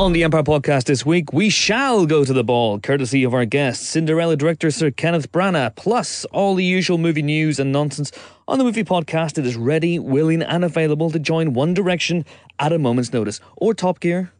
On 0.00 0.14
the 0.14 0.24
Empire 0.24 0.42
podcast 0.42 0.84
this 0.84 1.04
week, 1.04 1.30
we 1.30 1.50
shall 1.50 2.06
go 2.06 2.24
to 2.24 2.32
the 2.32 2.42
ball, 2.42 2.80
courtesy 2.80 3.22
of 3.22 3.34
our 3.34 3.44
guest, 3.44 3.82
Cinderella 3.82 4.34
director 4.34 4.70
Sir 4.70 4.90
Kenneth 4.90 5.30
Branagh, 5.30 5.76
plus 5.76 6.24
all 6.32 6.54
the 6.54 6.64
usual 6.64 6.96
movie 6.96 7.20
news 7.20 7.60
and 7.60 7.70
nonsense 7.70 8.10
on 8.48 8.56
the 8.56 8.64
movie 8.64 8.82
podcast. 8.82 9.36
It 9.36 9.44
is 9.44 9.56
ready, 9.56 9.98
willing, 9.98 10.40
and 10.40 10.64
available 10.64 11.10
to 11.10 11.18
join 11.18 11.52
One 11.52 11.74
Direction 11.74 12.24
at 12.58 12.72
a 12.72 12.78
moment's 12.78 13.12
notice, 13.12 13.42
or 13.58 13.74
Top 13.74 14.00
Gear, 14.00 14.32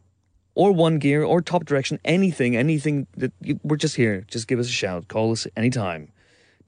or 0.55 0.71
One 0.71 0.97
Gear, 0.97 1.23
or 1.23 1.43
Top 1.43 1.65
Direction, 1.65 1.99
anything, 2.03 2.57
anything 2.57 3.05
that 3.15 3.31
you, 3.39 3.59
we're 3.61 3.77
just 3.77 3.97
here. 3.97 4.25
Just 4.27 4.47
give 4.47 4.57
us 4.57 4.65
a 4.65 4.71
shout. 4.71 5.09
Call 5.09 5.31
us 5.31 5.45
anytime. 5.55 6.11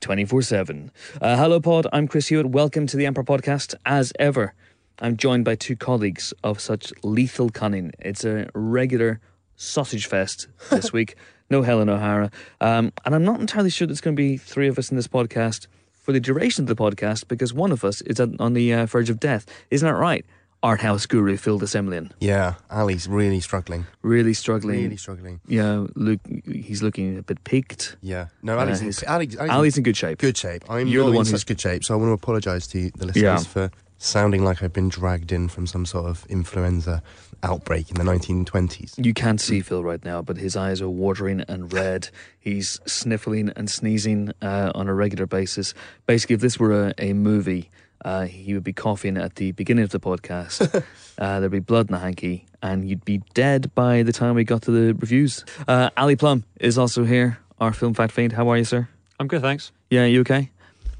24 0.01 0.43
7. 0.43 0.91
Uh, 1.19 1.35
hello, 1.35 1.59
Pod. 1.59 1.87
I'm 1.91 2.07
Chris 2.07 2.27
Hewitt. 2.27 2.45
Welcome 2.45 2.85
to 2.85 2.97
the 2.97 3.07
Empire 3.07 3.23
Podcast. 3.23 3.73
As 3.87 4.13
ever, 4.19 4.53
I'm 4.99 5.17
joined 5.17 5.45
by 5.45 5.55
two 5.55 5.75
colleagues 5.75 6.33
of 6.43 6.59
such 6.59 6.93
lethal 7.03 7.49
cunning. 7.49 7.91
It's 7.99 8.23
a 8.23 8.49
regular 8.53 9.19
sausage 9.55 10.05
fest 10.07 10.47
this 10.69 10.93
week. 10.97 11.15
No 11.49 11.61
Helen 11.61 11.89
O'Hara. 11.89 12.31
Um, 12.61 12.91
and 13.05 13.13
I'm 13.13 13.25
not 13.25 13.39
entirely 13.39 13.69
sure 13.69 13.85
there's 13.87 14.01
going 14.01 14.15
to 14.15 14.21
be 14.21 14.37
three 14.37 14.67
of 14.67 14.79
us 14.79 14.89
in 14.89 14.95
this 14.97 15.07
podcast 15.07 15.67
for 15.91 16.11
the 16.11 16.19
duration 16.19 16.63
of 16.63 16.67
the 16.67 16.75
podcast 16.75 17.27
because 17.27 17.53
one 17.53 17.71
of 17.71 17.83
us 17.83 18.01
is 18.01 18.19
on 18.19 18.53
the 18.53 18.73
uh, 18.73 18.85
verge 18.85 19.09
of 19.09 19.19
death. 19.19 19.45
Isn't 19.69 19.87
that 19.87 19.95
right? 19.95 20.25
Art 20.61 20.79
house 20.79 21.05
guru 21.05 21.35
Phil 21.35 21.57
de 21.57 21.65
Semlyen. 21.65 22.11
Yeah, 22.21 22.53
Ali's 22.71 23.05
really 23.09 23.41
struggling. 23.41 23.85
Really 24.01 24.33
struggling. 24.33 24.81
Really 24.81 24.95
struggling. 24.97 25.41
Yeah, 25.45 25.87
look, 25.95 26.21
he's 26.45 26.81
looking 26.81 27.17
a 27.17 27.21
bit 27.21 27.43
peaked. 27.43 27.97
Yeah. 28.01 28.27
No, 28.41 28.57
Ali's, 28.57 28.81
Uh, 28.81 28.85
in, 28.85 28.93
Ali, 29.09 29.27
Ali's, 29.37 29.51
Ali's 29.51 29.77
in 29.77 29.83
good 29.83 29.97
shape. 29.97 30.19
good 30.19 30.37
shape. 30.37 30.63
I'm 30.69 30.87
You're 30.87 31.03
the 31.09 31.11
one 31.17 31.25
who's- 31.25 31.43
good 31.43 31.59
shape, 31.59 31.83
so 31.83 31.93
I 31.93 31.97
want 31.97 32.07
to 32.09 32.13
apologise 32.13 32.65
to 32.67 32.89
the 32.91 33.07
listeners 33.07 33.21
Yeah. 33.23 33.37
for 33.39 33.71
sounding 34.03 34.43
like 34.43 34.61
I've 34.61 34.73
been 34.73 34.89
dragged 34.89 35.31
in 35.31 35.47
from 35.47 35.65
some 35.65 35.85
sort 35.85 36.05
of 36.05 36.25
influenza 36.27 37.01
outbreak 37.41 37.89
in 37.89 37.95
the 37.95 38.03
1920s. 38.03 39.03
You 39.03 39.13
can't 39.13 39.39
see 39.39 39.61
Phil 39.61 39.83
right 39.83 40.03
now, 40.03 40.21
but 40.21 40.37
his 40.37 40.55
eyes 40.55 40.81
are 40.81 40.89
watering 40.89 41.41
and 41.47 41.71
red. 41.71 42.09
He's 42.39 42.79
sniffling 42.85 43.51
and 43.55 43.69
sneezing 43.69 44.31
uh, 44.41 44.71
on 44.75 44.87
a 44.87 44.93
regular 44.93 45.25
basis. 45.25 45.73
Basically, 46.05 46.35
if 46.35 46.41
this 46.41 46.59
were 46.59 46.87
a, 46.87 46.93
a 46.97 47.13
movie, 47.13 47.69
uh, 48.03 48.25
he 48.25 48.53
would 48.53 48.63
be 48.63 48.73
coughing 48.73 49.17
at 49.17 49.35
the 49.35 49.53
beginning 49.53 49.83
of 49.83 49.91
the 49.91 49.99
podcast. 49.99 50.83
uh, 51.17 51.39
there'd 51.39 51.51
be 51.51 51.59
blood 51.59 51.87
in 51.89 51.93
the 51.93 51.99
hanky, 51.99 52.45
and 52.61 52.87
you'd 52.87 53.05
be 53.05 53.19
dead 53.33 53.73
by 53.73 54.03
the 54.03 54.11
time 54.11 54.35
we 54.35 54.43
got 54.43 54.63
to 54.63 54.71
the 54.71 54.93
reviews. 54.93 55.45
Uh, 55.67 55.89
Ali 55.95 56.17
Plumb 56.17 56.43
is 56.59 56.77
also 56.77 57.05
here, 57.05 57.39
our 57.59 57.71
film 57.71 57.93
fact 57.93 58.11
fiend. 58.11 58.33
How 58.33 58.49
are 58.49 58.57
you, 58.57 58.65
sir? 58.65 58.89
I'm 59.19 59.27
good, 59.27 59.41
thanks. 59.41 59.71
Yeah, 59.89 60.05
you 60.05 60.21
okay? 60.21 60.49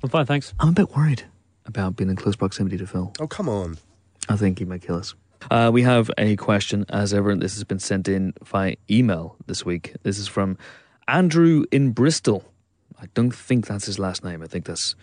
I'm 0.02 0.10
fine, 0.10 0.26
thanks. 0.26 0.54
I'm 0.60 0.70
a 0.70 0.74
bit 0.74 0.96
worried 0.96 1.24
about 1.66 1.96
being 1.96 2.10
in 2.10 2.16
close 2.16 2.36
proximity 2.36 2.78
to 2.78 2.88
Phil. 2.88 3.14
Oh, 3.20 3.28
come 3.28 3.50
on. 3.50 3.78
I 4.30 4.36
think 4.36 4.60
he 4.60 4.66
might 4.66 4.82
kill 4.82 4.96
us. 4.96 5.16
Uh, 5.52 5.70
we 5.74 5.82
have 5.82 6.10
a 6.18 6.36
question, 6.38 6.86
as 6.90 7.14
ever. 7.14 7.36
This 7.36 7.54
has 7.56 7.64
been 7.66 7.80
sent 7.80 8.08
in 8.08 8.34
via 8.44 8.76
email 8.90 9.36
this 9.46 9.66
week. 9.66 9.94
This 10.04 10.18
is 10.18 10.28
from 10.28 10.58
Andrew 11.08 11.66
in 11.72 11.92
Bristol. 11.92 12.46
I 13.02 13.08
don't 13.14 13.36
think 13.36 13.68
that's 13.68 13.86
his 13.86 14.00
last 14.00 14.24
name. 14.24 14.42
I 14.42 14.48
think 14.48 14.66
that's 14.66 14.96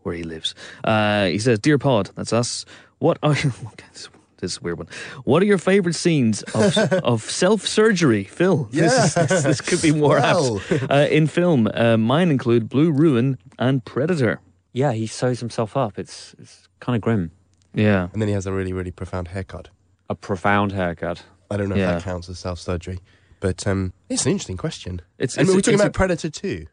where 0.00 0.14
he 0.14 0.22
lives. 0.22 0.54
Uh, 0.82 1.26
he 1.26 1.38
says, 1.38 1.58
"Dear 1.58 1.76
Pod, 1.78 2.10
that's 2.14 2.32
us. 2.32 2.64
What 2.98 3.18
are 3.22 3.32
okay, 3.36 3.84
this, 3.92 4.08
is 4.40 4.62
weird 4.62 4.78
one? 4.78 4.88
What 5.24 5.42
are 5.42 5.46
your 5.46 5.58
favourite 5.58 5.94
scenes 5.94 6.42
of 6.54 6.76
of 7.04 7.22
self 7.22 7.66
surgery, 7.66 8.24
Phil? 8.24 8.68
This, 8.70 8.92
is, 8.92 9.14
this, 9.14 9.42
this 9.42 9.60
could 9.60 9.82
be 9.82 9.92
more 9.92 10.16
Well. 10.16 10.60
apt 10.70 10.82
uh, 10.90 11.08
in 11.10 11.26
film. 11.26 11.68
Uh, 11.74 11.98
mine 11.98 12.30
include 12.30 12.70
Blue 12.70 12.90
Ruin 12.90 13.36
and 13.58 13.84
Predator. 13.84 14.40
Yeah, 14.74 14.92
he 14.92 15.06
sews 15.06 15.40
himself 15.40 15.76
up. 15.76 15.98
It's 15.98 16.34
it's 16.38 16.68
kind 16.80 16.94
of 16.96 17.00
grim. 17.00 17.30
Yeah, 17.72 18.08
And 18.12 18.20
then 18.20 18.28
he 18.28 18.34
has 18.34 18.46
a 18.46 18.52
really, 18.52 18.72
really 18.72 18.90
profound 18.92 19.28
haircut. 19.28 19.68
A 20.10 20.14
profound 20.14 20.72
haircut. 20.72 21.22
I 21.50 21.56
don't 21.56 21.68
know 21.68 21.74
Yeah. 21.76 21.96
if 21.96 22.04
that 22.04 22.10
counts 22.10 22.28
as 22.28 22.38
self 22.38 22.58
surgery, 22.58 22.98
but 23.40 23.66
um, 23.66 23.92
it's 24.08 24.26
an 24.26 24.32
interesting 24.32 24.56
question. 24.56 25.00
It's- 25.18 25.36
and 25.36 25.42
it's- 25.48 25.54
we're 25.56 25.60
talking 25.62 25.74
it's 25.74 25.82
a- 25.82 25.86
about 25.86 25.94
Predator 25.94 26.28
2. 26.30 26.66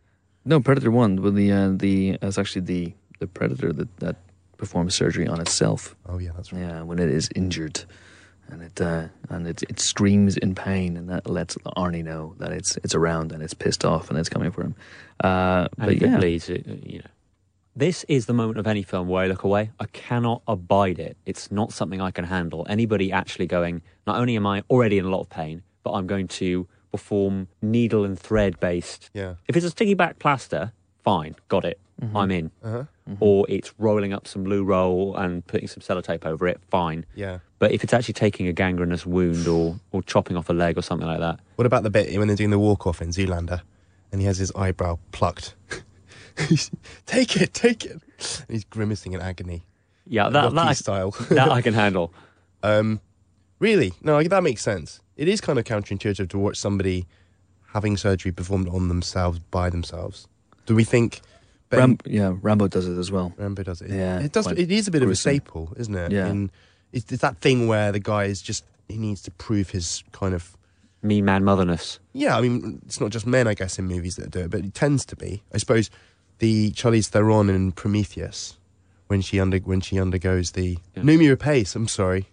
No, 0.46 0.60
Predator 0.60 0.92
One. 0.92 1.22
Well, 1.22 1.32
the 1.32 1.52
uh, 1.52 1.70
the 1.76 2.18
it's 2.22 2.38
actually 2.38 2.62
the 2.66 2.94
the 3.20 3.28
predator 3.28 3.72
that 3.74 3.90
that 4.00 4.16
performs 4.58 4.94
surgery 4.96 5.28
on 5.28 5.40
itself. 5.40 5.96
Oh, 6.08 6.18
yeah, 6.20 6.32
that's 6.36 6.52
right. 6.52 6.62
Yeah, 6.62 6.82
when 6.84 6.98
it 7.00 7.10
is 7.10 7.30
injured, 7.36 7.84
and 8.50 8.62
it 8.64 8.82
uh, 8.82 9.08
and 9.30 9.48
it 9.48 9.62
it 9.70 9.80
screams 9.80 10.38
in 10.38 10.56
pain, 10.56 10.98
and 10.98 11.08
that 11.10 11.30
lets 11.30 11.56
Arnie 11.78 12.04
know 12.04 12.34
that 12.40 12.52
it's 12.52 12.78
it's 12.84 12.96
around 12.96 13.32
and 13.32 13.42
it's 13.44 13.54
pissed 13.54 13.86
off 13.86 14.10
and 14.10 14.18
it's 14.20 14.30
coming 14.30 14.52
for 14.52 14.62
him. 14.64 14.76
Uh, 15.24 15.68
And 15.78 15.88
but 15.88 15.90
if 15.96 16.02
yeah, 16.02 16.16
it 16.16 16.20
bleeds, 16.20 16.50
it, 16.50 16.66
you 16.86 17.00
know. 17.00 17.06
This 17.76 18.04
is 18.10 18.26
the 18.26 18.34
moment 18.34 18.60
of 18.60 18.68
any 18.68 18.84
film 18.84 19.08
where 19.08 19.24
I 19.24 19.28
look 19.28 19.44
away. 19.44 19.72
I 19.80 19.86
cannot 19.86 20.42
abide 20.48 21.00
it. 21.00 21.16
It's 21.26 21.52
not 21.52 21.72
something 21.72 22.02
I 22.02 22.12
can 22.12 22.26
handle. 22.26 22.66
Anybody 22.70 23.12
actually 23.12 23.48
going, 23.48 23.82
not 24.06 24.18
only 24.18 24.36
am 24.36 24.46
I 24.46 24.64
already 24.70 24.98
in 24.98 25.06
a 25.06 25.10
lot 25.10 25.22
of 25.22 25.30
pain, 25.30 25.64
but 25.84 25.92
I'm 25.94 26.06
going 26.06 26.28
to 26.30 26.68
perform 26.92 27.48
needle 27.62 28.04
and 28.04 28.20
thread 28.20 28.60
based. 28.60 29.10
Yeah. 29.14 29.36
If 29.48 29.56
it's 29.56 29.66
a 29.66 29.70
sticky 29.70 29.94
back 29.94 30.20
plaster, 30.20 30.74
fine, 31.04 31.36
got 31.48 31.64
it. 31.64 31.80
I'm 32.16 32.32
in. 32.32 32.50
Uh-huh. 32.64 32.86
Or 33.20 33.46
it's 33.48 33.76
rolling 33.78 34.12
up 34.12 34.28
some 34.28 34.44
loo 34.44 34.64
roll 34.64 35.16
and 35.16 35.46
putting 35.46 35.68
some 35.68 35.82
sellotape 35.82 36.26
over 36.26 36.48
it, 36.48 36.60
fine. 36.72 37.06
Yeah. 37.14 37.40
But 37.60 37.74
if 37.74 37.84
it's 37.84 37.94
actually 37.94 38.16
taking 38.16 38.48
a 38.48 38.54
gangrenous 38.54 39.06
wound 39.06 39.48
or, 39.48 39.80
or 39.92 40.02
chopping 40.02 40.36
off 40.36 40.50
a 40.50 40.54
leg 40.54 40.80
or 40.80 40.82
something 40.82 41.08
like 41.08 41.20
that, 41.20 41.40
What 41.58 41.68
about 41.68 41.84
the 41.84 41.92
bit 41.92 42.18
when 42.18 42.28
they're 42.28 42.36
doing 42.36 42.50
the 42.50 42.58
walk 42.58 42.88
off 42.88 43.04
in 43.04 43.10
Zoolander 43.10 43.62
and 44.12 44.20
he 44.20 44.26
has 44.26 44.40
his 44.40 44.52
eyebrow 44.56 44.98
plucked? 45.12 45.54
He's, 46.48 46.72
take 47.06 47.36
it, 47.38 47.54
take 47.54 47.86
it. 47.86 47.92
And 47.94 48.46
he's 48.50 48.64
grimacing 48.66 49.14
in 49.14 49.22
agony. 49.22 49.64
yeah, 50.06 50.30
that, 50.30 50.44
Rocky 50.44 50.56
that, 50.56 50.68
I, 50.68 50.74
style. 50.74 51.12
that 51.30 51.50
I 51.50 51.62
can 51.62 51.74
handle. 51.74 52.14
Um, 52.64 53.02
really? 53.58 53.94
No, 54.04 54.22
that 54.22 54.44
makes 54.44 54.62
sense. 54.62 55.02
It 55.18 55.28
is 55.28 55.42
kind 55.42 55.58
of 55.58 55.66
counterintuitive 55.66 56.30
to 56.30 56.38
watch 56.38 56.58
somebody 56.58 57.08
having 57.74 57.98
surgery 57.98 58.32
performed 58.32 58.70
on 58.70 58.88
themselves 58.88 59.40
by 59.40 59.72
themselves. 59.72 60.28
Do 60.68 60.76
we 60.76 60.84
think 60.84 61.22
Ben 61.72 61.80
Ram- 61.80 61.98
yeah, 62.06 62.36
Rambo 62.40 62.68
does 62.68 62.88
it 62.88 63.00
as 63.00 63.12
well. 63.12 63.34
Rambo 63.36 63.64
does 63.64 63.82
it? 63.82 63.90
Yeah, 63.90 64.20
it 64.20 64.32
does. 64.32 64.46
It 64.46 64.72
is 64.72 64.88
a 64.88 64.92
bit 64.92 65.00
gruesome. 65.00 65.08
of 65.08 65.12
a 65.12 65.16
staple, 65.16 65.74
isn't 65.76 65.96
it? 65.96 66.12
Yeah. 66.12 66.28
In, 66.28 66.52
it's, 66.92 67.12
it's 67.12 67.24
that 67.24 67.38
thing 67.42 67.68
where 67.68 67.92
the 67.92 68.00
guy 68.00 68.26
is 68.26 68.44
just 68.44 68.64
he 68.88 68.98
needs 68.98 69.24
to 69.24 69.32
prove 69.32 69.72
his 69.72 70.04
kind 70.12 70.36
of 70.36 70.56
Me 71.02 71.22
man 71.24 71.44
motherness. 71.44 72.00
yeah. 72.14 72.38
I 72.38 72.42
mean, 72.42 72.80
it's 72.86 73.02
not 73.02 73.10
just 73.10 73.26
men, 73.26 73.48
I 73.48 73.56
guess, 73.56 73.80
in 73.80 73.86
movies 73.88 74.18
that 74.18 74.30
do 74.30 74.42
it, 74.42 74.52
but 74.52 74.60
it 74.66 74.76
tends 74.76 75.04
to 75.06 75.16
be. 75.16 75.42
I 75.52 75.58
suppose 75.58 75.90
the 76.42 76.72
Charlize 76.72 77.08
Theron 77.08 77.50
in 77.50 77.72
Prometheus 77.72 78.58
when 79.08 79.22
she 79.22 79.40
under 79.40 79.58
when 79.60 79.80
she 79.82 80.00
undergoes 80.00 80.52
the 80.52 80.78
Yeah. 80.96 81.04
Noomi 81.04 81.34
Rapace. 81.36 81.76
I'm 81.76 81.88
sorry, 81.88 82.28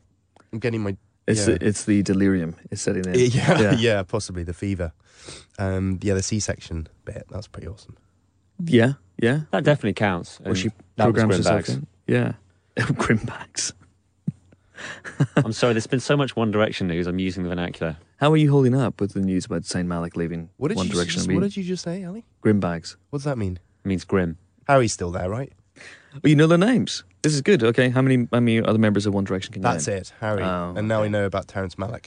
I'm 0.53 0.59
getting 0.59 0.81
my 0.83 0.97
It's 1.27 1.47
yeah. 1.47 1.57
the, 1.59 1.67
it's 1.69 1.85
the 1.85 2.03
delirium 2.03 2.57
is 2.71 2.81
setting 2.81 3.05
in. 3.05 3.15
yeah, 3.31 3.73
yeah, 3.79 4.03
possibly 4.03 4.43
the 4.45 4.55
fever. 4.55 4.93
Um, 5.59 5.99
yeah, 6.03 6.15
the 6.15 6.23
C-section 6.23 6.89
bit. 7.05 7.27
That's 7.31 7.47
pretty 7.49 7.69
awesome. 7.69 7.97
yeah, 8.65 8.95
yeah. 9.23 9.41
That 9.51 9.63
definitely 9.65 9.93
counts. 9.95 10.41
Where 10.41 10.49
And 10.51 10.59
she 10.59 10.69
that 10.97 11.07
was 11.07 11.13
programs 11.15 11.37
herself 11.37 11.67
Grimbags. 11.67 11.75
in. 11.75 11.87
Yeah, 12.07 12.33
Grimbags. 12.77 13.73
I'm 15.37 15.53
sorry, 15.53 15.75
there's 15.75 15.87
been 15.89 16.01
so 16.01 16.17
much 16.17 16.37
One 16.37 16.51
Direction 16.51 16.87
news. 16.87 17.07
I'm 17.07 17.19
using 17.19 17.43
the 17.43 17.49
vernacular. 17.49 17.97
How 18.19 18.33
are 18.33 18.37
you 18.37 18.51
holding 18.51 18.75
up 18.75 19.01
with 19.01 19.13
the 19.13 19.21
news 19.21 19.45
about 19.47 19.63
Zayn 19.63 19.87
Malik 19.87 20.17
leaving 20.17 20.51
What 20.57 20.69
did 20.69 20.77
One 20.77 20.87
you 20.87 20.93
Direction? 20.95 21.19
just, 21.23 21.31
What 21.33 21.41
did 21.43 21.57
you 21.57 21.65
just 21.65 21.83
say, 21.85 22.05
Ali? 22.05 22.25
Grimbags. 22.43 22.97
What 23.11 23.19
does 23.19 23.25
that 23.25 23.37
mean? 23.39 23.59
It 23.85 23.89
means 23.89 24.05
grim. 24.05 24.39
Harry's 24.67 24.93
still 24.93 25.11
there, 25.11 25.31
right? 25.31 25.53
Oh, 26.15 26.29
you 26.29 26.37
know 26.37 26.47
their 26.47 26.59
names. 26.59 27.05
This 27.23 27.35
is 27.35 27.43
good. 27.43 27.63
Okay, 27.63 27.89
how 27.91 28.03
many 28.03 28.29
how 28.33 28.41
many 28.41 28.63
other 28.63 28.79
members 28.79 29.07
of 29.07 29.15
One 29.15 29.25
Direction 29.25 29.53
can 29.53 29.63
you 29.63 29.69
That's 29.69 29.87
name? 29.87 29.99
it, 29.99 30.13
Harry. 30.21 30.43
Oh, 30.43 30.75
and 30.77 30.89
now 30.89 30.97
okay. 30.97 31.03
we 31.05 31.09
know 31.09 31.27
about 31.27 31.49
Terrence 31.49 31.75
Malick. 31.77 32.07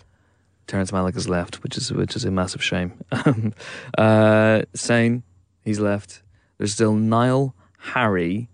Terrence 0.67 0.91
Malick 0.91 1.15
has 1.15 1.27
left, 1.27 1.63
which 1.63 1.77
is 1.77 1.91
which 1.91 2.15
is 2.15 2.25
a 2.25 2.31
massive 2.31 2.63
shame. 2.63 2.93
Um, 3.25 3.53
uh, 3.97 4.61
Zayn, 4.73 5.23
he's 5.63 5.79
left. 5.79 6.21
There's 6.57 6.73
still 6.73 6.93
Niall, 6.93 7.55
Harry, 7.79 8.49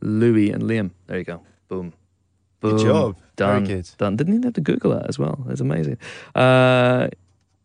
Louis, 0.00 0.50
and 0.50 0.64
Liam. 0.64 0.90
There 1.06 1.18
you 1.18 1.24
go. 1.24 1.42
Boom. 1.68 1.92
Good 2.60 2.76
Boom. 2.76 2.86
job. 2.86 3.16
Very 3.38 3.60
Done. 3.60 3.64
good. 3.64 3.90
Done. 3.98 4.16
Didn't 4.16 4.34
even 4.34 4.42
have 4.44 4.54
to 4.54 4.60
Google 4.60 4.92
that 4.92 5.08
as 5.08 5.18
well. 5.18 5.42
That's 5.46 5.60
amazing. 5.60 5.98
Uh, 6.34 7.08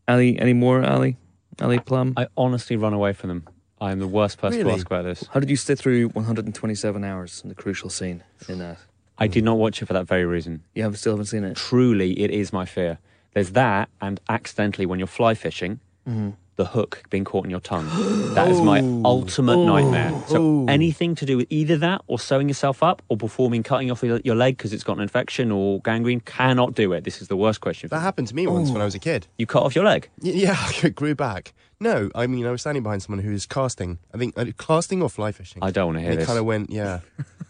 Ali, 0.08 0.40
any 0.40 0.54
more, 0.54 0.84
Ali? 0.84 1.18
Ali 1.62 1.80
Plumb? 1.80 2.14
I 2.18 2.28
honestly 2.38 2.78
run 2.78 2.94
away 2.94 3.14
from 3.14 3.30
them. 3.30 3.48
I 3.80 3.92
am 3.92 4.00
the 4.00 4.08
worst 4.08 4.38
person 4.40 4.60
Really? 4.60 4.72
to 4.72 4.78
ask 4.78 4.88
about 4.88 5.04
this. 5.04 5.26
How 5.32 5.40
did 5.40 5.50
you 5.50 5.56
sit 5.56 5.78
through 5.78 6.10
127 6.10 7.04
hours 7.04 7.42
in 7.44 7.50
the 7.50 7.56
crucial 7.56 7.90
scene 7.90 8.24
in 8.50 8.60
that? 8.60 8.78
I 9.20 9.28
did 9.28 9.44
not 9.44 9.58
watch 9.58 9.82
it 9.82 9.86
for 9.86 9.94
that 9.94 10.08
very 10.08 10.26
reason. 10.26 10.64
You 10.76 10.84
haven't 10.84 10.98
still 10.98 11.14
haven't 11.14 11.26
seen 11.26 11.44
it. 11.44 11.56
Truly, 11.58 12.20
it 12.20 12.32
is 12.32 12.52
my 12.54 12.66
fear. 12.66 13.00
There's 13.34 13.52
that, 13.52 13.90
and 14.02 14.20
accidentally, 14.30 14.86
when 14.86 15.00
you're 15.00 15.08
fly 15.08 15.34
fishing, 15.34 15.80
Mm-hmm. 16.08 16.30
the 16.56 16.66
hook 16.68 17.04
being 17.10 17.26
caught 17.26 17.44
in 17.44 17.52
your 17.52 17.60
tongue. 17.60 17.86
That 18.34 18.50
is 18.50 18.62
my 18.62 18.80
ultimate 19.06 19.58
nightmare. 19.58 20.14
So 20.28 20.66
anything 20.70 21.16
to 21.16 21.26
do 21.26 21.36
with 21.36 21.48
either 21.50 21.76
that, 21.80 22.02
or 22.08 22.18
sewing 22.18 22.48
yourself 22.48 22.82
up, 22.82 23.02
or 23.10 23.18
performing 23.18 23.62
cutting 23.62 23.92
off 23.92 24.02
your, 24.04 24.22
your 24.24 24.34
leg 24.36 24.56
because 24.56 24.72
it's 24.72 24.86
got 24.86 24.96
an 24.96 25.04
infection 25.04 25.52
or 25.52 25.82
gangrene, 25.82 26.22
cannot 26.22 26.76
do 26.76 26.94
it. 26.94 27.04
This 27.04 27.22
is 27.22 27.28
the 27.28 27.36
worst 27.36 27.60
question. 27.60 27.90
That 27.90 28.00
happened 28.00 28.30
to 28.30 28.36
me 28.36 28.48
once 28.48 28.72
when 28.72 28.82
I 28.82 28.86
was 28.86 28.96
a 28.96 29.00
kid. 29.00 29.28
You 29.38 29.46
cut 29.46 29.64
off 29.64 29.76
your 29.76 29.84
leg. 29.84 30.10
Y- 30.22 30.32
Yeah, 30.32 30.58
it 30.84 30.96
grew 30.96 31.14
back. 31.14 31.54
No, 31.80 32.10
I 32.16 32.26
mean, 32.28 32.46
I 32.48 32.52
was 32.52 32.62
standing 32.62 32.82
behind 32.84 33.04
someone 33.04 33.24
who 33.24 33.32
was 33.32 33.46
casting. 33.46 34.00
I 34.14 34.18
think 34.18 34.38
uh, 34.38 34.46
casting 34.58 35.02
or 35.04 35.10
fly 35.10 35.32
fishing. 35.32 35.62
I 35.64 35.70
don't 35.72 35.88
want 35.88 35.98
to 35.98 36.02
hear 36.02 36.10
and 36.12 36.16
it 36.16 36.22
this. 36.22 36.28
kind 36.28 36.40
of 36.40 36.46
went, 36.46 36.70
yeah. 36.72 37.00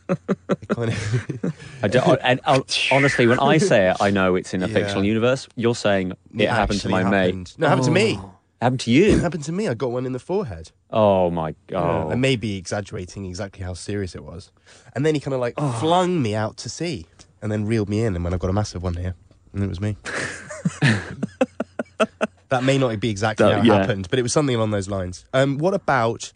It 0.09 0.67
kind 0.69 0.89
of, 0.89 1.55
I 1.83 1.87
don't, 1.89 2.19
and 2.23 2.39
uh, 2.45 2.61
honestly, 2.93 3.27
when 3.27 3.39
I 3.39 3.57
say 3.57 3.89
it, 3.89 3.97
I 3.99 4.09
know 4.09 4.35
it's 4.35 4.53
in 4.53 4.63
a 4.63 4.67
Yeah. 4.67 4.73
fictional 4.73 5.03
universe. 5.03 5.49
You're 5.57 5.75
saying 5.75 6.13
it 6.37 6.47
happened 6.49 6.79
to 6.81 6.87
actually 6.87 6.91
my 6.91 7.03
happened. 7.03 7.37
mate. 7.37 7.55
No, 7.57 7.65
it 7.67 7.69
happened 7.69 7.85
to 7.87 7.91
me. 7.91 8.15
Oh. 8.17 8.33
Happened 8.61 8.79
to 8.81 8.91
It 8.91 8.93
you? 8.93 9.19
happened 9.19 9.43
to 9.43 9.51
me. 9.51 9.67
I 9.67 9.73
got 9.73 9.91
one 9.91 10.05
in 10.05 10.13
the 10.13 10.19
forehead. 10.19 10.71
Oh 10.91 11.29
my 11.29 11.55
god! 11.67 12.11
I 12.11 12.15
may 12.15 12.37
be 12.37 12.55
exaggerating 12.57 13.25
exactly 13.25 13.63
how 13.65 13.73
serious 13.73 14.15
it 14.15 14.23
was. 14.23 14.51
And 14.95 15.05
then 15.05 15.13
he 15.13 15.19
kind 15.19 15.33
of 15.35 15.41
like 15.41 15.55
Oh. 15.57 15.71
flung 15.73 16.21
me 16.21 16.33
out 16.35 16.55
to 16.57 16.69
sea 16.69 17.05
and 17.41 17.51
then 17.51 17.65
reeled 17.65 17.89
me 17.89 18.01
in. 18.03 18.15
And 18.15 18.23
when 18.23 18.33
I 18.33 18.37
got 18.37 18.49
a 18.49 18.53
massive 18.53 18.81
one 18.83 18.93
here, 18.95 19.13
and 19.53 19.61
it 19.63 19.67
was 19.67 19.81
me. 19.81 19.97
that 22.49 22.63
may 22.63 22.77
not 22.77 22.97
be 22.99 23.09
exactly 23.09 23.45
That- 23.45 23.53
how 23.55 23.59
it 23.61 23.65
yeah. 23.65 23.77
happened, 23.79 24.07
but 24.09 24.19
it 24.19 24.21
was 24.23 24.31
something 24.33 24.55
along 24.55 24.71
those 24.71 24.87
lines. 24.89 25.25
Um, 25.33 25.57
what 25.57 25.73
about 25.73 26.31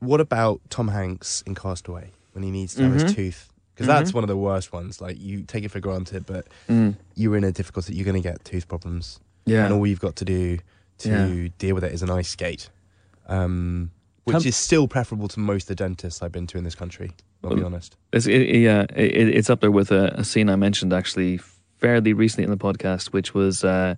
what 0.00 0.20
about 0.20 0.60
Tom 0.70 0.88
Hanks 0.88 1.42
in 1.46 1.54
Castaway 1.54 2.12
when 2.32 2.44
he 2.44 2.50
needs 2.50 2.74
to 2.76 2.82
have 2.84 2.92
Mhm. 2.92 3.02
his 3.02 3.14
tooth? 3.14 3.52
Because 3.74 3.86
that's 3.88 4.12
one 4.14 4.24
of 4.24 4.28
the 4.28 4.36
worst 4.36 4.72
ones. 4.72 5.00
Like 5.00 5.20
you 5.20 5.42
take 5.42 5.64
it 5.64 5.70
for 5.70 5.80
granted, 5.80 6.26
but 6.26 6.46
Mm. 6.68 6.96
you're 7.14 7.36
in 7.36 7.44
a 7.44 7.52
difficulty. 7.52 7.94
You're 7.94 8.04
going 8.04 8.20
to 8.20 8.28
get 8.28 8.44
tooth 8.44 8.66
problems 8.68 9.18
Yeah. 9.44 9.64
and 9.64 9.74
all 9.74 9.86
you've 9.86 10.00
got 10.00 10.16
to 10.16 10.24
do 10.24 10.58
to 10.98 11.08
Yeah. 11.08 11.48
deal 11.58 11.74
with 11.74 11.84
it 11.84 11.92
is 11.92 12.02
an 12.02 12.10
ice 12.10 12.28
skate, 12.28 12.70
um, 13.28 13.90
which 14.24 14.34
Come- 14.34 14.46
is 14.46 14.56
still 14.56 14.88
preferable 14.88 15.28
to 15.28 15.40
most 15.40 15.64
of 15.64 15.68
the 15.68 15.74
dentists 15.76 16.22
I've 16.22 16.32
been 16.32 16.46
to 16.48 16.58
in 16.58 16.64
this 16.64 16.74
country. 16.74 17.12
I'll 17.44 17.54
be 17.54 17.62
honest. 17.62 17.96
It's, 18.12 18.26
it, 18.26 18.40
it- 18.42 18.60
yeah, 18.60 18.82
it, 18.96 19.28
it's 19.28 19.48
up 19.48 19.60
there 19.60 19.70
with 19.70 19.92
a, 19.92 20.12
a 20.18 20.24
scene 20.24 20.48
I 20.50 20.56
mentioned 20.56 20.92
actually 20.92 21.38
fairly 21.78 22.12
recently 22.12 22.44
in 22.44 22.50
the 22.50 22.56
podcast, 22.56 23.08
which 23.08 23.32
was 23.32 23.62
uh, 23.62 23.94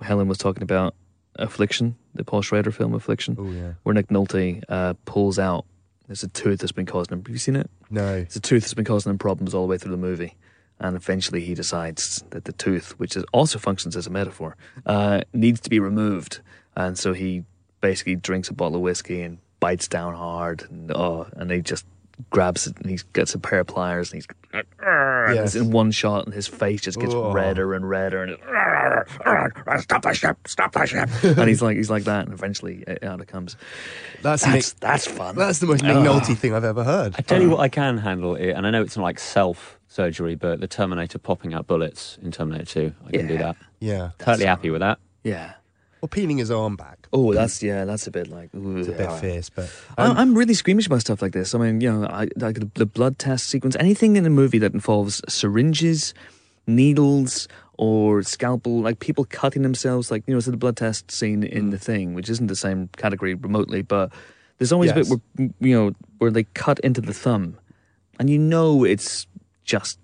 Helen 0.00 0.28
was 0.28 0.38
talking 0.38 0.62
about 0.62 0.94
Affliction, 1.36 1.96
the 2.14 2.24
Paul 2.24 2.42
Schrader 2.42 2.70
film 2.70 2.94
Affliction, 2.94 3.36
Oh 3.38 3.50
yeah. 3.50 3.72
where 3.82 3.94
Nick 3.94 4.08
Nolte 4.08 4.62
uh, 4.68 4.94
pulls 5.04 5.38
out. 5.38 5.64
There's 6.06 6.22
a 6.22 6.28
tooth 6.28 6.60
that's 6.60 6.72
been 6.72 6.86
causing 6.86 7.14
him. 7.14 7.20
Have 7.24 7.30
you 7.32 7.38
seen 7.38 7.56
it? 7.56 7.70
No. 7.90 8.14
It's 8.16 8.36
a 8.36 8.40
tooth 8.40 8.62
that's 8.62 8.74
been 8.74 8.84
causing 8.84 9.10
him 9.10 9.18
problems 9.18 9.54
all 9.54 9.62
the 9.62 9.68
way 9.70 9.78
through 9.78 9.92
the 9.92 9.96
movie. 9.96 10.36
And 10.78 10.96
eventually 10.96 11.40
he 11.44 11.54
decides 11.54 12.22
that 12.30 12.44
the 12.44 12.52
tooth, 12.52 12.92
which 12.98 13.16
is 13.16 13.24
also 13.32 13.58
functions 13.58 13.96
as 13.96 14.06
a 14.06 14.10
metaphor, 14.10 14.56
uh, 14.84 15.22
needs 15.32 15.60
to 15.60 15.70
be 15.70 15.80
removed. 15.80 16.40
And 16.76 16.98
so 16.98 17.14
he 17.14 17.44
basically 17.80 18.16
drinks 18.16 18.48
a 18.48 18.52
bottle 18.52 18.76
of 18.76 18.82
whiskey 18.82 19.22
and 19.22 19.38
bites 19.60 19.88
down 19.88 20.14
hard. 20.14 20.64
And, 20.70 20.92
oh, 20.92 21.26
and 21.32 21.50
he 21.50 21.62
just 21.62 21.86
grabs 22.30 22.66
it 22.66 22.76
and 22.78 22.90
he 22.90 22.98
gets 23.12 23.34
a 23.34 23.38
pair 23.38 23.60
of 23.60 23.66
pliers 23.66 24.12
and 24.12 24.18
he's 24.18 24.26
and 24.52 25.34
Yes. 25.34 25.54
in 25.56 25.70
one 25.72 25.90
shot 25.90 26.26
and 26.26 26.34
his 26.34 26.46
face 26.46 26.80
just 26.82 26.98
gets 27.00 27.12
Oh. 27.14 27.32
redder 27.32 27.74
and 27.74 27.88
redder 27.88 28.22
and 28.22 28.36
stop 29.80 30.02
the 30.02 30.12
ship, 30.12 30.36
stop 30.46 30.72
the 30.72 30.86
ship. 30.86 31.08
and 31.38 31.48
he's 31.48 31.62
like 31.62 31.76
he's 31.76 31.90
like 31.90 32.04
that 32.04 32.24
and 32.26 32.32
eventually 32.32 32.84
uh, 32.86 32.96
out 33.06 33.20
it 33.20 33.28
comes. 33.28 33.56
That's 34.22 34.42
That's 34.44 34.72
Nick, 34.74 34.80
that's 34.80 35.06
fun. 35.06 35.36
that's 35.36 35.58
the 35.58 35.66
most 35.66 35.82
Nick 35.82 35.96
Oh. 35.96 36.02
Nolte 36.02 36.36
thing 36.36 36.54
I've 36.54 36.64
ever 36.64 36.84
heard. 36.84 37.14
I 37.18 37.22
tell 37.22 37.40
you 37.42 37.50
what, 37.50 37.60
I 37.60 37.68
can 37.68 37.98
handle 37.98 38.34
it, 38.36 38.50
and 38.50 38.66
I 38.66 38.70
know 38.70 38.82
it's 38.82 38.96
not 38.96 39.02
like 39.02 39.18
self 39.18 39.78
surgery, 39.88 40.34
but 40.34 40.60
the 40.60 40.66
Terminator 40.68 41.18
popping 41.18 41.54
out 41.54 41.66
bullets 41.66 42.18
in 42.22 42.30
Terminator 42.32 42.64
Two, 42.64 42.94
I 43.06 43.10
can 43.10 43.26
do 43.26 43.38
that. 43.38 43.56
Yeah. 43.80 44.10
Totally 44.18 44.46
happy 44.46 44.70
with 44.70 44.80
that. 44.80 44.98
yeah. 45.22 45.54
Or 46.04 46.08
peeling 46.08 46.36
his 46.36 46.50
arm 46.50 46.76
back. 46.76 47.08
Oh, 47.14 47.32
that's 47.32 47.62
yeah, 47.62 47.86
that's 47.86 48.06
a 48.06 48.10
bit 48.10 48.28
like 48.28 48.54
ooh, 48.54 48.76
It's 48.76 48.88
a 48.88 48.92
bit 48.92 49.08
yeah. 49.08 49.20
fierce, 49.20 49.48
but 49.48 49.70
I- 49.96 50.04
um, 50.06 50.16
I'm 50.18 50.34
really 50.36 50.52
squeamish 50.52 50.86
about 50.86 51.00
stuff 51.00 51.22
like 51.22 51.32
this. 51.32 51.54
I 51.54 51.58
mean, 51.58 51.80
you 51.80 51.90
know, 51.90 52.06
I, 52.06 52.28
like 52.36 52.56
the, 52.60 52.68
the 52.74 52.84
blood 52.84 53.18
test 53.18 53.48
sequence, 53.48 53.74
anything 53.80 54.16
in 54.16 54.26
a 54.26 54.30
movie 54.30 54.58
that 54.58 54.74
involves 54.74 55.22
syringes, 55.28 56.12
needles, 56.66 57.48
or 57.78 58.22
scalpel, 58.22 58.80
like 58.80 58.98
people 59.00 59.24
cutting 59.24 59.62
themselves, 59.62 60.10
like, 60.10 60.22
you 60.26 60.34
know, 60.34 60.40
so 60.40 60.50
the 60.50 60.56
blood 60.58 60.76
test 60.76 61.10
scene 61.10 61.42
in 61.42 61.70
The 61.70 61.78
Thing, 61.78 62.12
which 62.14 62.28
isn't 62.28 62.48
the 62.48 62.56
same 62.56 62.88
category 62.96 63.34
remotely, 63.34 63.80
but 63.82 64.12
there's 64.58 64.72
always 64.72 64.90
a 64.90 64.94
bit 64.94 65.06
where, 65.08 65.48
you 65.60 65.74
know, 65.74 65.92
where 66.18 66.30
they 66.30 66.44
cut 66.54 66.78
into 66.80 67.00
the 67.00 67.14
thumb, 67.14 67.56
and 68.18 68.28
you 68.28 68.38
know 68.38 68.84
it's 68.84 69.26
just 69.64 69.98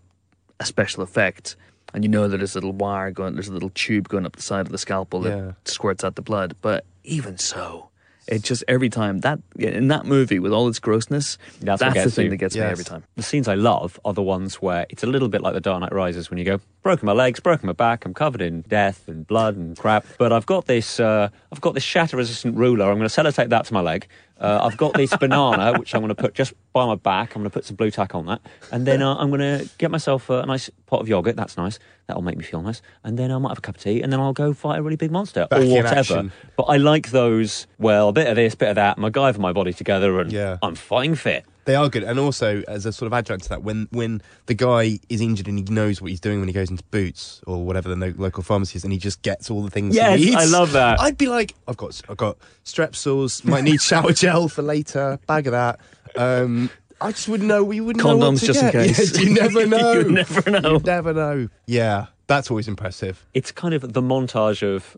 a 0.58 0.64
special 0.64 1.02
effect. 1.02 1.56
And 1.95 2.05
you 2.05 2.09
know 2.11 2.29
that 2.29 2.39
there's 2.39 2.55
a 2.55 2.59
little 2.59 2.73
wire 2.73 3.11
going, 3.11 3.35
there's 3.35 3.49
a 3.49 3.53
little 3.53 3.71
tube 3.75 4.09
going 4.09 4.27
up 4.27 4.37
the 4.37 4.43
side 4.43 4.67
of 4.67 4.73
the 4.73 4.79
scalpel 4.79 5.21
that 5.23 5.37
Yeah. 5.37 5.53
squirts 5.65 6.05
out 6.05 6.15
the 6.15 6.23
blood. 6.23 6.55
But 6.63 6.85
even 7.05 7.37
so, 7.39 7.89
it 8.29 8.43
just 8.43 8.63
every 8.69 8.89
time 8.89 9.19
that 9.21 9.41
in 9.59 9.89
that 9.89 10.07
movie 10.07 10.39
with 10.39 10.53
all 10.53 10.69
its 10.69 10.79
grossness, 10.79 11.37
That's 11.61 11.81
that's, 11.81 12.05
the 12.05 12.11
thing 12.13 12.25
you. 12.27 12.31
that 12.31 12.37
gets 12.37 12.55
me 12.55 12.61
every 12.61 12.85
time. 12.85 13.03
The 13.17 13.25
scenes 13.25 13.49
I 13.49 13.55
love 13.57 13.99
are 14.05 14.13
the 14.13 14.23
ones 14.23 14.57
where 14.57 14.87
it's 14.89 15.03
a 15.03 15.07
little 15.09 15.29
bit 15.29 15.41
like 15.41 15.55
the 15.55 15.61
Dark 15.61 15.81
Knight 15.81 15.93
Rises 15.93 16.31
when 16.31 16.39
you 16.39 16.45
go, 16.45 16.61
broken 16.85 17.07
my 17.07 17.13
legs, 17.13 17.41
broken 17.41 17.67
my 17.67 17.73
back, 17.73 18.05
I'm 18.05 18.15
covered 18.15 18.41
in 18.41 18.61
death 18.63 19.09
and 19.09 19.27
blood 19.27 19.57
and 19.57 19.77
crap, 19.77 20.07
but 20.17 20.33
I've 20.33 20.47
got 20.47 20.67
this, 20.67 21.01
uh, 21.01 21.29
I've 21.51 21.61
got 21.61 21.75
this 21.75 21.83
shatter-resistant 21.83 22.57
ruler. 22.57 22.89
I'm 22.89 22.99
going 22.99 23.09
to 23.09 23.21
sellotape 23.23 23.49
that 23.49 23.65
to 23.65 23.75
my 23.75 23.81
leg. 23.81 24.07
Uh, 24.41 24.61
I've 24.63 24.77
got 24.77 24.95
this 24.95 25.15
banana 25.17 25.75
which 25.79 25.95
I'm 25.95 26.01
going 26.01 26.09
to 26.09 26.15
put 26.15 26.35
just 26.35 26.55
by 26.73 26.87
my 26.87 26.95
back. 26.95 27.35
I'm 27.35 27.43
going 27.43 27.51
to 27.51 27.55
put 27.55 27.65
some 27.65 27.77
blue 27.77 27.91
tack 27.91 28.15
on 28.15 28.27
that, 28.27 28.41
and 28.73 28.87
then 28.87 29.03
uh, 29.03 29.15
I'm 29.17 29.29
going 29.31 29.41
to 29.41 29.69
get 29.79 29.91
myself 29.91 30.31
a 30.31 30.47
nice 30.47 30.71
pot 30.87 31.01
of 31.01 31.09
yogurt. 31.09 31.37
That's 31.37 31.57
nice. 31.57 31.79
That'll 32.07 32.23
make 32.23 32.37
me 32.39 32.45
feel 32.45 32.63
nice. 32.63 32.81
And 33.05 33.19
then 33.19 33.31
I 33.31 33.39
might 33.39 33.51
have 33.51 33.59
a 33.59 33.61
cup 33.61 33.77
of 33.77 33.83
tea, 33.83 34.01
and 34.01 34.13
then 34.13 34.19
I'll 34.19 34.33
go 34.33 34.53
fight 34.55 34.79
a 34.79 34.83
really 34.83 34.97
big 34.97 35.11
monster 35.11 35.47
Back 35.49 35.61
or 35.61 35.67
whatever. 35.67 36.31
But 36.57 36.65
I 36.65 36.79
like 36.79 37.11
those. 37.11 37.67
Well, 37.79 38.09
a 38.09 38.13
bit 38.13 38.29
of 38.29 38.37
this, 38.37 38.55
bit 38.55 38.71
of 38.71 38.77
that. 38.77 38.97
MacGyver 38.97 39.39
my 39.39 39.53
body 39.53 39.73
together, 39.73 40.21
and 40.21 40.33
Yeah. 40.33 40.57
I'm 40.63 40.75
fighting 40.75 41.15
fit. 41.15 41.45
They 41.71 41.77
are 41.77 41.89
good, 41.89 42.03
and 42.03 42.19
also 42.19 42.65
as 42.67 42.85
a 42.85 42.93
sort 42.93 43.07
of 43.07 43.13
adjunct 43.13 43.45
to 43.45 43.49
that, 43.51 43.63
when 43.63 43.87
when 43.93 44.23
the 44.47 44.55
guy 44.55 44.99
is 45.09 45.21
injured 45.21 45.47
and 45.47 45.57
he 45.57 45.63
knows 45.73 46.03
what 46.03 46.11
he's 46.11 46.19
doing 46.19 46.41
when 46.41 46.49
he 46.49 46.53
goes 46.53 46.69
into 46.69 46.83
Boots 46.91 47.41
or 47.47 47.65
whatever 47.65 47.89
the 47.89 47.95
no- 47.95 48.13
local 48.17 48.43
pharmacy 48.43 48.77
is, 48.77 48.83
and 48.83 48.93
he 48.93 48.99
just 48.99 49.23
gets 49.23 49.51
all 49.53 49.63
the 49.63 49.71
things. 49.71 49.95
Yes, 49.95 50.19
he 50.19 50.25
needs, 50.31 50.37
I 50.37 50.45
love 50.47 50.73
that. 50.73 50.99
I'd 51.01 51.17
be 51.17 51.29
like, 51.29 51.55
I've 51.69 51.77
got 51.77 52.01
I've 52.09 52.17
got 52.17 52.39
strepsils, 52.65 53.45
might 53.45 53.63
need 53.63 53.81
shower 53.81 54.13
gel 54.13 54.49
for 54.49 54.63
later, 54.63 55.21
bag 55.29 55.47
of 55.47 55.53
that. 55.53 55.79
Um, 56.17 56.71
I 57.01 57.13
just 57.13 57.29
wouldn't 57.29 57.49
know. 57.49 57.63
We 57.63 57.81
wouldn't 57.81 58.05
know 58.05 58.17
Condoms 58.19 58.45
just 58.45 58.63
in 58.63 58.71
case. 58.73 59.17
You 59.19 59.33
never 59.35 59.65
know. 59.75 59.93
You 59.93 60.11
never 60.11 60.51
know. 60.51 60.73
You 60.73 60.79
never 60.81 61.15
know. 61.15 61.49
Yeah, 61.67 62.07
that's 62.27 62.51
always 62.51 62.67
impressive. 62.69 63.25
it's 63.33 63.53
kind 63.53 63.75
of 63.75 63.93
the 63.93 64.03
montage 64.03 64.63
of 64.67 64.97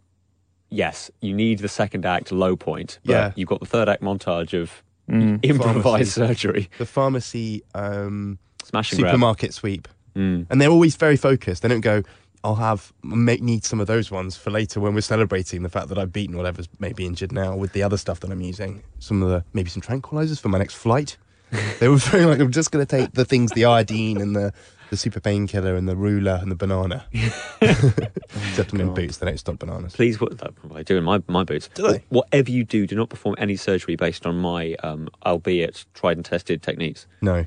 yes, 0.70 1.10
you 1.20 1.34
need 1.34 1.58
the 1.58 1.68
second 1.68 2.06
act 2.06 2.32
low 2.32 2.56
point, 2.56 2.98
but 3.04 3.12
Yeah. 3.12 3.32
you've 3.36 3.48
got 3.48 3.60
the 3.60 3.66
third 3.66 3.88
act 3.88 4.02
montage 4.02 4.58
of 4.58 4.82
Mm. 5.10 5.40
improvised 5.44 5.82
Pharmacy. 5.82 6.10
surgery, 6.34 6.70
The 6.78 6.86
pharmacy 6.86 7.62
um, 7.74 8.38
smash 8.64 8.92
and 8.92 9.00
grab. 9.00 9.10
supermarket 9.12 9.52
sweep. 9.54 9.88
Mm. 10.14 10.46
and 10.50 10.60
they're 10.60 10.68
always 10.70 10.94
very 10.96 11.16
focused. 11.16 11.62
They 11.62 11.68
don't 11.68 11.80
go, 11.80 12.02
"I'll 12.44 12.54
have 12.56 12.92
make 13.02 13.42
need 13.42 13.64
some 13.64 13.80
of 13.80 13.86
those 13.86 14.10
ones 14.10 14.36
for 14.36 14.50
later 14.50 14.78
when 14.78 14.94
we're 14.94 15.00
celebrating 15.00 15.62
the 15.62 15.68
fact 15.70 15.88
that 15.88 15.98
I've 15.98 16.12
beaten 16.12 16.36
whatever's 16.36 16.68
maybe 16.78 17.06
injured 17.06 17.32
now 17.32 17.56
with 17.56 17.72
the 17.72 17.82
other 17.82 17.96
stuff 17.96 18.20
that 18.20 18.30
I'm 18.30 18.42
using. 18.42 18.82
Some 18.98 19.22
of 19.22 19.30
the 19.30 19.42
maybe 19.54 19.70
some 19.70 19.80
tranquilizers 19.82 20.38
for 20.40 20.48
my 20.50 20.58
next 20.58 20.74
flight." 20.74 21.16
they 21.80 21.88
were 21.88 21.96
very 21.96 22.24
like, 22.26 22.40
"I'm 22.40 22.50
just 22.52 22.70
going 22.72 22.84
to 22.86 22.96
take 22.96 23.12
the 23.12 23.24
things, 23.24 23.52
the 23.52 23.64
iodine 23.66 24.20
and 24.20 24.36
the 24.36 24.52
the 24.92 24.96
super 24.98 25.20
painkiller 25.20 25.74
and 25.74 25.88
the 25.88 25.96
ruler 25.96 26.38
and 26.40 26.50
the 26.50 26.54
banana." 26.54 27.06
Except 27.62 28.72
I'm 28.72 28.80
in 28.80 28.94
boots; 28.94 29.16
they 29.16 29.26
don't 29.26 29.38
stop 29.38 29.58
bananas. 29.58 29.94
Please, 29.94 30.20
what 30.20 30.36
that's 30.38 30.62
what 30.62 30.78
I 30.78 30.82
do 30.82 30.98
in 30.98 31.04
my, 31.04 31.22
my 31.26 31.44
boots. 31.44 31.70
Do 31.74 31.88
they? 31.90 32.04
Whatever 32.10 32.50
you 32.50 32.64
do, 32.64 32.86
do 32.86 32.94
not 32.94 33.08
perform 33.08 33.34
any 33.38 33.56
surgery 33.56 33.96
based 33.96 34.26
on 34.26 34.36
my, 34.36 34.74
um, 34.82 35.08
albeit 35.24 35.86
tried 35.94 36.18
and 36.18 36.24
tested 36.24 36.62
techniques. 36.62 37.06
No, 37.22 37.46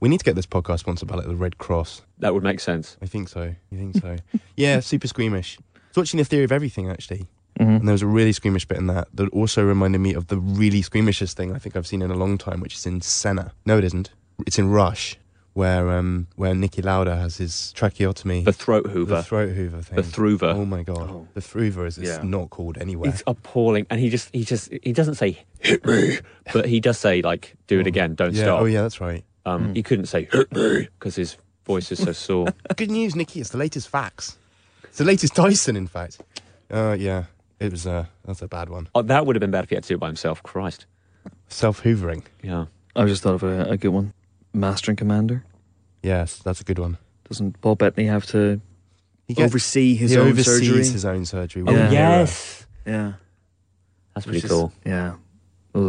we 0.00 0.08
need 0.10 0.18
to 0.18 0.24
get 0.24 0.36
this 0.36 0.46
podcast 0.46 0.80
sponsored 0.80 1.08
by 1.08 1.16
like 1.16 1.26
the 1.26 1.34
Red 1.34 1.56
Cross. 1.56 2.02
That 2.18 2.34
would 2.34 2.42
make 2.42 2.60
sense. 2.60 2.98
I 3.00 3.06
think 3.06 3.28
so. 3.28 3.54
You 3.70 3.78
think 3.78 3.96
so? 3.96 4.16
yeah, 4.56 4.80
super 4.80 5.08
squeamish. 5.08 5.58
I 5.74 5.78
was 5.88 5.96
watching 5.96 6.18
The 6.18 6.24
theory 6.24 6.44
of 6.44 6.52
everything 6.52 6.90
actually. 6.90 7.26
Mhm. 7.58 7.80
And 7.80 7.88
there 7.88 7.92
was 7.92 8.02
a 8.02 8.06
really 8.06 8.32
squeamish 8.32 8.66
bit 8.66 8.78
in 8.78 8.86
that 8.88 9.08
that 9.14 9.28
also 9.30 9.62
reminded 9.62 10.00
me 10.00 10.14
of 10.14 10.26
the 10.26 10.38
really 10.38 10.82
squeamishest 10.82 11.34
thing 11.34 11.54
I 11.54 11.58
think 11.58 11.76
I've 11.76 11.86
seen 11.86 12.02
in 12.02 12.10
a 12.10 12.16
long 12.16 12.36
time, 12.36 12.60
which 12.60 12.74
is 12.74 12.84
in 12.86 13.00
Senna. 13.00 13.52
No, 13.64 13.78
it 13.78 13.84
isn't. 13.84 14.10
It's 14.46 14.58
in 14.58 14.70
Rush, 14.70 15.16
where 15.54 15.90
um 15.90 16.26
where 16.36 16.52
Niki 16.54 16.84
Lauda 16.84 17.16
has 17.16 17.36
his 17.36 17.72
tracheotomy. 17.74 18.42
The 18.44 18.52
throat 18.52 18.86
hoover. 18.86 19.16
The 19.16 19.22
throat 19.22 19.50
hoover 19.50 19.82
thing. 19.82 19.96
The 19.96 20.02
thruver. 20.02 20.54
Oh 20.54 20.64
my 20.64 20.82
god. 20.82 21.10
Oh. 21.10 21.28
The 21.34 21.40
thruver 21.40 21.86
is 21.86 21.98
Yeah. 21.98 22.20
not 22.22 22.50
called 22.50 22.78
anywhere. 22.78 23.10
It's 23.10 23.22
appalling, 23.26 23.86
and 23.90 24.00
he 24.00 24.08
just 24.08 24.30
he 24.32 24.44
just 24.44 24.72
he 24.82 24.92
doesn't 24.92 25.14
say 25.16 25.44
hit 25.60 25.84
me, 25.86 26.18
but 26.52 26.66
he 26.66 26.80
does 26.80 26.98
say 26.98 27.22
like 27.22 27.54
do 27.66 27.80
it 27.80 27.86
again, 27.86 28.14
don't 28.14 28.34
yeah. 28.34 28.44
stop. 28.44 28.60
Oh 28.62 28.64
yeah, 28.64 28.82
that's 28.82 29.00
right. 29.00 29.24
Um, 29.44 29.74
he 29.74 29.82
couldn't 29.82 30.06
say 30.06 30.28
hit 30.32 30.52
me 30.52 30.88
because 30.98 31.16
his 31.16 31.36
voice 31.66 31.90
is 31.92 32.02
so 32.02 32.12
sore. 32.26 32.46
Good 32.76 32.90
news, 32.90 33.14
Niki. 33.14 33.40
It's 33.40 33.50
the 33.50 33.58
latest 33.58 33.88
facts. 33.88 34.38
It's 34.84 34.98
the 34.98 35.04
latest 35.04 35.34
Dyson, 35.34 35.76
in 35.76 35.86
fact. 35.86 36.20
Uh, 36.70 36.96
yeah. 36.98 37.24
It 37.60 37.70
was 37.70 37.86
uh, 37.86 38.06
that's 38.24 38.42
a 38.42 38.48
bad 38.48 38.68
one. 38.68 38.88
oh, 38.94 39.02
that 39.02 39.24
would 39.26 39.36
have 39.36 39.40
been 39.40 39.50
bad 39.52 39.64
if 39.64 39.70
he 39.70 39.76
had 39.76 39.84
to 39.84 39.88
do 39.88 39.94
it 39.94 40.00
by 40.00 40.08
himself. 40.08 40.42
Christ. 40.42 40.86
Self 41.48 41.82
hoovering. 41.82 42.24
Yeah. 42.42 42.66
I 42.96 43.04
just 43.06 43.22
thought 43.22 43.34
of 43.34 43.42
a, 43.44 43.70
a 43.70 43.76
good 43.76 43.90
one. 43.90 44.12
Master 44.52 44.90
and 44.90 44.98
Commander. 44.98 45.44
Yes, 46.02 46.38
that's 46.38 46.60
a 46.60 46.64
good 46.64 46.78
one. 46.78 46.98
Doesn't 47.28 47.60
Paul 47.60 47.76
Bettany 47.76 48.06
have 48.08 48.26
to 48.26 48.60
He 49.28 49.34
gets- 49.34 49.50
oversee 49.50 49.94
his 49.94 50.10
he 50.12 50.16
own 50.18 50.28
oversees 50.28 50.44
surgery? 50.68 50.78
his 50.78 51.04
own 51.04 51.24
surgery. 51.24 51.62
Oh, 51.62 51.66
with 51.66 51.74
a 51.76 51.78
mirror. 51.78 51.92
yes. 51.92 52.66
yeah. 52.84 53.12
That's 54.14 54.26
Which 54.26 54.32
pretty 54.42 54.46
is- 54.46 54.50
cool. 54.50 54.72
Yeah. 54.84 55.14
Ugh, 55.74 55.80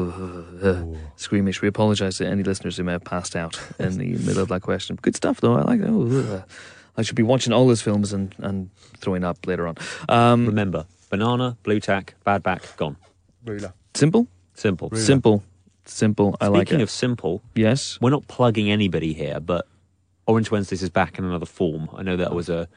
Ooh. 0.63 0.97
squeamish. 1.17 1.61
We 1.61 1.67
apologise 1.67 2.17
to 2.19 2.25
any 2.27 2.41
listeners 2.43 2.77
who 2.77 2.83
may 2.85 2.93
have 2.93 3.03
passed 3.03 3.35
out 3.35 3.59
in 3.79 3.97
the 3.97 4.13
middle 4.13 4.41
of 4.41 4.47
that 4.49 4.61
question. 4.61 4.97
Good 5.01 5.15
stuff, 5.15 5.41
though. 5.41 5.55
I 5.55 5.63
like 5.63 5.81
it. 5.81 5.87
Oh, 5.89 6.07
ugh. 6.35 6.43
I 6.95 7.01
should 7.01 7.15
be 7.17 7.23
watching 7.23 7.51
all 7.51 7.67
those 7.67 7.81
films 7.81 8.13
and, 8.13 8.33
and 8.37 8.69
throwing 8.97 9.23
up 9.25 9.45
later 9.45 9.67
on. 9.67 9.75
Um, 10.07 10.45
Remember, 10.45 10.85
banana, 11.09 11.57
blue 11.63 11.79
tack, 11.81 12.13
bad 12.23 12.43
back, 12.43 12.77
gone. 12.77 12.95
Ruler. 13.43 13.73
simple? 13.93 14.27
Simple. 14.53 14.87
Really? 14.89 15.03
Simple. 15.03 15.43
Simple. 15.85 16.35
I 16.39 16.47
like 16.47 16.67
Speaking 16.67 16.81
of 16.81 16.89
simple, 16.89 17.41
yes. 17.55 17.97
we're 18.01 18.09
not 18.09 18.27
plugging 18.27 18.71
anybody 18.71 19.13
here, 19.13 19.39
but 19.39 19.67
Orange 20.27 20.49
Wednesdays 20.49 20.81
is 20.81 20.89
back 20.89 21.17
in 21.19 21.25
another 21.25 21.45
form. 21.45 21.89
I 21.95 22.03
know 22.03 22.15
that 22.15 22.33
was 22.33 22.49
a 22.49 22.67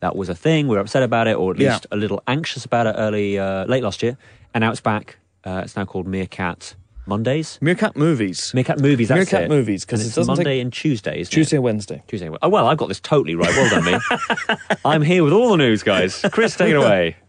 that 0.00 0.14
was 0.16 0.28
a 0.28 0.34
thing. 0.34 0.68
We 0.68 0.76
were 0.76 0.80
upset 0.80 1.02
about 1.02 1.26
it, 1.26 1.36
or 1.36 1.52
at 1.52 1.58
Yeah. 1.58 1.72
least 1.72 1.86
a 1.90 1.96
little 1.96 2.22
anxious 2.28 2.64
about 2.64 2.86
it 2.86 2.94
early, 2.96 3.38
uh, 3.38 3.64
late 3.66 3.82
last 3.82 4.02
year, 4.02 4.16
and 4.54 4.62
now 4.62 4.70
it's 4.70 4.80
back. 4.80 5.18
Uh, 5.44 5.60
it's 5.64 5.74
now 5.76 5.84
called 5.84 6.06
Meerkat 6.06 6.74
Mondays. 7.04 7.58
Meerkat 7.60 7.96
movies. 7.96 8.52
Meerkat 8.54 8.78
movies. 8.80 9.08
That's 9.08 9.30
Meerkat 9.32 9.42
it. 9.44 9.48
movies, 9.50 9.84
'cause 9.84 10.00
And 10.00 10.06
it 10.06 10.08
it's 10.08 10.16
doesn't 10.16 10.36
take- 10.36 10.44
Monday 10.44 10.60
and 10.60 10.72
Tuesday. 10.72 11.20
Isn't 11.20 11.32
Tuesday 11.32 11.56
It? 11.56 11.58
and 11.58 11.64
Wednesday. 11.64 12.02
Tuesday. 12.06 12.30
Oh 12.42 12.48
well, 12.48 12.68
I've 12.68 12.78
got 12.78 12.88
this 12.88 13.00
totally 13.00 13.34
right. 13.34 13.48
Well 13.50 13.70
done, 13.70 13.84
me. 13.84 14.56
I'm 14.84 15.02
here 15.02 15.24
with 15.24 15.32
all 15.32 15.50
the 15.50 15.56
news, 15.56 15.82
guys. 15.82 16.24
Chris, 16.30 16.56
take 16.56 16.70
it 16.70 16.76
away. 16.76 17.16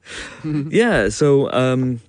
Yeah, 0.70 1.10
so 1.10 1.52
um 1.52 2.02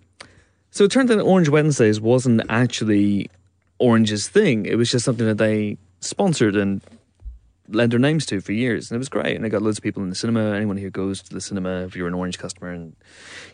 so 0.70 0.84
it 0.84 0.90
turned 0.90 1.10
out 1.10 1.20
Orange 1.20 1.48
Wednesdays 1.48 2.00
wasn't 2.00 2.42
actually 2.48 3.30
Orange's 3.78 4.28
thing. 4.28 4.66
It 4.66 4.76
was 4.76 4.90
just 4.90 5.04
something 5.04 5.26
that 5.26 5.38
they 5.38 5.78
sponsored 6.00 6.56
and 6.56 6.80
lent 7.68 7.90
their 7.90 8.00
names 8.00 8.26
to 8.26 8.40
for 8.40 8.52
years. 8.52 8.90
And 8.90 8.96
it 8.96 8.98
was 8.98 9.08
great. 9.08 9.36
And 9.36 9.44
they 9.44 9.48
got 9.48 9.62
loads 9.62 9.78
of 9.78 9.84
people 9.84 10.02
in 10.02 10.08
the 10.10 10.16
cinema. 10.16 10.54
Anyone 10.54 10.76
who 10.76 10.90
goes 10.90 11.22
to 11.22 11.32
the 11.32 11.40
cinema, 11.40 11.82
if 11.84 11.94
you're 11.94 12.08
an 12.08 12.14
Orange 12.14 12.36
customer 12.36 12.70
and 12.72 12.96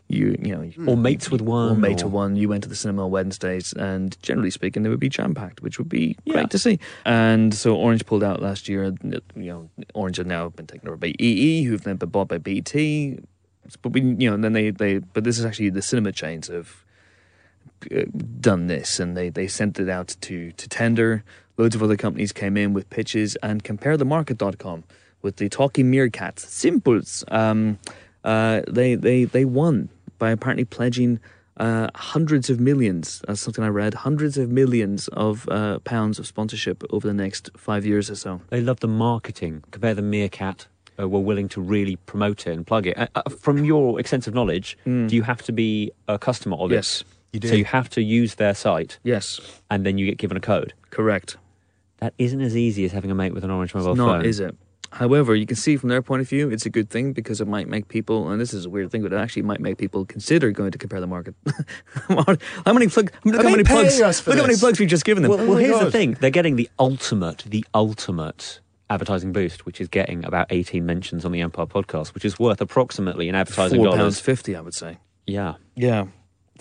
you 0.08 0.36
you 0.42 0.56
know 0.56 0.70
Or 0.90 0.96
mates 0.96 1.30
with 1.30 1.42
one. 1.42 1.72
or 1.72 1.76
mate 1.76 1.98
to 1.98 2.08
one, 2.08 2.34
you 2.34 2.48
went 2.48 2.62
to 2.62 2.68
the 2.68 2.74
cinema 2.76 3.04
on 3.04 3.10
Wednesdays, 3.10 3.72
and 3.74 4.16
generally 4.22 4.50
speaking, 4.50 4.82
they 4.84 4.88
would 4.88 5.00
be 5.00 5.08
jam 5.10 5.34
packed, 5.34 5.60
which 5.62 5.78
would 5.78 5.88
be 5.90 6.16
Yeah. 6.24 6.32
great 6.34 6.50
to 6.50 6.58
see. 6.58 6.78
And 7.04 7.52
so 7.52 7.76
Orange 7.76 8.06
pulled 8.06 8.24
out 8.24 8.40
last 8.40 8.68
year. 8.70 8.92
You 9.04 9.20
know, 9.34 9.70
Orange 9.94 10.16
have 10.16 10.26
now 10.26 10.48
been 10.48 10.66
taken 10.66 10.88
over 10.88 10.96
by 10.96 11.12
EE, 11.18 11.64
who've 11.64 11.82
then 11.82 11.96
been 11.96 12.08
bought 12.08 12.28
by 12.28 12.38
BT. 12.38 13.18
But 13.82 13.92
we, 13.92 14.00
you 14.00 14.28
know, 14.30 14.34
and 14.34 14.42
then 14.44 14.52
they, 14.54 14.70
they, 14.70 14.98
but 14.98 15.24
this 15.24 15.38
is 15.38 15.44
actually 15.44 15.70
the 15.70 15.82
cinema 15.82 16.12
chains 16.12 16.48
uh, 16.48 16.62
done 18.40 18.66
this, 18.66 19.00
and 19.00 19.16
they 19.16 19.28
they 19.30 19.48
sent 19.48 19.78
it 19.78 19.88
out 19.88 20.16
to 20.22 20.52
to 20.52 20.68
tender. 20.68 21.24
Loads 21.58 21.74
of 21.74 21.82
other 21.82 21.96
companies 21.96 22.32
came 22.32 22.56
in 22.56 22.74
with 22.74 22.90
pitches, 22.90 23.36
and 23.42 23.64
comparethemarket.com 23.64 24.84
with 25.22 25.36
the 25.36 25.48
talking 25.48 25.90
meerkats, 25.90 26.40
simples. 26.40 27.24
Um, 27.28 27.78
uh, 28.24 28.62
they 28.68 28.94
they 28.94 29.24
they 29.24 29.44
won 29.44 29.88
by 30.18 30.30
apparently 30.30 30.64
pledging 30.64 31.20
uh, 31.56 31.88
hundreds 31.94 32.50
of 32.50 32.60
millions. 32.60 33.22
That's 33.26 33.40
something 33.40 33.64
I 33.64 33.68
read. 33.68 33.94
Hundreds 33.94 34.36
of 34.36 34.50
millions 34.50 35.08
of 35.08 35.48
uh, 35.48 35.78
pounds 35.80 36.18
of 36.18 36.26
sponsorship 36.26 36.84
over 36.90 37.06
the 37.06 37.14
next 37.14 37.50
five 37.56 37.86
years 37.86 38.10
or 38.10 38.14
so. 38.16 38.40
They 38.50 38.60
love 38.60 38.80
the 38.80 38.88
marketing. 38.88 39.64
Compare 39.70 39.94
the 39.94 40.02
Meerkat. 40.02 40.66
Uh, 40.98 41.06
were 41.06 41.20
willing 41.20 41.46
to 41.46 41.60
really 41.60 41.96
promote 41.96 42.46
it 42.46 42.52
and 42.52 42.66
plug 42.66 42.86
it. 42.86 42.96
Uh, 42.96 43.06
uh, 43.14 43.22
from 43.28 43.66
your 43.66 44.00
extensive 44.00 44.32
knowledge, 44.32 44.78
do 44.86 45.08
you 45.10 45.22
have 45.22 45.42
to 45.42 45.52
be 45.52 45.92
a 46.08 46.18
customer 46.18 46.56
of. 46.56 46.72
Yes. 46.72 47.02
it? 47.02 47.06
You 47.36 47.40
do. 47.40 47.48
So 47.48 47.54
you 47.54 47.64
have 47.66 47.88
to 47.90 48.02
use 48.02 48.34
their 48.36 48.54
site, 48.54 48.98
Yes, 49.04 49.40
and 49.70 49.84
then 49.86 49.98
you 49.98 50.06
get 50.06 50.18
given 50.18 50.36
a 50.36 50.40
code. 50.40 50.72
correct. 50.90 51.36
That 51.98 52.12
isn't 52.18 52.40
as 52.42 52.54
easy 52.56 52.84
as 52.84 52.92
having 52.92 53.10
a 53.10 53.14
mate 53.14 53.32
with 53.32 53.42
an 53.44 53.50
orange 53.50 53.74
mobile 53.74 53.92
It's 53.92 53.98
phone. 53.98 54.06
not, 54.18 54.26
is 54.26 54.38
it? 54.40 54.54
However, 54.92 55.34
you 55.34 55.46
can 55.46 55.56
see 55.56 55.76
from 55.76 55.88
their 55.88 56.00
point 56.02 56.20
of 56.22 56.28
view, 56.28 56.48
it's 56.50 56.64
a 56.66 56.70
good 56.70 56.88
thing 56.90 57.12
because 57.12 57.40
it 57.40 57.48
might 57.48 57.68
make 57.68 57.88
people, 57.88 58.28
and 58.30 58.40
this 58.40 58.52
is 58.54 58.66
a 58.66 58.70
weird 58.70 58.90
thing, 58.90 59.02
but 59.02 59.12
it 59.12 59.16
actually 59.16 59.42
might 59.42 59.60
make 59.60 59.76
people 59.78 60.04
consider 60.04 60.50
going 60.52 60.70
to 60.72 60.78
compare 60.78 61.00
the 61.00 61.06
market. 61.06 61.34
how 62.08 62.72
many 62.72 62.86
plug, 62.88 63.10
look 63.24 63.40
Are 63.40 63.42
how 63.42 63.50
many 63.50 63.64
plugs? 63.64 64.00
us 64.00 64.20
for 64.20 64.30
Look 64.30 64.38
how 64.40 64.46
many 64.46 64.58
plugs 64.58 64.78
we've 64.78 64.88
just 64.88 65.04
given 65.04 65.22
them. 65.22 65.30
Well, 65.30 65.40
Oh 65.40 65.46
well 65.46 65.54
my 65.56 65.62
here's 65.62 65.80
the 65.80 65.90
thing: 65.90 66.16
they're 66.20 66.30
getting 66.30 66.56
the 66.56 66.68
ultimate, 66.78 67.44
the 67.46 67.64
ultimate 67.74 68.60
advertising 68.88 69.32
boost, 69.32 69.66
which 69.66 69.80
is 69.80 69.88
getting 69.88 70.24
about 70.24 70.46
18 70.50 70.86
mentions 70.86 71.24
on 71.24 71.32
the 71.32 71.40
Empire 71.40 71.66
podcast, 71.66 72.14
which 72.14 72.24
is 72.24 72.38
worth 72.38 72.60
approximately 72.60 73.28
in 73.28 73.34
advertising 73.34 73.78
Four 73.78 73.86
pounds 73.88 73.98
dollars. 73.98 74.20
fifty, 74.20 74.54
I 74.54 74.60
would 74.60 74.74
say. 74.74 74.98
Yeah, 75.26 75.54
Yeah, 75.74 76.06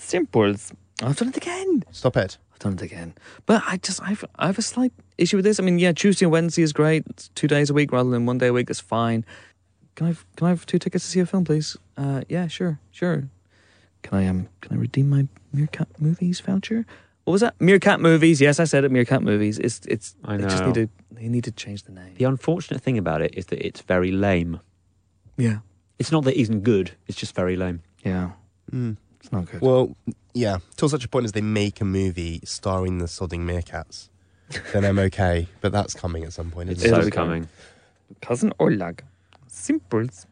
simple. 0.04 0.56
I've 1.04 1.18
done 1.18 1.30
it 1.30 1.38
again. 1.38 1.84
Stop 1.92 2.18
it. 2.18 2.38
I've 2.54 2.60
done 2.60 2.74
it 2.74 2.82
again. 2.82 3.14
But 3.46 3.64
I 3.68 3.78
just, 3.78 4.02
I've, 4.02 4.24
I 4.38 4.46
have 4.48 4.58
a 4.58 4.62
slight 4.62 4.94
issue 5.18 5.38
with 5.38 5.46
this. 5.46 5.60
I 5.60 5.64
mean, 5.64 5.78
yeah, 5.80 5.92
Tuesday 5.92 6.26
and 6.26 6.32
Wednesday 6.32 6.62
is 6.62 6.74
great. 6.74 7.04
It's 7.10 7.30
two 7.36 7.48
days 7.48 7.70
a 7.70 7.74
week 7.74 7.92
rather 7.92 8.10
than 8.10 8.26
one 8.26 8.38
day 8.38 8.48
a 8.48 8.54
week. 8.54 8.70
It's 8.70 8.80
fine. 8.80 9.26
Can 9.96 10.06
I, 10.06 10.10
have, 10.10 10.26
can 10.36 10.48
I 10.48 10.50
have 10.50 10.66
two 10.66 10.80
tickets 10.80 11.04
to 11.06 11.12
see 11.12 11.20
a 11.20 11.26
film, 11.26 11.44
please? 11.46 11.78
Uh, 11.98 12.22
yeah, 12.30 12.48
sure, 12.48 12.80
sure. 12.92 13.30
Can 14.04 14.18
I, 14.20 14.28
um, 14.28 14.48
can 14.62 14.78
I 14.78 14.80
redeem 14.80 15.10
my 15.10 15.28
Meerkat 15.54 15.88
Movies 16.00 16.40
voucher? 16.40 16.86
What 17.24 17.32
was 17.32 17.42
that? 17.42 17.56
Meerkat 17.60 18.00
Movies. 18.02 18.40
Yes, 18.40 18.60
I 18.60 18.66
said 18.66 18.84
it. 18.84 18.92
Meerkat 18.92 19.24
Movies. 19.24 19.58
It's, 19.58 19.82
it's. 19.88 20.16
I 20.24 20.38
know. 20.38 20.44
They 20.44 20.50
just 20.50 20.66
need 20.66 20.76
to, 20.76 20.90
they 21.12 21.28
need 21.28 21.44
to 21.46 21.52
change 21.52 21.84
the 21.84 21.92
name. 21.92 22.14
the 22.16 22.26
unfortunate 22.26 22.82
thing 22.82 22.98
about 22.98 23.22
it 23.22 23.34
is 23.36 23.48
that 23.48 23.66
it's 23.66 23.82
very 23.82 24.12
lame. 24.12 24.60
Yeah, 25.38 25.60
It's 25.98 26.12
not 26.12 26.24
that 26.26 26.38
it 26.38 26.42
isn't 26.42 26.62
good; 26.64 26.92
it's 27.08 27.18
just 27.18 27.34
very 27.36 27.56
lame. 27.56 27.82
yeah. 28.04 28.32
Mm. 28.72 28.98
It's 29.26 29.32
not 29.32 29.50
good. 29.50 29.60
Well, 29.62 29.96
yeah, 30.34 30.58
till 30.78 30.88
such 30.88 31.04
a 31.04 31.10
point 31.10 31.26
as 31.26 31.32
they 31.32 31.42
make 31.42 31.82
a 31.82 31.86
movie 31.86 32.42
starring 32.44 33.00
the 33.00 33.06
sodding 33.06 33.40
meerkats, 33.42 34.10
then 34.72 34.86
I'm 34.86 35.00
okay. 35.00 35.48
But 35.62 35.72
that's 35.72 35.94
coming 35.96 36.24
at 36.24 36.34
some 36.34 36.52
point. 36.52 36.70
It's 36.70 36.84
Isn't 36.84 36.92
It'll 36.94 37.02
so 37.04 37.08
it? 37.08 37.12
coming. 37.14 37.44
coming. 37.44 37.50
cousin 38.22 38.54
Orlag. 38.60 39.00
Simples. 39.48 40.28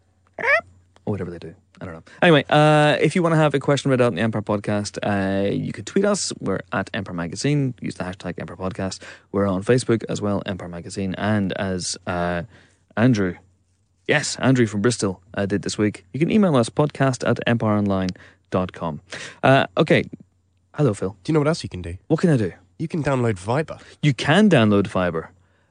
Or 1.06 1.12
whatever 1.12 1.32
they 1.32 1.40
do. 1.40 1.56
I 1.82 1.86
don't 1.86 1.96
know. 1.96 2.04
Anyway, 2.22 2.46
uh, 2.50 2.98
if 3.02 3.16
you 3.16 3.24
want 3.24 3.34
to 3.34 3.38
have 3.38 3.54
a 3.56 3.60
question 3.60 3.90
read 3.92 4.00
out 4.00 4.10
in 4.10 4.16
the 4.16 4.22
Empire 4.22 4.42
Podcast, 4.44 5.00
uh, 5.04 5.50
you 5.52 5.74
could 5.74 5.86
tweet 5.88 6.06
us. 6.06 6.32
We're 6.40 6.60
at 6.72 6.90
Empire 6.94 7.16
Magazine. 7.16 7.74
Use 7.82 7.96
the 7.96 8.04
hashtag 8.04 8.36
Empire 8.40 8.56
Podcast. 8.58 9.02
We're 9.32 9.48
on 9.48 9.64
Facebook 9.64 10.04
as 10.08 10.22
well, 10.22 10.44
Empire 10.46 10.70
Magazine. 10.70 11.16
And 11.18 11.52
as 11.54 11.98
uh, 12.06 12.44
Andrew, 12.96 13.36
yes, 14.08 14.38
Andrew 14.38 14.68
from 14.68 14.82
Bristol 14.82 15.22
uh, 15.34 15.46
did 15.48 15.64
this 15.64 15.78
week, 15.78 16.06
you 16.14 16.20
can 16.20 16.30
email 16.32 16.56
us 16.56 16.70
podcast 16.70 17.28
at 17.28 17.40
empireonline.com. 17.48 18.10
Uh, 19.42 19.68
okay. 19.78 20.04
Hello, 20.76 20.94
Phil. 20.94 21.16
Do 21.24 21.32
you 21.32 21.34
know 21.34 21.40
what 21.40 21.48
else 21.48 21.64
you 21.64 21.70
can 21.70 21.82
do? 21.82 21.98
What 22.08 22.20
can 22.20 22.30
I 22.30 22.38
do? 22.38 22.52
You 22.80 22.88
can 22.88 23.04
download 23.04 23.36
Viber. 23.36 23.80
You 24.02 24.14
can 24.14 24.50
download 24.50 24.84
Viber. 24.84 25.28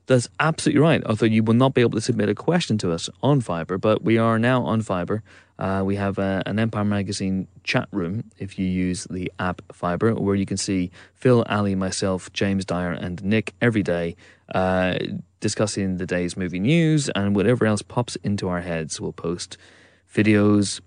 That's 0.07 0.29
absolutely 0.41 0.81
right. 0.81 1.03
Although 1.05 1.27
you 1.27 1.43
will 1.43 1.55
not 1.55 1.75
be 1.75 1.81
able 1.81 1.93
to 1.93 2.01
submit 2.01 2.29
a 2.29 2.35
question 2.35 2.79
to 2.79 2.93
us 2.93 3.09
on 3.23 3.41
Viber, 3.41 3.81
but 3.81 4.03
we 4.03 4.19
are 4.19 4.39
now 4.39 4.63
on 4.63 4.83
Viber. 4.83 5.23
Uh, 5.59 5.83
we 5.85 5.97
have 5.97 6.19
uh, 6.19 6.43
an 6.47 6.59
Empire 6.59 6.85
Magazine 6.85 7.47
chat 7.63 7.89
room 7.93 8.31
if 8.39 8.59
you 8.59 8.67
use 8.67 9.07
the 9.11 9.31
app 9.39 9.63
Viber, 9.73 10.19
where 10.19 10.35
you 10.35 10.47
can 10.47 10.57
see 10.57 10.91
Phil, 11.15 11.45
Ali, 11.49 11.75
myself, 11.75 12.33
James 12.33 12.65
Dyer, 12.65 12.93
and 12.93 13.23
Nick 13.23 13.55
every 13.61 13.83
day 13.83 14.17
uh, 14.55 14.99
discussing 15.41 15.99
the 15.99 16.07
day's 16.07 16.37
movie 16.37 16.59
news 16.59 17.09
and 17.11 17.37
whatever 17.37 17.67
else 17.67 17.83
pops 17.83 18.17
into 18.17 18.49
our 18.49 18.61
heads. 18.61 19.01
We'll 19.01 19.13
post 19.13 19.57
videos, 20.13 20.81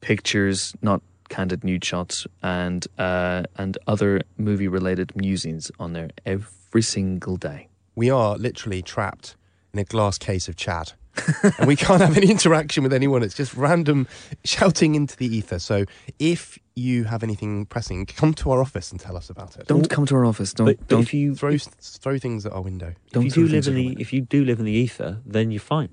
pictures, 0.00 0.74
not 0.80 1.02
candid 1.30 1.64
nude 1.64 1.84
shots, 1.84 2.26
and 2.42 2.86
uh, 2.98 3.44
and 3.56 3.78
other 3.86 4.20
movie 4.36 4.68
related 4.68 5.16
musings 5.16 5.70
on 5.80 5.94
there 5.94 6.10
every 6.26 6.82
single 6.82 7.38
day. 7.38 7.68
We 7.94 8.10
are 8.10 8.36
literally 8.36 8.82
trapped 8.82 9.36
in 9.72 9.78
a 9.78 9.84
glass 9.84 10.18
case 10.18 10.48
of 10.48 10.56
chat. 10.56 10.94
and 11.58 11.66
we 11.66 11.74
can't 11.74 12.00
have 12.00 12.16
any 12.16 12.30
interaction 12.30 12.84
with 12.84 12.92
anyone. 12.92 13.22
It's 13.22 13.34
just 13.34 13.54
random 13.54 14.06
shouting 14.44 14.94
into 14.94 15.16
the 15.16 15.26
ether. 15.26 15.58
So 15.58 15.84
if 16.20 16.56
you 16.76 17.04
have 17.04 17.24
anything 17.24 17.66
pressing, 17.66 18.06
come 18.06 18.32
to 18.34 18.52
our 18.52 18.60
office 18.60 18.92
and 18.92 19.00
tell 19.00 19.16
us 19.16 19.28
about 19.28 19.56
it. 19.56 19.66
Don't 19.66 19.90
come 19.90 20.06
to 20.06 20.14
our 20.14 20.24
office. 20.24 20.54
Don't 20.54 20.66
But, 20.66 20.78
but 20.78 20.88
don't 20.88 21.02
if 21.02 21.12
you 21.12 21.34
throw 21.34 21.56
throw 21.58 22.18
things 22.18 22.46
at 22.46 22.52
our 22.52 22.62
window. 22.62 22.94
don't 23.10 23.26
if 23.26 23.36
you 23.36 23.48
do 23.48 23.52
live 23.52 23.66
in 23.66 23.74
the 23.74 23.96
if 23.98 24.12
you 24.12 24.20
do 24.20 24.44
live 24.44 24.60
in 24.60 24.64
the 24.64 24.72
ether, 24.72 25.20
then 25.26 25.50
you're 25.50 25.60
fine 25.60 25.90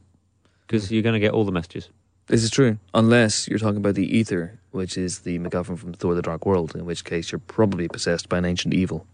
because 0.67 0.91
you're 0.91 1.03
going 1.03 1.13
to 1.13 1.19
get 1.19 1.33
all 1.33 1.45
the 1.45 1.51
messages. 1.51 1.89
This 2.27 2.43
is 2.43 2.51
true, 2.51 2.77
unless 2.93 3.47
you're 3.47 3.57
talking 3.57 3.77
about 3.77 3.95
the 3.95 4.17
ether, 4.17 4.59
which 4.71 4.97
is 4.97 5.19
the 5.19 5.39
MacGuffin 5.39 5.77
from 5.77 5.93
Thor: 5.93 6.13
The 6.13 6.21
Dark 6.21 6.45
World. 6.45 6.75
In 6.75 6.85
which 6.85 7.05
case, 7.05 7.31
you're 7.31 7.39
probably 7.39 7.87
possessed 7.87 8.27
by 8.27 8.37
an 8.37 8.45
ancient 8.45 8.73
evil. 8.73 9.07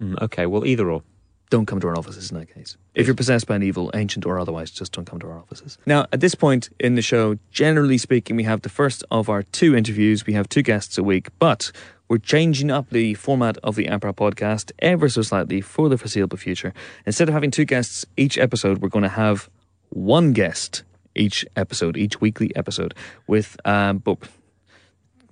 Mm, 0.00 0.20
okay, 0.22 0.44
well 0.46 0.66
either 0.66 0.90
or. 0.90 1.02
Don't 1.50 1.64
come 1.66 1.80
to 1.80 1.88
our 1.88 1.96
offices 1.96 2.30
in 2.30 2.38
that 2.38 2.52
case. 2.52 2.76
If 2.94 3.06
you're 3.06 3.16
possessed 3.16 3.46
by 3.46 3.56
an 3.56 3.62
evil, 3.62 3.90
ancient 3.94 4.26
or 4.26 4.38
otherwise, 4.38 4.70
just 4.70 4.92
don't 4.92 5.06
come 5.06 5.18
to 5.20 5.28
our 5.28 5.38
offices. 5.38 5.78
Now, 5.86 6.06
at 6.12 6.20
this 6.20 6.34
point 6.34 6.68
in 6.78 6.94
the 6.94 7.00
show, 7.00 7.38
generally 7.50 7.96
speaking, 7.96 8.36
we 8.36 8.42
have 8.42 8.60
the 8.62 8.68
first 8.68 9.02
of 9.10 9.30
our 9.30 9.44
two 9.44 9.74
interviews. 9.74 10.26
We 10.26 10.34
have 10.34 10.48
two 10.50 10.60
guests 10.60 10.98
a 10.98 11.02
week, 11.02 11.28
but 11.38 11.72
we're 12.06 12.18
changing 12.18 12.70
up 12.70 12.90
the 12.90 13.14
format 13.14 13.56
of 13.62 13.76
the 13.76 13.88
Empire 13.88 14.12
podcast 14.12 14.72
ever 14.80 15.08
so 15.08 15.22
slightly 15.22 15.62
for 15.62 15.88
the 15.88 15.96
foreseeable 15.96 16.36
future. 16.36 16.74
Instead 17.06 17.28
of 17.28 17.34
having 17.34 17.50
two 17.50 17.64
guests 17.64 18.04
each 18.18 18.36
episode, 18.36 18.78
we're 18.78 18.90
going 18.90 19.04
to 19.04 19.08
have 19.08 19.48
one 19.88 20.34
guest 20.34 20.82
each 21.18 21.44
episode, 21.56 21.96
each 21.96 22.20
weekly 22.20 22.54
episode, 22.56 22.94
with, 23.26 23.56
um, 23.64 23.98
but 23.98 24.18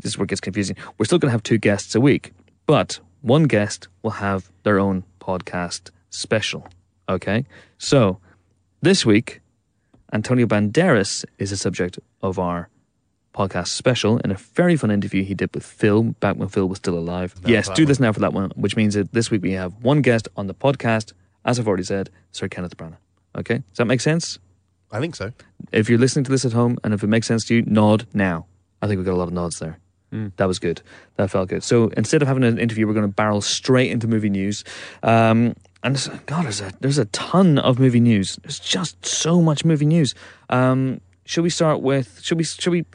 this 0.03 0.13
is 0.13 0.19
where 0.19 0.25
it 0.25 0.29
gets 0.29 0.41
confusing. 0.41 0.77
We're 0.99 1.07
still 1.07 1.19
going 1.19 1.29
to 1.29 1.33
have 1.33 1.43
two 1.43 1.59
guests 1.59 1.95
a 1.95 2.01
week, 2.01 2.33
but 2.67 3.01
one 3.23 3.45
guest 3.45 3.89
will 4.03 4.13
have 4.13 4.51
their 4.63 4.79
own 4.79 5.05
podcast 5.21 5.91
special. 6.11 6.67
Okay? 7.09 7.45
So, 7.79 8.19
this 8.83 9.07
week, 9.07 9.41
Antonio 10.13 10.47
Banderas 10.47 11.25
is 11.39 11.51
the 11.51 11.57
subject 11.57 11.99
of 12.23 12.39
our 12.39 12.69
podcast 13.35 13.69
special 13.69 14.19
in 14.19 14.31
a 14.31 14.35
very 14.35 14.77
fun 14.77 14.91
interview 14.91 15.23
he 15.23 15.35
did 15.35 15.53
with 15.55 15.65
Phil 15.65 16.03
back 16.21 16.37
when 16.37 16.49
Phil 16.49 16.69
was 16.69 16.79
still 16.79 16.99
alive. 16.99 17.35
No, 17.43 17.51
yes, 17.51 17.69
do 17.71 17.85
this 17.85 18.01
now 18.01 18.13
for 18.13 18.21
that 18.21 18.33
one, 18.33 18.51
which 18.57 18.77
means 18.77 18.95
that 18.95 19.13
this 19.13 19.31
week 19.31 19.43
we 19.43 19.53
have 19.53 19.75
one 19.83 20.01
guest 20.01 20.29
on 20.37 20.47
the 20.47 20.55
podcast, 20.55 21.13
as 21.45 21.59
I've 21.59 21.69
already 21.69 21.85
said, 21.85 22.11
Sir 22.33 22.49
Kenneth 22.49 22.77
Branagh. 22.77 22.97
Okay? 23.37 23.57
Does 23.57 23.77
that 23.77 23.85
make 23.85 24.01
sense? 24.01 24.39
I 24.97 25.01
think 25.01 25.15
so. 25.15 25.33
If 25.73 25.89
you're 25.91 25.99
listening 25.99 26.25
to 26.25 26.31
this 26.31 26.45
at 26.45 26.53
home 26.53 26.79
and 26.85 26.95
if 26.95 27.03
it 27.03 27.09
makes 27.09 27.27
sense 27.27 27.45
to 27.47 27.55
you, 27.57 27.63
nod 27.67 28.07
now. 28.15 28.47
I 28.83 28.87
think 28.87 28.99
we've 28.99 29.07
got 29.07 29.15
a 29.15 29.17
lot 29.23 29.29
of 29.29 29.35
nods 29.35 29.59
there. 29.59 29.79
That 30.39 30.47
was 30.49 30.59
good. 30.59 30.81
That 31.17 31.31
felt 31.31 31.51
good. 31.51 31.63
So 31.63 31.89
instead 31.89 32.23
of 32.23 32.29
having 32.29 32.43
an 32.43 32.59
interview, 32.59 32.87
we're 32.87 32.95
going 32.95 33.05
to 33.07 33.13
barrel 33.15 33.43
straight 33.43 33.91
into 33.91 34.09
movie 34.09 34.31
news. 34.31 34.65
Um, 35.03 35.55
and 35.83 36.23
God, 36.25 36.45
there's 36.45 36.63
a 36.63 36.73
there's 36.81 36.97
a 36.97 37.05
ton 37.07 37.59
of 37.59 37.79
movie 37.79 38.01
news. 38.01 38.37
There's 38.43 38.59
just 38.59 39.05
so 39.05 39.43
much 39.43 39.63
movie 39.63 39.85
news. 39.85 40.15
Um, 40.49 41.03
should 41.27 41.43
we 41.43 41.51
start 41.51 41.83
with? 41.83 42.21
Should 42.23 42.39
we? 42.39 42.45
Should 42.45 42.71
we? 42.71 42.87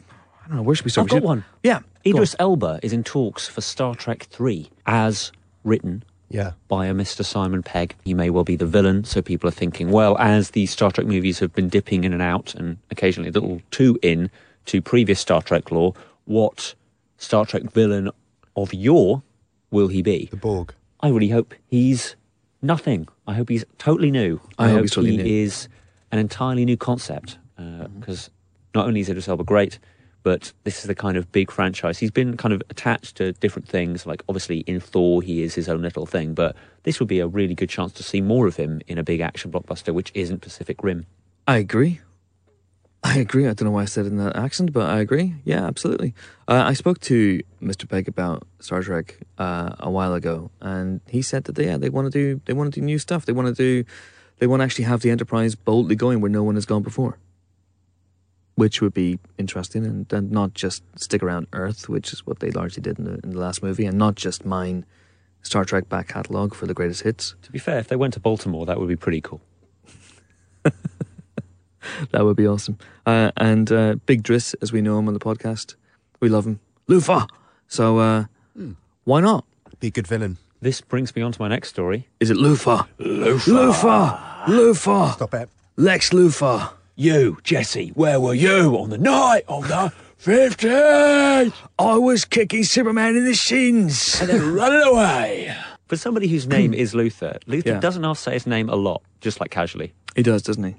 I 0.44 0.48
don't 0.48 0.56
know. 0.56 0.62
Where 0.62 0.74
should 0.74 0.84
we 0.84 0.90
start? 0.90 1.04
I've 1.04 1.12
We 1.14 1.20
got 1.20 1.22
should- 1.22 1.26
one. 1.28 1.44
Yeah. 1.62 1.78
go 1.78 1.78
on. 1.78 1.84
Idris 2.16 2.34
Elba 2.40 2.80
is 2.82 2.92
in 2.92 3.04
talks 3.04 3.46
for 3.46 3.60
Star 3.60 3.94
Trek 3.94 4.24
3 4.24 4.68
as 4.86 5.30
written 5.62 6.02
Yeah. 6.32 6.52
by 6.68 6.86
a 6.86 6.94
Mr. 6.94 7.24
Simon 7.24 7.62
Pegg. 7.62 7.94
He 8.04 8.14
may 8.14 8.30
well 8.30 8.44
be 8.44 8.56
the 8.56 8.66
villain, 8.66 9.04
so 9.04 9.22
people 9.22 9.48
are 9.48 9.52
thinking, 9.52 9.90
well, 9.90 10.16
as 10.18 10.50
the 10.50 10.66
Star 10.66 10.90
Trek 10.90 11.06
movies 11.06 11.38
have 11.38 11.52
been 11.52 11.68
dipping 11.68 12.04
in 12.04 12.12
and 12.12 12.22
out 12.22 12.54
and 12.54 12.78
occasionally 12.90 13.28
a 13.28 13.32
little 13.32 13.60
too 13.70 13.98
in 14.02 14.30
to 14.66 14.80
previous 14.80 15.20
Star 15.20 15.42
Trek 15.42 15.70
lore, 15.70 15.94
what 16.24 16.74
Star 17.18 17.44
Trek 17.44 17.64
villain 17.70 18.10
of 18.56 18.72
yore 18.72 19.22
will 19.70 19.88
he 19.88 20.02
be? 20.02 20.26
The 20.30 20.36
Borg. 20.36 20.74
I 21.00 21.08
really 21.08 21.28
hope 21.28 21.54
he's 21.66 22.16
nothing. 22.60 23.08
I 23.26 23.34
hope 23.34 23.48
he's 23.48 23.64
totally 23.78 24.10
new. 24.10 24.40
I 24.58 24.70
hope 24.70 24.82
he's 24.82 24.92
totally 24.92 25.16
he 25.16 25.22
new. 25.22 25.42
is 25.44 25.68
an 26.12 26.18
entirely 26.18 26.64
new 26.64 26.76
concept 26.76 27.38
uh, 27.58 27.62
mm-hmm. 27.62 28.00
because 28.00 28.30
not 28.74 28.86
only 28.86 29.00
is 29.00 29.08
Idris 29.08 29.28
Elba 29.28 29.44
great, 29.44 29.78
but 30.22 30.52
this 30.64 30.78
is 30.78 30.84
the 30.84 30.94
kind 30.94 31.16
of 31.16 31.30
big 31.32 31.50
franchise. 31.50 31.98
He's 31.98 32.10
been 32.10 32.36
kind 32.36 32.54
of 32.54 32.62
attached 32.70 33.16
to 33.16 33.32
different 33.32 33.68
things. 33.68 34.06
Like 34.06 34.22
obviously 34.28 34.58
in 34.60 34.80
Thor, 34.80 35.22
he 35.22 35.42
is 35.42 35.54
his 35.54 35.68
own 35.68 35.82
little 35.82 36.06
thing, 36.06 36.34
but 36.34 36.56
this 36.84 37.00
would 37.00 37.08
be 37.08 37.20
a 37.20 37.26
really 37.26 37.54
good 37.54 37.68
chance 37.68 37.92
to 37.94 38.02
see 38.02 38.20
more 38.20 38.46
of 38.46 38.56
him 38.56 38.80
in 38.86 38.98
a 38.98 39.02
big 39.02 39.20
action 39.20 39.50
blockbuster, 39.50 39.92
which 39.92 40.10
isn't 40.14 40.40
Pacific 40.40 40.82
Rim. 40.82 41.06
I 41.46 41.58
agree. 41.58 42.00
I 43.04 43.18
agree. 43.18 43.48
I 43.48 43.52
don't 43.52 43.66
know 43.66 43.72
why 43.72 43.82
I 43.82 43.86
said 43.86 44.06
it 44.06 44.10
in 44.10 44.18
that 44.18 44.36
accent, 44.36 44.72
but 44.72 44.88
I 44.88 45.00
agree. 45.00 45.34
Yeah, 45.44 45.66
absolutely. 45.66 46.14
Uh, 46.46 46.62
I 46.64 46.72
spoke 46.72 47.00
to 47.00 47.42
Mr. 47.60 47.88
Pegg 47.88 48.06
about 48.06 48.46
Star 48.60 48.80
Trek 48.80 49.18
uh, 49.38 49.74
a 49.80 49.90
while 49.90 50.14
ago, 50.14 50.52
and 50.60 51.00
he 51.08 51.20
said 51.20 51.44
that 51.44 51.56
they, 51.56 51.66
yeah, 51.66 51.78
they 51.78 51.90
want 51.90 52.06
to 52.06 52.10
do 52.10 52.40
they 52.44 52.52
want 52.52 52.72
to 52.72 52.80
do 52.80 52.84
new 52.84 52.98
stuff. 52.98 53.26
They 53.26 53.32
want 53.32 53.48
to 53.48 53.54
do 53.54 53.84
they 54.38 54.46
want 54.46 54.60
to 54.60 54.64
actually 54.64 54.84
have 54.84 55.00
the 55.00 55.10
Enterprise 55.10 55.56
boldly 55.56 55.96
going 55.96 56.20
where 56.20 56.30
no 56.30 56.44
one 56.44 56.54
has 56.54 56.64
gone 56.64 56.82
before, 56.82 57.18
which 58.54 58.80
would 58.80 58.94
be 58.94 59.18
interesting, 59.38 59.84
and, 59.84 60.12
and 60.12 60.30
not 60.30 60.54
just 60.54 60.82
stick 60.96 61.22
around 61.22 61.46
Earth, 61.52 61.88
which 61.88 62.12
is 62.12 62.26
what 62.26 62.40
they 62.40 62.50
largely 62.50 62.82
did 62.82 62.98
in 62.98 63.04
the, 63.04 63.20
in 63.24 63.30
the 63.30 63.38
last 63.38 63.62
movie, 63.62 63.86
and 63.86 63.98
not 63.98 64.14
just 64.14 64.44
mine 64.44 64.84
Star 65.42 65.64
Trek 65.64 65.88
back 65.88 66.08
catalogue 66.08 66.54
for 66.54 66.66
the 66.66 66.74
greatest 66.74 67.02
hits. 67.02 67.34
To 67.42 67.50
be 67.52 67.58
fair, 67.58 67.78
if 67.78 67.88
they 67.88 67.96
went 67.96 68.14
to 68.14 68.20
Baltimore, 68.20 68.66
that 68.66 68.78
would 68.78 68.88
be 68.88 68.96
pretty 68.96 69.20
cool. 69.20 69.40
That 72.10 72.24
would 72.24 72.36
be 72.36 72.46
awesome. 72.46 72.78
Uh, 73.06 73.32
and 73.36 73.70
uh, 73.70 73.96
Big 74.06 74.22
Driss, 74.22 74.54
as 74.62 74.72
we 74.72 74.80
know 74.80 74.98
him 74.98 75.08
on 75.08 75.14
the 75.14 75.20
podcast, 75.20 75.74
we 76.20 76.28
love 76.28 76.46
him. 76.46 76.60
Lufa! 76.86 77.26
So 77.68 77.98
uh, 77.98 78.24
why 79.04 79.20
not? 79.20 79.44
Be 79.80 79.88
a 79.88 79.90
good 79.90 80.06
villain. 80.06 80.38
This 80.60 80.80
brings 80.80 81.14
me 81.16 81.22
on 81.22 81.32
to 81.32 81.42
my 81.42 81.48
next 81.48 81.70
story. 81.70 82.08
Is 82.20 82.30
it 82.30 82.36
Lufa? 82.36 82.86
Lufa! 82.98 83.50
Lufa! 83.50 84.44
Lufa! 84.46 85.12
Stop 85.14 85.34
it. 85.34 85.48
Lex 85.76 86.12
Lufa! 86.12 86.72
You, 86.96 87.38
Jesse, 87.42 87.88
where 87.90 88.20
were 88.20 88.34
you 88.34 88.76
on 88.76 88.90
the 88.90 88.98
night 88.98 89.44
of 89.48 89.66
the 89.68 89.92
15th? 90.20 91.54
I 91.78 91.96
was 91.96 92.24
kicking 92.24 92.64
Superman 92.64 93.16
in 93.16 93.24
the 93.24 93.34
shins. 93.34 94.20
and 94.20 94.28
then 94.30 94.52
running 94.54 94.82
away. 94.82 95.56
For 95.88 95.96
somebody 95.96 96.28
whose 96.28 96.46
name 96.46 96.72
is 96.74 96.94
Luther, 96.94 97.38
Luther 97.46 97.70
Yeah. 97.70 97.80
doesn't 97.80 98.02
have 98.02 98.16
to 98.16 98.22
say 98.22 98.32
his 98.34 98.46
name 98.46 98.68
a 98.68 98.76
lot, 98.76 99.02
just 99.20 99.40
like 99.40 99.50
casually. 99.50 99.92
He 100.16 100.22
does, 100.22 100.42
doesn't 100.42 100.62
he? 100.64 100.74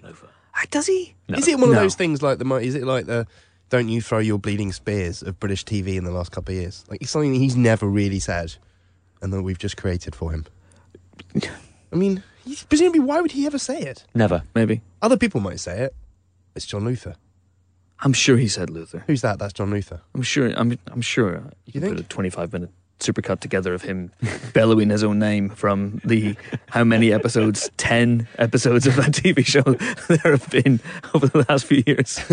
Ah, 0.56 0.64
Does 0.70 0.86
he? 0.88 1.16
Is 1.30 1.48
it 1.48 1.58
one 1.60 1.70
of 1.70 1.76
No. 1.76 1.82
those 1.82 1.96
things 1.96 2.22
like 2.22 2.38
the? 2.38 2.46
mo- 2.46 2.58
Is 2.58 2.76
it 2.76 2.84
like 2.84 3.06
the? 3.08 3.26
Don't 3.70 3.90
you 3.90 4.02
throw 4.02 4.20
your 4.20 4.38
bleeding 4.38 4.72
spears 4.72 5.24
of 5.24 5.40
British 5.40 5.66
TV 5.66 5.96
in 5.98 6.04
the 6.04 6.12
last 6.12 6.32
couple 6.32 6.54
of 6.54 6.62
years? 6.62 6.84
Like 6.90 7.02
it's 7.02 7.10
something 7.10 7.34
he's 7.34 7.56
never 7.56 7.88
really 7.88 8.20
said, 8.20 8.56
and 9.22 9.34
that 9.34 9.42
we've 9.42 9.58
just 9.58 9.78
created 9.78 10.14
for 10.16 10.32
him. 10.32 10.46
I 11.92 11.96
mean, 11.96 12.22
he's, 12.46 12.64
presumably, 12.64 13.00
why 13.00 13.20
would 13.22 13.32
he 13.32 13.48
ever 13.48 13.58
say 13.58 13.80
it? 13.80 14.04
Never. 14.14 14.44
Maybe. 14.54 14.82
Other 15.02 15.18
people 15.18 15.42
might 15.42 15.60
say 15.60 15.80
it. 15.80 15.96
It's 16.56 16.66
John 16.66 16.86
Luther. 16.86 17.16
I'm 18.00 18.14
sure 18.14 18.38
he 18.38 18.48
said 18.48 18.70
Luther. 18.70 19.04
Who's 19.08 19.22
that? 19.22 19.40
That's 19.40 19.54
John 19.54 19.72
Luther. 19.72 20.02
I'm 20.14 20.24
sure. 20.24 20.52
I'm. 20.56 20.78
I'm 20.92 21.02
sure. 21.02 21.52
You, 21.66 21.74
can 21.74 21.82
think? 21.82 21.96
put 21.96 22.06
a 22.06 22.08
25 22.08 22.54
minute 22.54 22.70
supercut 23.00 23.40
together 23.42 23.74
of 23.74 23.82
him 23.82 24.12
bellowing 24.54 24.90
his 24.90 25.04
own 25.04 25.20
name 25.20 25.50
from 25.50 26.00
the 26.06 26.36
how 26.70 26.84
many 26.84 27.12
episodes? 27.12 27.70
10 27.78 28.28
episodes 28.38 28.88
of 28.88 28.96
that 28.96 29.12
TV 29.12 29.46
show 29.46 29.62
there 30.08 30.32
have 30.32 30.50
been 30.50 30.80
over 31.14 31.28
the 31.28 31.46
last 31.50 31.66
few 31.66 31.84
years. 31.86 32.20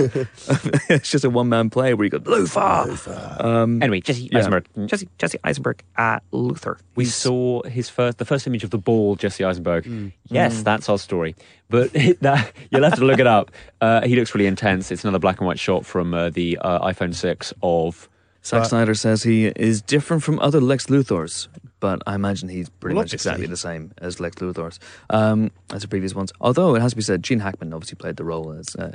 it's 0.89 1.11
just 1.11 1.25
a 1.25 1.31
one 1.31 1.49
man 1.49 1.71
play 1.71 1.93
where 1.95 2.05
you 2.05 2.11
go 2.11 2.19
Luther. 2.25 3.37
Um, 3.41 3.83
Anyway, 3.83 4.01
Jesse 4.01 4.29
Yeah. 4.31 4.39
Eisenberg. 4.39 4.67
Jesse, 4.87 5.09
Jesse 5.19 5.39
Eisenberg, 5.45 5.83
uh, 5.97 6.21
Luther. 6.31 6.79
We 6.95 7.05
saw 7.05 7.63
his 7.63 7.89
first, 7.89 8.19
the 8.19 8.25
first 8.25 8.47
image 8.47 8.63
of 8.65 8.71
the 8.71 8.79
ball, 8.79 9.17
Jesse 9.17 9.45
Eisenberg. 9.45 9.85
Mm. 9.85 10.13
Yes, 10.29 10.63
that's 10.63 10.89
our 10.89 10.99
story. 10.99 11.35
But 11.69 11.93
that, 12.21 12.53
you'll 12.71 12.85
have 12.85 12.97
to 12.97 13.05
look 13.05 13.19
it 13.19 13.27
up. 13.27 13.51
Uh, 13.81 14.03
he 14.07 14.15
looks 14.17 14.35
really 14.35 14.47
intense. 14.47 14.91
It's 14.91 15.03
another 15.05 15.19
black 15.19 15.39
and 15.39 15.47
white 15.47 15.59
shot 15.59 15.85
from 15.87 16.15
uh, 16.15 16.31
the 16.31 16.59
uh, 16.59 16.87
iPhone 16.87 17.15
6 17.15 17.53
of. 17.63 18.09
Zack 18.45 18.65
Snyder 18.67 18.95
says 18.95 19.23
he 19.23 19.47
is 19.47 19.83
different 19.83 20.23
from 20.23 20.39
other 20.39 20.61
Lex 20.61 20.87
Luthors, 20.87 21.49
but 21.79 22.03
I 22.07 22.15
imagine 22.15 22.49
he's 22.49 22.69
pretty 22.69 22.95
Well, 22.95 23.05
much 23.05 23.13
exactly 23.15 23.45
obviously. 23.45 23.53
the 23.53 23.57
same 23.57 23.93
as 23.99 24.19
Lex 24.21 24.37
Luthor's 24.37 24.81
um, 25.11 25.51
as 25.73 25.83
the 25.83 25.89
previous 25.89 26.15
ones. 26.15 26.33
Although 26.41 26.75
it 26.75 26.81
has 26.83 26.93
to 26.93 26.97
be 26.97 27.03
said, 27.03 27.23
Gene 27.23 27.41
Hackman 27.41 27.73
obviously 27.75 27.97
played 27.97 28.17
the 28.17 28.25
role 28.25 28.53
as 28.53 28.75
uh, 28.77 28.93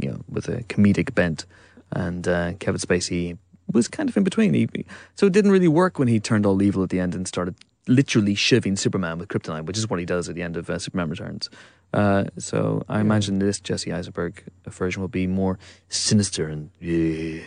you 0.00 0.10
know 0.10 0.20
with 0.28 0.48
a 0.48 0.62
comedic 0.64 1.14
bent, 1.14 1.44
and 1.92 2.26
uh, 2.26 2.54
Kevin 2.54 2.80
Spacey 2.80 3.36
was 3.72 3.88
kind 3.88 4.08
of 4.08 4.16
in 4.16 4.24
between. 4.24 4.54
He, 4.54 4.68
so 5.14 5.26
it 5.26 5.32
didn't 5.32 5.50
really 5.50 5.68
work 5.68 5.98
when 5.98 6.08
he 6.08 6.18
turned 6.20 6.46
all 6.46 6.62
evil 6.62 6.82
at 6.82 6.90
the 6.90 7.00
end 7.00 7.14
and 7.14 7.26
started 7.28 7.54
literally 7.88 8.34
shivving 8.34 8.78
Superman 8.78 9.18
with 9.18 9.28
kryptonite, 9.28 9.64
which 9.66 9.78
is 9.78 9.88
what 9.88 10.00
he 10.00 10.06
does 10.06 10.28
at 10.28 10.34
the 10.34 10.42
end 10.42 10.56
of 10.56 10.68
uh, 10.70 10.78
Superman 10.78 11.10
Returns. 11.10 11.48
Uh, 11.96 12.24
so 12.38 12.82
I 12.90 13.00
imagine 13.00 13.38
this 13.38 13.58
Jesse 13.58 13.90
Eisenberg 13.90 14.44
version 14.68 15.00
will 15.00 15.08
be 15.08 15.26
more 15.26 15.58
sinister 15.88 16.46
and 16.46 16.68
yeah. 16.78 17.40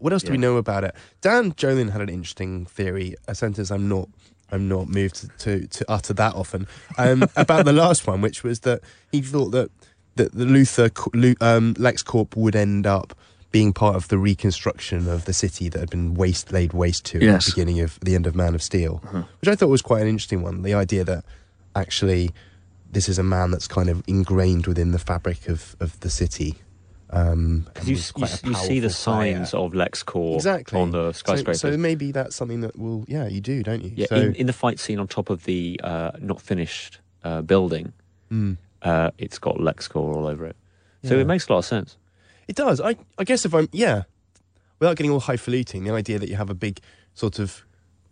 What 0.00 0.12
else 0.12 0.24
do 0.24 0.32
we 0.32 0.38
know 0.38 0.56
about 0.56 0.82
it? 0.82 0.94
Dan 1.20 1.52
Jolin 1.52 1.92
had 1.92 2.00
an 2.00 2.08
interesting 2.08 2.66
theory, 2.66 3.14
a 3.28 3.34
sentence 3.36 3.70
I'm 3.70 3.88
not 3.88 4.08
I'm 4.50 4.68
not 4.68 4.88
moved 4.88 5.16
to, 5.16 5.28
to, 5.28 5.66
to 5.68 5.84
utter 5.88 6.12
that 6.14 6.34
often, 6.34 6.66
um, 6.98 7.22
about 7.36 7.64
the 7.64 7.72
last 7.72 8.06
one, 8.06 8.20
which 8.20 8.42
was 8.42 8.60
that 8.60 8.80
he 9.12 9.22
thought 9.22 9.50
that, 9.50 9.70
that 10.16 10.32
the 10.32 10.44
Luther 10.44 10.84
um, 11.40 11.74
LexCorp 11.74 12.36
would 12.36 12.54
end 12.56 12.86
up 12.86 13.16
being 13.52 13.72
part 13.72 13.94
of 13.96 14.08
the 14.08 14.18
reconstruction 14.18 15.08
of 15.08 15.24
the 15.24 15.32
city 15.32 15.68
that 15.68 15.78
had 15.78 15.90
been 15.90 16.14
waste 16.14 16.52
laid 16.52 16.72
waste 16.72 17.04
to 17.06 17.20
Yes. 17.20 17.34
at 17.48 17.54
the 17.54 17.60
beginning 17.62 17.80
of 17.80 17.98
the 18.00 18.16
end 18.16 18.26
of 18.26 18.34
Man 18.34 18.54
of 18.56 18.62
Steel, 18.62 18.96
which 19.40 19.48
I 19.48 19.54
thought 19.54 19.68
was 19.68 19.82
quite 19.82 20.02
an 20.02 20.08
interesting 20.08 20.42
one. 20.42 20.62
The 20.62 20.74
idea 20.74 21.04
that 21.04 21.24
actually 21.76 22.30
this 22.94 23.08
is 23.08 23.18
a 23.18 23.22
man 23.22 23.50
that's 23.50 23.68
kind 23.68 23.88
of 23.90 24.02
ingrained 24.06 24.66
within 24.66 24.92
the 24.92 24.98
fabric 24.98 25.48
of, 25.48 25.76
of 25.80 25.98
the 26.00 26.10
city. 26.10 26.54
Um, 27.10 27.66
You, 27.84 27.94
you, 27.94 28.02
you 28.22 28.26
see 28.26 28.80
the 28.80 28.88
powerful 28.88 29.12
player. 29.14 29.34
signs 29.36 29.54
of 29.54 29.72
LexCorp 29.72 30.34
exactly 30.36 30.80
on 30.80 30.90
the 30.90 31.12
So- 31.12 31.18
skyscrapers. 31.18 31.60
So, 31.60 31.76
maybe 31.76 32.10
that's 32.12 32.34
something 32.34 32.60
that 32.62 32.78
will, 32.78 33.04
yeah, 33.06 33.26
you 33.28 33.40
do, 33.40 33.62
don't 33.62 33.84
you? 33.84 33.92
Yeah, 33.94 34.06
so, 34.08 34.16
in, 34.16 34.34
in 34.34 34.46
the 34.46 34.52
fight 34.52 34.80
scene 34.80 34.98
on 34.98 35.06
top 35.06 35.30
of 35.30 35.44
the 35.44 35.80
uh, 35.84 36.12
not 36.18 36.40
finished 36.40 36.98
uh, 37.22 37.42
building, 37.42 37.92
mm. 38.32 38.56
uh, 38.82 39.10
it's 39.18 39.38
got 39.38 39.56
LexCorp 39.56 40.16
all 40.16 40.26
over 40.26 40.46
it. 40.46 40.56
So 41.04 41.14
Yeah. 41.14 41.20
it 41.20 41.26
makes 41.26 41.46
a 41.48 41.52
lot 41.52 41.58
of 41.58 41.64
sense. 41.66 41.96
it 42.48 42.56
does. 42.56 42.80
I, 42.80 42.96
I 43.18 43.24
guess 43.24 43.44
if 43.44 43.54
I'm, 43.54 43.68
yeah, 43.72 44.04
without 44.80 44.96
getting 44.96 45.12
all 45.12 45.20
highfalutin, 45.20 45.84
the 45.84 45.92
idea 45.92 46.18
that 46.18 46.28
you 46.28 46.36
have 46.36 46.50
a 46.50 46.54
big 46.54 46.80
sort 47.14 47.38
of 47.38 47.64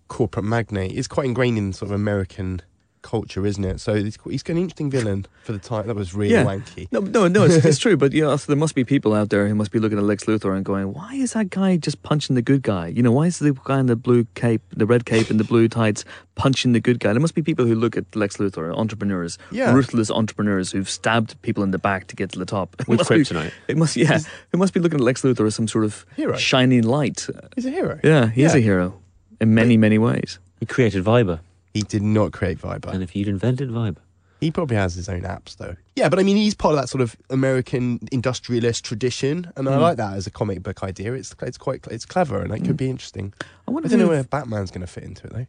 corporate 0.08 0.44
magnate 0.44 0.92
is 0.92 1.08
quite 1.08 1.26
ingrained 1.26 1.58
in 1.58 1.72
sort 1.72 1.90
of 1.90 1.94
American 1.94 2.60
culture, 3.02 3.44
isn't 3.44 3.64
it? 3.64 3.80
So 3.80 3.94
he's, 3.94 4.16
he's 4.28 4.42
got 4.42 4.52
an 4.54 4.58
interesting 4.62 4.90
villain 4.90 5.26
for 5.44 5.52
the 5.52 5.58
time. 5.58 5.86
That 5.88 5.96
was 5.96 6.14
really 6.14 6.32
Yeah. 6.34 6.44
wanky. 6.44 6.88
No, 6.92 7.00
no, 7.00 7.28
no. 7.28 7.44
It's, 7.44 7.64
it's 7.64 7.78
true, 7.84 7.96
but 7.96 8.12
you 8.12 8.22
know, 8.22 8.30
also 8.30 8.46
there 8.46 8.56
must 8.56 8.74
be 8.74 8.84
people 8.84 9.12
out 9.14 9.30
there 9.30 9.46
who 9.48 9.54
must 9.54 9.70
be 9.72 9.78
looking 9.78 9.98
at 9.98 10.04
Lex 10.04 10.24
Luthor 10.24 10.54
and 10.56 10.64
going, 10.64 10.92
"Why 10.92 11.14
is 11.14 11.32
that 11.34 11.50
guy 11.50 11.76
just 11.76 12.02
punching 12.02 12.34
the 12.36 12.42
good 12.42 12.62
guy? 12.62 12.86
You 12.88 13.02
know, 13.02 13.12
why 13.12 13.26
is 13.26 13.38
the 13.38 13.52
guy 13.64 13.80
in 13.80 13.86
the 13.86 13.96
blue 13.96 14.24
cape, 14.34 14.62
the 14.76 14.86
red 14.86 15.04
cape, 15.04 15.30
and 15.30 15.38
the 15.40 15.44
blue 15.44 15.68
tights 15.68 16.04
punching 16.36 16.72
the 16.72 16.80
good 16.80 17.00
guy?" 17.00 17.12
There 17.12 17.20
must 17.20 17.34
be 17.34 17.42
people 17.42 17.66
who 17.66 17.74
look 17.74 17.96
at 17.96 18.04
Lex 18.14 18.36
Luthor, 18.38 18.72
entrepreneurs, 18.76 19.38
Yeah. 19.50 19.72
ruthless 19.74 20.10
entrepreneurs 20.10 20.70
who've 20.72 20.88
stabbed 20.88 21.40
people 21.42 21.62
in 21.64 21.72
the 21.72 21.78
back 21.78 22.06
to 22.08 22.16
get 22.16 22.30
to 22.32 22.38
the 22.38 22.46
top. 22.46 22.76
It 22.78 22.88
With 22.88 22.98
must 23.00 23.10
be- 23.10 23.16
kryptonite. 23.16 23.52
It 23.68 23.76
must, 23.76 23.96
yeah, 23.96 24.20
it 24.52 24.56
must 24.56 24.72
be 24.74 24.80
looking 24.80 25.00
at 25.00 25.04
Lex 25.04 25.22
Luthor 25.22 25.46
as 25.46 25.54
some 25.54 25.68
sort 25.68 25.84
of 25.84 26.06
Hero. 26.16 26.36
shining 26.36 26.82
light. 26.84 27.28
He's 27.56 27.66
a 27.66 27.70
hero. 27.70 27.98
Yeah, 28.04 28.28
he 28.28 28.44
is 28.44 28.54
a 28.54 28.60
hero 28.60 29.00
in 29.40 29.54
many, 29.54 29.76
many 29.76 29.98
ways. 29.98 30.38
He 30.60 30.66
created 30.66 31.04
Viber, 31.04 31.40
He 31.74 31.82
did 31.82 32.02
not 32.02 32.32
create 32.32 32.58
Viber. 32.58 32.92
and 32.92 33.02
if 33.02 33.14
you'd 33.16 33.28
invented 33.28 33.70
Viber, 33.70 33.98
He 34.40 34.50
probably 34.50 34.76
has 34.76 34.94
his 34.94 35.08
own 35.08 35.22
apps 35.22 35.56
though. 35.56 35.76
Yeah, 35.96 36.08
but 36.08 36.18
I 36.18 36.22
mean, 36.24 36.36
he's 36.36 36.54
part 36.54 36.74
of 36.74 36.80
that 36.80 36.88
sort 36.88 37.00
of 37.00 37.16
American 37.30 38.00
industrialist 38.10 38.84
tradition, 38.84 39.50
and 39.56 39.68
I 39.68 39.72
Mm. 39.76 39.80
like 39.80 39.96
that 39.98 40.14
as 40.16 40.26
a 40.26 40.30
comic 40.30 40.62
book 40.62 40.82
idea. 40.82 41.12
It's 41.14 41.34
it's 41.42 41.58
quite 41.58 41.86
it's 41.90 42.04
clever, 42.04 42.40
and 42.42 42.52
it 42.52 42.64
could 42.64 42.76
be 42.76 42.90
interesting. 42.90 43.32
I 43.40 43.44
I 43.68 43.70
wonder 43.70 43.88
don't 43.88 43.98
know 44.00 44.04
if- 44.06 44.10
where 44.10 44.24
Batman's 44.24 44.70
going 44.70 44.80
to 44.82 44.86
fit 44.86 45.04
into 45.04 45.26
it 45.28 45.32
though. 45.32 45.46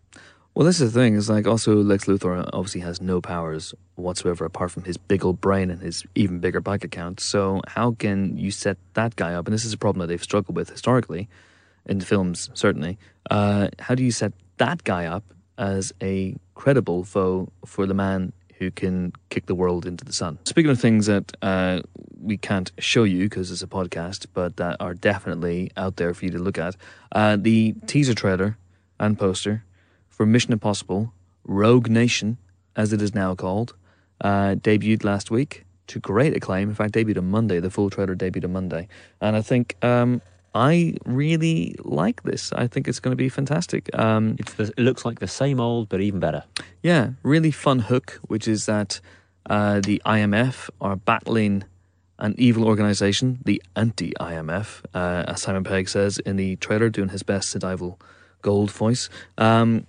Well, 0.56 0.68
this 0.68 0.80
is 0.80 0.94
the 0.94 1.00
thing. 1.00 1.16
Is 1.16 1.28
like 1.30 1.48
also 1.48 1.76
Lex 1.82 2.06
Luthor 2.06 2.48
obviously 2.54 2.82
has 2.82 3.02
no 3.02 3.20
powers 3.20 3.74
whatsoever 3.96 4.46
apart 4.46 4.70
from 4.70 4.84
his 4.84 4.98
big 4.98 5.26
old 5.26 5.42
brain 5.42 5.72
and 5.72 5.82
his 5.82 6.04
even 6.14 6.38
bigger 6.40 6.62
bank 6.62 6.84
account. 6.84 7.20
So 7.20 7.62
how 7.68 7.96
can 7.98 8.38
you 8.38 8.52
set 8.52 8.78
that 8.94 9.16
guy 9.16 9.34
up? 9.34 9.48
And 9.48 9.54
this 9.56 9.66
is 9.66 9.74
a 9.74 9.78
problem 9.80 10.02
that 10.02 10.08
they've 10.08 10.22
struggled 10.32 10.56
with 10.56 10.70
historically. 10.70 11.28
in 11.86 11.98
the 12.00 12.06
films, 12.06 12.50
certainly. 12.54 12.98
Uh, 13.30 13.68
how 13.80 13.94
do 13.94 14.04
you 14.06 14.12
set 14.12 14.32
that 14.58 14.86
guy 14.86 15.06
up 15.06 15.24
as 15.58 15.94
a 16.02 16.36
credible 16.56 17.04
foe 17.04 17.50
for 17.66 17.86
the 17.86 17.94
man 17.94 18.34
who 18.60 18.72
can 18.72 19.14
kick 19.30 19.46
the 19.46 19.56
world 19.56 19.86
into 19.86 20.06
the 20.06 20.14
sun? 20.14 20.40
Speaking 20.46 20.72
of 20.72 20.80
things 20.80 21.06
that 21.08 21.36
uh, 21.42 21.82
we 22.22 22.38
can't 22.38 22.72
show 22.80 23.04
you 23.04 23.26
because 23.30 23.52
it's 23.52 23.64
a 23.64 23.68
podcast, 23.68 24.28
but 24.34 24.58
that 24.58 24.78
are 24.80 24.94
definitely 24.94 25.72
out 25.76 25.98
there 25.98 26.14
for 26.14 26.26
you 26.26 26.32
to 26.32 26.40
look 26.40 26.58
at, 26.58 26.76
uh, 27.12 27.38
the 27.40 27.74
teaser 27.86 28.14
trailer 28.14 28.58
and 29.00 29.18
poster 29.18 29.64
for 30.08 30.26
Mission 30.26 30.54
Impossible 30.54 31.14
Rogue 31.44 31.90
Nation, 31.90 32.38
as 32.76 32.94
it 32.94 33.02
is 33.02 33.14
now 33.14 33.36
called, 33.36 33.76
uh, 34.22 34.56
debuted 34.56 35.04
last 35.04 35.30
week 35.30 35.66
to 35.88 36.00
great 36.00 36.36
acclaim. 36.36 36.70
In 36.70 36.76
fact, 36.76 36.94
debuted 36.94 37.18
on 37.18 37.30
Monday. 37.30 37.60
The 37.60 37.70
full 37.70 37.90
trailer 37.90 38.16
debuted 38.16 38.46
on 38.46 38.54
Monday, 38.54 38.88
and 39.20 39.36
I 39.36 39.42
think 39.42 39.76
um, 39.84 40.22
I 40.54 40.96
really 41.06 41.76
like 41.84 42.24
this. 42.24 42.52
I 42.54 42.68
think 42.68 42.88
it's 42.88 43.00
going 43.00 43.12
to 43.12 43.16
be 43.24 43.30
fantastic. 43.30 43.90
Um, 43.98 44.36
It's 44.40 44.54
the, 44.54 44.64
it 44.64 44.80
looks 44.80 45.04
like 45.06 45.20
the 45.20 45.28
same 45.28 45.60
old, 45.60 45.90
but 45.90 46.00
even 46.02 46.20
better. 46.20 46.44
yeah, 46.84 47.12
really 47.24 47.52
fun 47.52 47.80
hook, 47.80 48.20
which 48.28 48.48
is 48.48 48.66
that 48.66 49.00
uh, 49.50 49.82
the 49.82 50.02
IMF 50.06 50.70
are 50.80 50.96
battling 50.96 51.64
an 52.20 52.36
evil 52.38 52.66
organization, 52.66 53.40
the 53.44 53.62
anti 53.76 54.14
IMF, 54.20 54.84
uh, 54.94 55.24
as 55.28 55.42
Simon 55.42 55.64
Pegg 55.64 55.90
says 55.90 56.20
in 56.20 56.36
the 56.38 56.56
trailer, 56.58 56.90
doing 56.90 57.10
his 57.10 57.24
best 57.24 57.50
Sid 57.50 57.64
Ivel 57.64 58.00
gold 58.42 58.72
voice. 58.72 59.10
Um, 59.38 59.86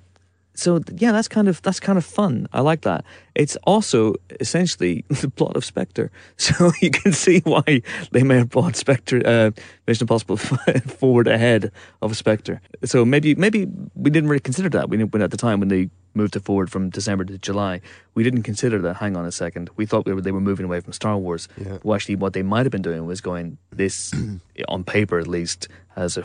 so 0.54 0.80
yeah, 0.96 1.12
that's 1.12 1.28
kind 1.28 1.48
of 1.48 1.60
that's 1.62 1.80
kind 1.80 1.98
of 1.98 2.04
fun. 2.04 2.46
I 2.52 2.60
like 2.60 2.82
that. 2.82 3.04
It's 3.34 3.56
also 3.64 4.14
essentially 4.40 5.04
the 5.08 5.28
plot 5.28 5.56
of 5.56 5.64
Spectre, 5.64 6.10
so 6.36 6.72
you 6.80 6.90
can 6.90 7.12
see 7.12 7.40
why 7.40 7.82
they 8.12 8.22
may 8.22 8.36
have 8.36 8.50
brought 8.50 8.76
Spectre, 8.76 9.20
uh, 9.24 9.50
Mission 9.86 10.04
Impossible 10.04 10.36
forward 10.86 11.26
ahead 11.26 11.72
of 12.02 12.16
Spectre. 12.16 12.60
So 12.84 13.04
maybe 13.04 13.34
maybe 13.34 13.66
we 13.94 14.10
didn't 14.10 14.28
really 14.28 14.40
consider 14.40 14.68
that. 14.70 14.88
We 14.88 14.96
didn't 14.96 15.12
when 15.12 15.22
at 15.22 15.32
the 15.32 15.36
time 15.36 15.58
when 15.60 15.68
they 15.68 15.90
moved 16.16 16.36
it 16.36 16.44
forward 16.44 16.70
from 16.70 16.90
December 16.90 17.24
to 17.24 17.36
July, 17.38 17.80
we 18.14 18.22
didn't 18.22 18.44
consider 18.44 18.80
that. 18.82 18.96
Hang 18.96 19.16
on 19.16 19.24
a 19.26 19.32
second, 19.32 19.70
we 19.74 19.86
thought 19.86 20.06
we 20.06 20.14
were, 20.14 20.20
they 20.20 20.30
were 20.30 20.40
moving 20.40 20.64
away 20.64 20.78
from 20.78 20.92
Star 20.92 21.18
Wars. 21.18 21.48
Yeah. 21.58 21.78
Well, 21.82 21.96
actually, 21.96 22.16
what 22.16 22.32
they 22.32 22.42
might 22.42 22.64
have 22.64 22.70
been 22.70 22.82
doing 22.82 23.04
was 23.06 23.20
going 23.20 23.58
this, 23.72 24.12
on 24.68 24.84
paper 24.84 25.18
at 25.18 25.26
least, 25.26 25.66
has 25.96 26.16
a 26.16 26.24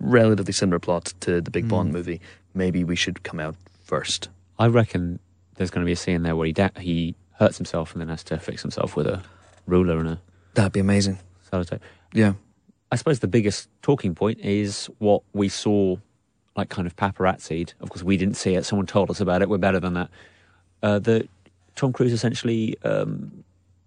relatively 0.00 0.52
similar 0.52 0.78
plot 0.78 1.12
to 1.20 1.40
the 1.40 1.50
Big 1.50 1.68
Bond 1.68 1.92
movie. 1.92 2.20
Maybe 2.58 2.82
we 2.84 2.96
should 2.96 3.22
come 3.22 3.38
out 3.40 3.54
first. 3.84 4.28
I 4.58 4.66
reckon 4.66 5.20
there's 5.54 5.70
going 5.70 5.84
to 5.84 5.86
be 5.86 5.92
a 5.92 5.96
scene 5.96 6.22
there 6.24 6.34
where 6.36 6.46
he 6.46 6.52
da- 6.52 6.70
he 6.78 7.14
hurts 7.38 7.56
himself 7.56 7.92
and 7.92 8.00
then 8.00 8.08
has 8.08 8.24
to 8.24 8.38
fix 8.38 8.62
himself 8.62 8.96
with 8.96 9.06
a 9.06 9.22
ruler 9.66 9.98
and 9.98 10.08
a 10.08 10.20
That'd 10.54 10.72
be 10.72 10.80
amazing. 10.80 11.18
sellotape. 11.52 11.80
Yeah. 12.12 12.32
I 12.90 12.96
suppose 12.96 13.20
the 13.20 13.28
biggest 13.28 13.68
talking 13.82 14.14
point 14.14 14.40
is 14.40 14.90
what 14.98 15.22
we 15.32 15.48
saw, 15.48 15.96
like 16.56 16.68
kind 16.68 16.86
of 16.88 16.96
paparazzied. 16.96 17.74
Of 17.80 17.90
course, 17.90 18.02
we 18.02 18.16
didn't 18.16 18.36
see 18.36 18.54
it. 18.56 18.64
Someone 18.64 18.86
told 18.86 19.08
us 19.10 19.20
about 19.20 19.40
it. 19.42 19.48
We're 19.48 19.58
better 19.58 19.78
than 19.78 19.94
that. 19.94 20.08
Uh, 20.82 20.98
that 21.00 21.28
Tom 21.76 21.92
Cruise 21.92 22.12
essentially 22.12 22.76
um, 22.82 23.44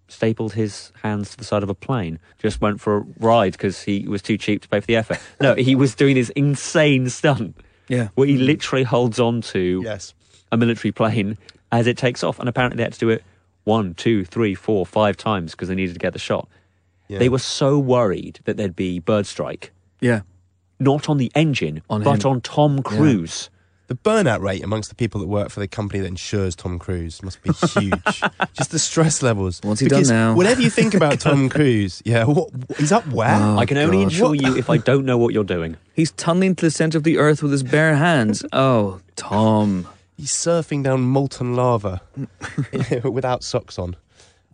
stapled 0.08 0.54
his 0.54 0.92
hands 1.02 1.30
to 1.32 1.36
the 1.36 1.44
side 1.44 1.62
of 1.62 1.68
a 1.68 1.74
plane. 1.74 2.18
Just 2.38 2.60
went 2.62 2.80
for 2.80 2.98
a 2.98 3.04
ride 3.18 3.52
because 3.52 3.82
he 3.82 4.08
was 4.08 4.22
too 4.22 4.38
cheap 4.38 4.62
to 4.62 4.68
pay 4.68 4.80
for 4.80 4.86
the 4.86 4.96
effort. 4.96 5.18
No, 5.40 5.54
he 5.56 5.74
was 5.74 5.94
doing 5.94 6.14
this 6.14 6.30
insane 6.30 7.10
stunt 7.10 7.56
Yeah. 7.88 8.08
where 8.14 8.26
he 8.26 8.36
literally 8.38 8.84
holds 8.84 9.18
on 9.20 9.40
to 9.42 9.82
Yes. 9.84 10.14
a 10.50 10.56
military 10.56 10.92
plane 10.92 11.36
as 11.70 11.86
it 11.86 11.96
takes 11.96 12.22
off. 12.22 12.38
And 12.38 12.48
apparently 12.48 12.76
they 12.76 12.82
had 12.84 12.92
to 12.94 12.98
do 12.98 13.08
it 13.10 13.22
one, 13.64 13.94
two, 13.94 14.24
three, 14.24 14.54
four, 14.54 14.84
five 14.86 15.16
times 15.16 15.52
because 15.52 15.68
they 15.68 15.74
needed 15.74 15.92
to 15.94 15.98
get 15.98 16.12
the 16.12 16.18
shot. 16.18 16.48
Yeah. 17.08 17.18
They 17.18 17.28
were 17.28 17.38
so 17.38 17.78
worried 17.78 18.40
that 18.44 18.56
there'd 18.56 18.76
be 18.76 18.98
bird 18.98 19.26
strike, 19.26 19.72
Yeah. 20.00 20.22
not 20.80 21.08
on 21.08 21.18
the 21.18 21.30
engine, 21.34 21.82
On 21.90 22.02
but 22.02 22.24
him. 22.24 22.30
on 22.32 22.40
Tom 22.40 22.82
Cruise. 22.82 23.50
The 23.92 23.98
burnout 23.98 24.40
rate 24.40 24.64
amongst 24.64 24.88
the 24.88 24.94
people 24.94 25.20
that 25.20 25.26
work 25.26 25.50
for 25.50 25.60
the 25.60 25.68
company 25.68 26.00
that 26.00 26.06
insures 26.06 26.56
Tom 26.56 26.78
Cruise 26.78 27.22
must 27.22 27.42
be 27.42 27.52
huge. 27.52 27.92
Just 28.54 28.70
the 28.70 28.78
stress 28.78 29.22
levels. 29.22 29.60
What's 29.62 29.82
he 29.82 29.88
done 29.88 30.04
now? 30.04 30.34
Whatever 30.34 30.62
you 30.62 30.70
think 30.70 30.94
about 30.94 31.20
Tom 31.20 31.48
Cruise, 31.50 32.00
yeah, 32.06 32.24
what, 32.24 32.48
he's 32.78 32.90
up 32.90 33.06
where? 33.08 33.36
Oh, 33.38 33.58
I 33.58 33.66
can 33.66 33.76
only 33.76 33.98
God. 33.98 34.04
insure 34.04 34.34
you 34.34 34.56
if 34.56 34.70
I 34.70 34.78
don't 34.88 35.04
know 35.04 35.18
what 35.18 35.34
you're 35.34 35.44
doing. 35.44 35.76
He's 35.92 36.10
tunneling 36.10 36.54
to 36.56 36.64
the 36.64 36.70
center 36.70 36.96
of 36.96 37.04
the 37.04 37.18
earth 37.18 37.42
with 37.42 37.52
his 37.52 37.62
bare 37.62 37.96
hands. 37.96 38.42
Oh, 38.50 39.02
Tom. 39.14 39.86
He's 40.16 40.32
surfing 40.32 40.82
down 40.84 41.02
molten 41.02 41.54
lava 41.54 42.00
without 43.04 43.44
socks 43.44 43.78
on. 43.78 43.96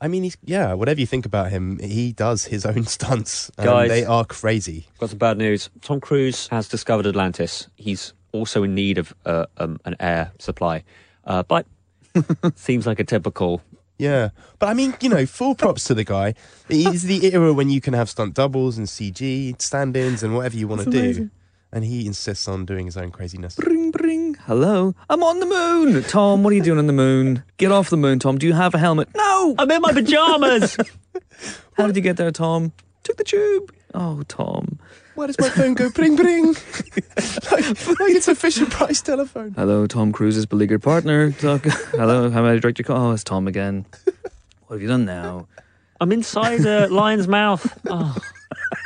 I 0.01 0.09
mean, 0.09 0.25
he's 0.25 0.37
yeah. 0.45 0.73
Whatever 0.73 0.99
you 0.99 1.07
think 1.07 1.27
about 1.27 1.51
him, 1.51 1.79
he 1.79 2.11
does 2.13 2.47
his 2.47 2.67
own 2.67 2.87
stunts, 2.87 3.53
and 3.57 3.67
Guys. 3.67 3.89
they 3.89 4.05
are 4.05 4.25
crazy. 4.25 4.89
Got 4.99 5.11
some 5.11 5.19
bad 5.19 5.39
news. 5.39 5.71
Tom 5.81 6.01
Cruise 6.01 6.49
has 6.49 6.67
discovered 6.69 7.07
Atlantis. 7.07 7.69
He's 7.77 8.15
also 8.33 8.63
in 8.63 8.75
need 8.75 8.99
of 8.99 9.15
uh, 9.25 9.47
um, 9.57 9.81
an 9.85 9.97
air 10.01 10.33
supply, 10.39 10.85
uh, 11.25 11.43
but 11.43 11.67
seems 12.55 12.87
like 12.87 13.01
a 13.01 13.05
typical. 13.05 13.63
Yeah, 13.99 14.31
but 14.61 14.69
I 14.69 14.75
mean, 14.75 14.95
you 15.01 15.09
know, 15.09 15.27
full 15.27 15.55
props 15.57 15.85
to 15.85 15.95
the 15.95 16.05
guy. 16.05 16.35
It 16.69 16.95
is 16.95 17.03
the 17.03 17.33
era 17.35 17.53
when 17.53 17.69
you 17.69 17.81
can 17.81 17.95
have 17.95 18.09
stunt 18.09 18.35
doubles 18.35 18.79
and 18.79 18.87
CG 18.87 19.61
stand-ins 19.61 20.23
and 20.23 20.37
whatever 20.37 20.57
you 20.57 20.69
want 20.69 20.83
to 20.83 20.91
do, 20.91 21.31
and 21.73 21.85
he 21.85 22.07
insists 22.07 22.47
on 22.47 22.65
doing 22.65 22.87
his 22.87 22.97
own 22.97 23.11
craziness. 23.11 23.57
Bring, 23.57 23.91
bring. 23.91 24.35
Hello. 24.35 24.95
I'm 25.11 25.23
on 25.23 25.41
the 25.41 25.47
moon. 25.47 26.03
Tom, 26.05 26.43
what 26.45 26.53
are 26.53 26.57
you 26.57 26.63
doing 26.63 26.79
on 26.79 26.87
the 26.87 26.93
moon? 26.93 27.43
Get 27.57 27.73
off 27.73 27.91
the 27.91 27.97
moon, 27.97 28.21
Tom. 28.21 28.39
Do 28.39 28.47
you 28.47 28.53
have 28.53 28.75
a 28.75 28.79
helmet? 28.79 29.09
No. 29.17 29.55
I'm 29.59 29.71
in 29.71 29.83
my 29.83 29.93
pajamas. 29.93 30.77
How 31.77 31.87
did 31.87 31.97
you 31.97 32.03
get 32.03 32.17
there, 32.17 32.31
Tom? 32.31 32.73
Took 33.03 33.17
the 33.17 33.25
tube. 33.25 33.75
Oh, 33.95 34.23
Tom. 34.29 34.79
Why 35.19 35.27
does 35.27 35.41
my 35.41 35.49
phone 35.49 35.75
go 35.75 35.91
bring 35.91 36.15
bring? 36.15 36.45
like, 37.51 37.51
like 37.51 38.13
it's 38.15 38.29
a 38.29 38.37
Fisher 38.37 38.67
Price 38.67 39.03
telephone. 39.03 39.53
Hello, 39.55 39.85
Tom 39.89 40.13
Cruise's 40.13 40.47
beleaguered 40.47 40.81
partner. 40.81 41.33
Talk. 41.33 41.65
Hello, 41.65 42.31
how 42.31 42.41
may 42.45 42.51
I 42.51 42.59
direct 42.61 42.79
your 42.79 42.85
call? 42.85 42.97
Oh, 43.09 43.11
it's 43.11 43.25
Tom 43.25 43.49
again. 43.49 43.85
What 44.69 44.77
have 44.77 44.81
you 44.81 44.87
done 44.87 45.07
now? 45.07 45.49
I'm 46.01 46.13
inside 46.13 46.61
a 46.65 46.87
lion's 46.87 47.27
mouth. 47.27 47.67
Oh, 47.91 48.17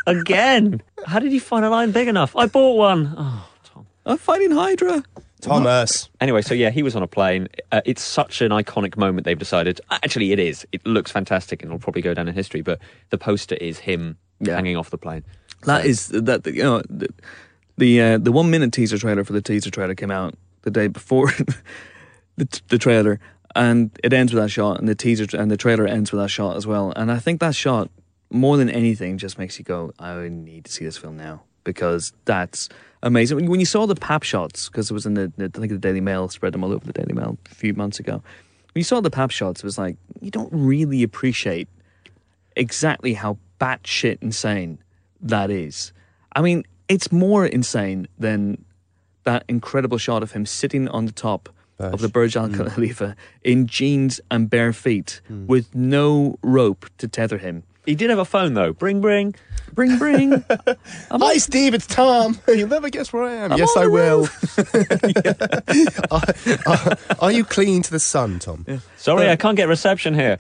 again. 0.07 0.81
How 1.05 1.19
did 1.19 1.33
you 1.35 1.41
find 1.41 1.67
a 1.67 1.69
lion 1.69 1.93
big 1.93 2.09
enough? 2.09 2.35
I 2.35 2.47
bought 2.47 2.79
one. 2.79 3.13
Oh, 3.15 3.47
Tom. 3.65 3.87
I'm 4.07 4.17
fighting 4.17 4.53
Hydra. 4.53 5.03
Thomas. 5.43 6.09
Anyway, 6.23 6.41
so 6.41 6.55
yeah, 6.55 6.71
he 6.71 6.83
was 6.83 6.97
on 6.97 7.03
a 7.03 7.07
plane. 7.07 7.49
Uh, 7.73 7.83
it's 7.85 8.01
such 8.01 8.41
an 8.41 8.53
iconic 8.53 8.97
moment. 8.97 9.27
They've 9.27 9.39
decided. 9.39 9.83
Actually, 9.91 10.33
it 10.33 10.39
is. 10.39 10.67
It 10.73 10.87
looks 10.87 11.11
fantastic, 11.13 11.61
and 11.61 11.71
it'll 11.71 11.79
probably 11.79 12.01
go 12.01 12.15
down 12.15 12.27
in 12.27 12.33
history. 12.35 12.63
But 12.63 12.79
the 13.11 13.19
poster 13.19 13.57
is 13.57 13.81
him 13.81 14.17
Yeah. 14.41 14.55
hanging 14.55 14.79
off 14.79 14.89
the 14.89 14.97
plane. 14.97 15.25
That 15.65 15.87
is 15.87 16.09
that 16.09 16.47
you 16.47 16.63
know 16.63 16.83
the 16.89 17.09
the, 17.79 18.01
uh, 18.01 18.19
the 18.19 18.33
one 18.33 18.51
minute 18.51 18.73
teaser 18.73 18.99
trailer 18.99 19.25
for 19.25 19.33
the 19.33 19.41
teaser 19.41 19.71
trailer 19.71 19.95
came 19.95 20.11
out 20.11 20.35
the 20.63 20.71
day 20.71 20.89
before 20.89 21.29
the, 22.37 22.45
t- 22.45 22.61
the 22.69 22.79
trailer, 22.79 23.19
and 23.57 23.91
it 24.05 24.13
ends 24.13 24.33
with 24.33 24.43
that 24.43 24.51
shot, 24.51 24.79
and 24.79 24.89
the 24.89 24.95
teaser 24.95 25.27
tr- 25.27 25.37
and 25.37 25.51
the 25.51 25.57
trailer 25.57 25.87
ends 25.87 26.13
with 26.13 26.21
that 26.21 26.29
shot 26.29 26.57
as 26.57 26.67
well. 26.67 26.93
And 26.95 27.11
I 27.11 27.19
think 27.19 27.41
that 27.41 27.55
shot 27.55 27.91
more 28.31 28.57
than 28.57 28.71
anything 28.71 29.19
just 29.19 29.39
makes 29.39 29.59
you 29.59 29.65
go, 29.65 29.93
I 29.99 30.29
need 30.29 30.65
to 30.65 30.73
see 30.73 30.85
this 30.85 30.97
film 30.97 31.17
now 31.17 31.43
because 31.65 32.13
that's 32.25 32.69
amazing. 33.03 33.49
When, 33.49 33.61
you 33.61 33.67
saw 33.67 33.87
the 33.87 33.95
pap 33.95 34.23
shots, 34.23 34.69
because 34.69 34.91
it 34.91 34.95
was 34.95 35.07
in 35.07 35.15
the, 35.15 35.33
the 35.37 35.45
I 35.55 35.59
think 35.59 35.71
the 35.71 35.79
Daily 35.79 36.01
Mail 36.01 36.29
spread 36.29 36.55
them 36.55 36.65
all 36.65 36.73
over 36.73 36.85
the 36.85 36.93
Daily 36.93 37.15
Mail 37.15 37.39
a 37.51 37.55
few 37.55 37.75
months 37.75 38.01
ago. 38.01 38.15
When 38.15 38.81
you 38.81 38.85
saw 38.85 39.01
the 39.01 39.11
pap 39.11 39.31
shots, 39.31 39.61
it 39.61 39.65
was 39.65 39.79
like 39.79 39.97
you 40.21 40.31
don't 40.31 40.51
really 40.53 41.03
appreciate 41.03 41.69
exactly 42.57 43.15
how 43.15 43.39
batshit 43.61 44.19
insane 44.23 44.79
that 45.23 45.51
is. 45.51 45.93
I 46.35 46.43
mean, 46.43 46.65
it's 46.89 47.13
more 47.13 47.47
insane 47.47 48.09
than 48.19 48.65
that 49.25 49.45
incredible 49.49 49.99
shot 49.99 50.23
of 50.23 50.33
him 50.33 50.47
sitting 50.47 50.89
on 50.89 51.07
the 51.07 51.13
top 51.13 51.49
of 51.79 52.01
the 52.01 52.09
Burj 52.09 52.37
Al 52.37 52.49
mm. 52.49 52.75
Khalifa 52.75 53.17
in 53.43 53.67
jeans 53.67 54.21
and 54.31 54.49
bare 54.49 54.73
feet 54.73 55.21
mm. 55.31 55.47
with 55.47 55.75
no 55.75 56.39
rope 56.43 56.87
to 56.99 57.09
tether 57.09 57.39
him. 57.39 57.65
He 57.85 57.97
did 57.97 58.11
have 58.11 58.21
a 58.21 58.25
phone 58.25 58.55
though. 58.55 58.73
Bring, 58.73 59.01
bring. 59.01 59.35
Bring, 59.73 59.99
bring. 59.99 60.45
Hi, 61.11 61.39
Steve. 61.39 61.75
It's 61.75 61.87
Tom. 61.87 62.39
You'll 62.49 62.69
never 62.69 62.91
guess 62.91 63.13
where 63.13 63.25
I 63.25 63.33
am. 63.33 63.59
yes, 63.59 63.77
I 63.77 63.87
will. 63.87 64.29
are, 66.11 66.23
are- 66.67 66.99
are 67.19 67.33
you 67.33 67.45
clinging 67.45 67.83
to 67.83 67.91
the 67.91 67.99
sun, 67.99 68.39
Tom? 68.39 68.65
Sorry, 68.97 69.29
uh, 69.29 69.33
I 69.33 69.37
can't 69.37 69.57
get 69.57 69.69
reception 69.69 70.15
here. 70.15 70.37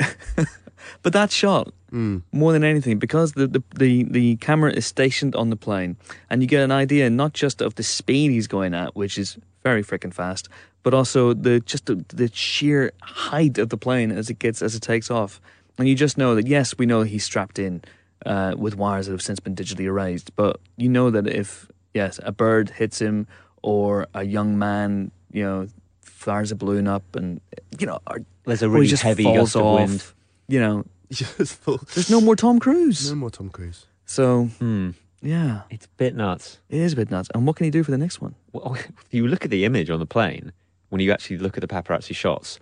But 1.02 1.12
that 1.14 1.32
shot, 1.32 1.72
more 1.92 2.52
than 2.52 2.64
anything, 2.64 2.98
because 2.98 3.32
the, 3.32 3.46
the, 3.46 3.62
the, 3.76 4.04
the 4.04 4.36
camera 4.36 4.72
is 4.72 4.86
stationed 4.86 5.36
on 5.36 5.50
the 5.50 5.56
plane, 5.56 5.96
and 6.30 6.40
you 6.42 6.48
get 6.48 6.62
an 6.62 6.72
idea 6.72 7.10
not 7.10 7.34
just 7.34 7.60
of 7.60 7.74
the 7.74 7.82
speed 7.82 8.30
he's 8.30 8.46
going 8.46 8.72
at, 8.74 8.96
which 8.96 9.18
is 9.18 9.36
very 9.62 9.84
freaking 9.84 10.12
fast, 10.12 10.48
but 10.82 10.94
also 10.94 11.34
the 11.34 11.60
just 11.60 11.86
the, 11.86 12.04
the 12.08 12.30
sheer 12.32 12.92
height 13.02 13.58
of 13.58 13.68
the 13.68 13.76
plane 13.76 14.10
as 14.10 14.30
it 14.30 14.38
gets 14.38 14.62
as 14.62 14.74
it 14.74 14.80
takes 14.80 15.10
off, 15.10 15.40
and 15.78 15.86
you 15.86 15.94
just 15.94 16.16
know 16.16 16.34
that 16.34 16.46
yes, 16.46 16.76
we 16.78 16.86
know 16.86 17.02
he's 17.02 17.24
strapped 17.24 17.58
in 17.58 17.82
uh, 18.24 18.54
with 18.56 18.74
wires 18.74 19.06
that 19.06 19.12
have 19.12 19.22
since 19.22 19.38
been 19.38 19.54
digitally 19.54 19.84
erased, 19.84 20.34
but 20.34 20.58
you 20.76 20.88
know 20.88 21.10
that 21.10 21.26
if 21.26 21.68
yes, 21.92 22.18
a 22.22 22.32
bird 22.32 22.70
hits 22.70 23.00
him 23.00 23.26
or 23.62 24.06
a 24.14 24.24
young 24.24 24.58
man, 24.58 25.10
you 25.30 25.44
know, 25.44 25.68
fires 26.00 26.50
a 26.50 26.56
balloon 26.56 26.88
up, 26.88 27.04
and 27.14 27.40
you 27.78 27.86
know, 27.86 28.00
or, 28.06 28.20
There's 28.44 28.62
a 28.62 28.66
or 28.66 28.70
he 28.70 28.74
really 28.74 28.86
just 28.86 29.02
heavy 29.02 29.24
falls 29.24 29.38
gust 29.38 29.56
of 29.56 29.62
off, 29.62 29.78
wind. 29.78 30.04
you 30.48 30.58
know. 30.58 30.84
there's 31.94 32.10
no 32.10 32.20
more 32.20 32.36
Tom 32.36 32.58
Cruise. 32.58 33.08
No 33.10 33.16
more 33.16 33.30
Tom 33.30 33.50
Cruise. 33.50 33.86
So 34.06 34.44
Hmm. 34.58 34.90
Yeah, 35.24 35.62
It's 35.70 35.86
a 35.86 35.88
bit 35.98 36.16
nuts. 36.16 36.58
it 36.68 36.80
is 36.80 36.94
a 36.94 36.96
bit 36.96 37.10
nuts. 37.10 37.28
And 37.32 37.46
what 37.46 37.54
can 37.56 37.64
he 37.64 37.70
do 37.70 37.84
for 37.84 37.92
the 37.92 37.98
next 37.98 38.20
one? 38.20 38.34
Well, 38.52 38.74
if 38.76 39.06
you 39.12 39.28
look 39.28 39.44
at 39.44 39.50
the 39.52 39.64
image 39.64 39.88
on 39.88 40.00
the 40.00 40.06
plane, 40.06 40.52
when 40.88 41.00
you 41.00 41.12
actually 41.12 41.38
look 41.38 41.56
at 41.56 41.60
the 41.60 41.68
paparazzi 41.68 42.14
shots, 42.14 42.58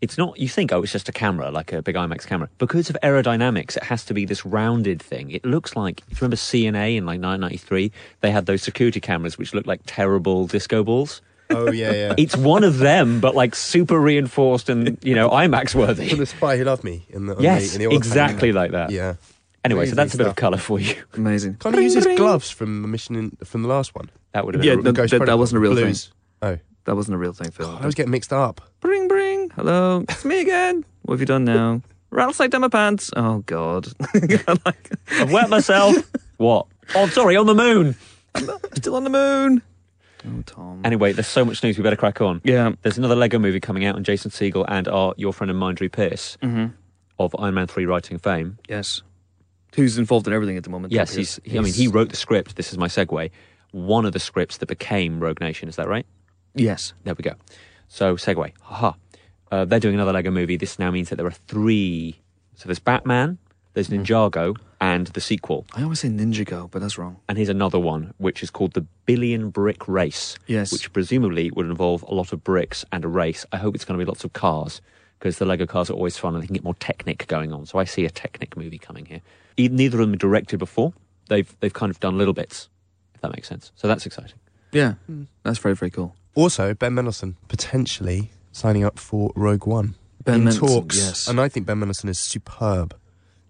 it's 0.00 0.16
not, 0.16 0.38
you 0.38 0.48
think, 0.48 0.72
oh, 0.72 0.82
it's 0.82 0.92
just 0.92 1.10
a 1.10 1.12
camera, 1.12 1.50
like 1.50 1.74
a 1.74 1.82
big 1.82 1.94
IMAX 1.96 2.26
camera. 2.26 2.48
Because 2.56 2.88
of 2.88 2.96
aerodynamics, 3.02 3.76
it 3.76 3.82
has 3.82 4.02
to 4.06 4.14
be 4.14 4.24
this 4.24 4.46
rounded 4.46 5.02
thing. 5.02 5.30
It 5.30 5.44
looks 5.44 5.76
like, 5.76 6.00
if 6.08 6.12
you 6.12 6.24
remember 6.24 6.36
C&A 6.36 6.96
in 6.96 7.04
like 7.04 7.20
1993, 7.20 7.92
they 8.22 8.30
had 8.30 8.46
those 8.46 8.62
security 8.62 8.98
cameras 9.00 9.36
which 9.36 9.52
looked 9.52 9.66
like 9.66 9.82
terrible 9.84 10.46
disco 10.46 10.82
balls. 10.82 11.20
Oh 11.50 11.70
yeah, 11.72 11.92
yeah. 11.92 12.14
It's 12.16 12.36
one 12.36 12.64
of 12.64 12.78
them, 12.78 13.20
but 13.20 13.34
like 13.34 13.54
super 13.54 13.98
reinforced 14.00 14.68
and, 14.68 14.98
you 15.02 15.14
know, 15.14 15.28
IMAX 15.30 15.72
For 15.72 15.78
worthy. 15.78 16.14
the 16.14 16.26
spy 16.26 16.56
who 16.56 16.64
loved 16.64 16.84
me 16.84 17.04
in 17.10 17.26
the 17.26 17.36
on 17.36 17.42
Yes, 17.42 17.70
the, 17.76 17.82
in 17.84 17.90
the 17.90 17.96
exactly 17.96 18.48
tank. 18.48 18.54
like 18.56 18.70
that. 18.72 18.90
Yeah. 18.90 19.14
Anyway, 19.64 19.86
so 19.86 19.94
that's 19.94 20.14
a 20.14 20.16
bit 20.18 20.26
of 20.26 20.36
colour 20.36 20.56
for 20.56 20.80
you. 20.80 20.94
Amazing. 21.14 21.54
Can't 21.56 21.74
he 21.76 21.82
use 21.82 21.94
his 21.94 22.06
gloves 22.16 22.48
from 22.50 22.82
the 22.82 22.88
mission 22.88 23.14
in, 23.16 23.30
from 23.44 23.62
the 23.62 23.68
last 23.68 23.94
one? 23.94 24.10
That 24.32 24.46
would 24.46 24.54
have 24.54 24.64
Yeah, 24.64 24.76
been. 24.76 24.84
no, 24.84 24.92
Ghost 24.92 25.10
that- 25.10 25.26
that 25.26 25.38
wasn't 25.38 25.58
a 25.58 25.60
real 25.60 25.74
thing. 25.76 25.94
Oh, 26.42 26.56
That 26.84 26.96
wasn't 26.96 27.16
a 27.16 27.18
real 27.18 27.32
thing, 27.34 27.50
Phil. 27.50 27.66
God, 27.66 27.82
I 27.82 27.86
was 27.86 27.94
getting 27.94 28.10
mixed 28.10 28.32
up. 28.32 28.60
Bring, 28.80 29.06
bring. 29.08 29.50
Hello, 29.50 30.04
it's 30.08 30.24
me 30.24 30.40
again. 30.40 30.84
What 31.02 31.14
have 31.14 31.20
you 31.20 31.26
done 31.26 31.44
now? 31.44 31.82
Rattlesnake 32.10 32.50
down 32.50 32.62
my 32.62 32.68
pants. 32.68 33.10
Oh 33.16 33.40
God. 33.46 33.86
I've 34.14 35.30
wet 35.30 35.50
myself. 35.50 35.94
what? 36.38 36.66
Oh, 36.94 37.06
sorry, 37.08 37.36
on 37.36 37.46
the 37.46 37.54
moon. 37.54 37.94
still 38.74 38.96
on 38.96 39.04
the 39.04 39.10
moon. 39.10 39.62
Oh, 40.26 40.42
Tom. 40.46 40.80
Anyway, 40.84 41.12
there's 41.12 41.26
so 41.26 41.44
much 41.44 41.62
news. 41.62 41.76
We 41.78 41.82
better 41.82 41.96
crack 41.96 42.20
on. 42.20 42.40
yeah. 42.44 42.72
There's 42.82 42.98
another 42.98 43.16
Lego 43.16 43.38
movie 43.38 43.60
coming 43.60 43.84
out, 43.84 43.96
and 43.96 44.04
Jason 44.04 44.30
Segel 44.30 44.64
and 44.68 44.86
our 44.88 45.14
your 45.16 45.32
friend 45.32 45.50
and 45.50 45.58
mine, 45.58 45.74
Drew 45.76 45.88
Pearce, 45.88 46.36
Mm-hmm. 46.42 46.66
of 47.18 47.34
Iron 47.38 47.54
Man 47.54 47.66
3 47.66 47.86
writing 47.86 48.18
fame. 48.18 48.58
Yes. 48.68 49.02
Who's 49.76 49.98
involved 49.98 50.26
in 50.26 50.32
everything 50.32 50.56
at 50.56 50.64
the 50.64 50.70
moment? 50.70 50.92
Yes, 50.92 51.14
he's, 51.14 51.38
Pearce? 51.38 51.52
he, 51.52 51.58
I 51.58 51.62
mean, 51.62 51.72
he 51.72 51.86
wrote 51.88 52.08
the 52.10 52.16
script. 52.16 52.56
This 52.56 52.72
is 52.72 52.78
my 52.78 52.88
segue. 52.88 53.30
One 53.72 54.04
of 54.04 54.12
the 54.12 54.18
scripts 54.18 54.56
that 54.58 54.66
became 54.66 55.20
Rogue 55.20 55.40
Nation. 55.40 55.68
Is 55.68 55.76
that 55.76 55.86
right? 55.88 56.04
Yes. 56.54 56.92
There 57.04 57.14
we 57.14 57.22
go. 57.22 57.34
So, 57.88 58.16
segue. 58.16 58.52
Haha. 58.62 58.92
Uh, 59.52 59.64
they're 59.64 59.80
doing 59.80 59.94
another 59.94 60.12
Lego 60.12 60.30
movie. 60.30 60.56
This 60.56 60.78
now 60.78 60.90
means 60.90 61.08
that 61.10 61.16
there 61.16 61.26
are 61.26 61.30
three. 61.30 62.20
So 62.56 62.66
there's 62.66 62.78
Batman, 62.80 63.38
there's 63.74 63.86
Hmm. 63.88 64.02
Ninjago, 64.02 64.56
and 64.80 65.08
the 65.08 65.20
sequel. 65.20 65.66
I 65.74 65.82
always 65.82 66.00
say 66.00 66.08
Ninja 66.08 66.44
Go, 66.44 66.68
but 66.68 66.80
that's 66.80 66.96
wrong. 66.96 67.18
And 67.28 67.36
here's 67.36 67.48
another 67.50 67.78
one, 67.78 68.14
which 68.18 68.42
is 68.42 68.50
called 68.50 68.72
the 68.72 68.86
Billion 69.06 69.50
Brick 69.50 69.86
Race. 69.86 70.38
Yes. 70.46 70.72
Which 70.72 70.92
presumably 70.92 71.50
would 71.50 71.66
involve 71.66 72.02
a 72.04 72.14
lot 72.14 72.32
of 72.32 72.42
bricks 72.42 72.84
and 72.92 73.04
a 73.04 73.08
race. 73.08 73.44
I 73.52 73.58
hope 73.58 73.74
it's 73.74 73.84
going 73.84 73.98
to 73.98 74.04
be 74.04 74.08
lots 74.08 74.24
of 74.24 74.32
cars 74.32 74.80
because 75.18 75.38
the 75.38 75.44
Lego 75.44 75.66
cars 75.66 75.90
are 75.90 75.94
always 75.94 76.16
fun 76.16 76.34
and 76.34 76.42
they 76.42 76.46
can 76.46 76.54
get 76.54 76.64
more 76.64 76.74
Technic 76.76 77.26
going 77.26 77.52
on. 77.52 77.66
So 77.66 77.78
I 77.78 77.84
see 77.84 78.04
a 78.06 78.10
Technic 78.10 78.56
movie 78.56 78.78
coming 78.78 79.04
here. 79.04 79.20
E- 79.58 79.68
Neither 79.68 80.00
of 80.00 80.08
them 80.08 80.16
directed 80.18 80.58
before. 80.58 80.94
They've 81.28 81.54
they've 81.60 81.72
kind 81.72 81.90
of 81.90 82.00
done 82.00 82.16
little 82.16 82.34
bits, 82.34 82.68
if 83.14 83.20
that 83.20 83.32
makes 83.34 83.48
sense. 83.48 83.70
So 83.76 83.86
that's 83.86 84.06
exciting. 84.06 84.38
Yeah. 84.72 84.94
That's 85.42 85.58
very, 85.58 85.74
very 85.74 85.90
cool. 85.90 86.14
Also, 86.34 86.74
Ben 86.74 86.94
Mendelsohn 86.94 87.36
potentially 87.48 88.30
signing 88.52 88.84
up 88.84 88.98
for 88.98 89.30
Rogue 89.36 89.66
One. 89.66 89.94
Ben 90.24 90.36
in 90.36 90.44
Mendelsohn, 90.44 90.68
talks, 90.82 90.96
yes. 90.98 91.28
and 91.28 91.40
I 91.40 91.48
think 91.48 91.66
Ben 91.66 91.78
Mendelsohn 91.78 92.10
is 92.10 92.18
superb 92.18 92.94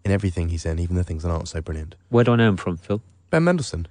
in 0.05 0.11
everything 0.13 0.49
he's 0.49 0.65
in, 0.67 0.79
even 0.79 0.97
the 0.97 1.05
things 1.05 1.23
that 1.23 1.31
aren't 1.31 1.49
so 1.49 1.61
brilliant. 1.61 1.95
Where 2.09 2.25
do 2.25 2.33
I 2.33 2.37
know 2.37 2.49
him 2.49 2.57
from, 2.57 2.77
Phil? 2.77 3.01
Ben 3.31 3.45
Mendelsohn, 3.45 3.87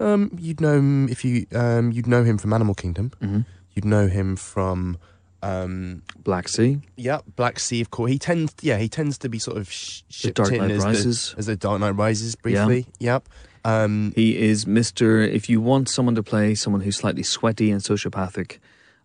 um, 0.00 0.30
you'd 0.38 0.60
know 0.60 0.74
him 0.78 1.08
if 1.08 1.24
you 1.24 1.46
um, 1.54 1.92
you'd 1.92 2.06
know 2.06 2.24
him 2.24 2.38
from 2.38 2.52
Animal 2.52 2.74
Kingdom. 2.74 3.12
hmm 3.20 3.40
You'd 3.74 3.84
know 3.84 4.08
him 4.08 4.34
from 4.34 4.98
um, 5.42 6.02
Black 6.24 6.48
Sea. 6.48 6.80
yeah, 6.96 7.20
Black 7.36 7.58
Sea. 7.60 7.80
Of 7.80 7.90
course, 7.90 8.10
he 8.10 8.18
tends 8.18 8.52
yeah 8.62 8.78
he 8.78 8.88
tends 8.88 9.16
to 9.18 9.28
be 9.28 9.38
sort 9.38 9.56
of 9.58 9.70
sh- 9.70 10.02
shipped 10.08 10.36
Dark 10.36 10.52
in 10.52 10.70
as 10.70 10.84
Rises. 10.84 11.30
the 11.32 11.38
as 11.38 11.46
the 11.46 11.56
Dark 11.56 11.80
Knight 11.80 11.90
Rises 11.96 12.34
briefly. 12.34 12.86
Yep. 12.98 13.28
Um, 13.64 14.12
He 14.16 14.38
is 14.38 14.64
Mr. 14.64 15.26
If 15.30 15.48
you 15.50 15.60
want 15.60 15.88
someone 15.88 16.14
to 16.14 16.22
play 16.22 16.54
someone 16.54 16.80
who's 16.82 16.96
slightly 16.96 17.22
sweaty 17.22 17.70
and 17.70 17.80
sociopathic, 17.80 18.58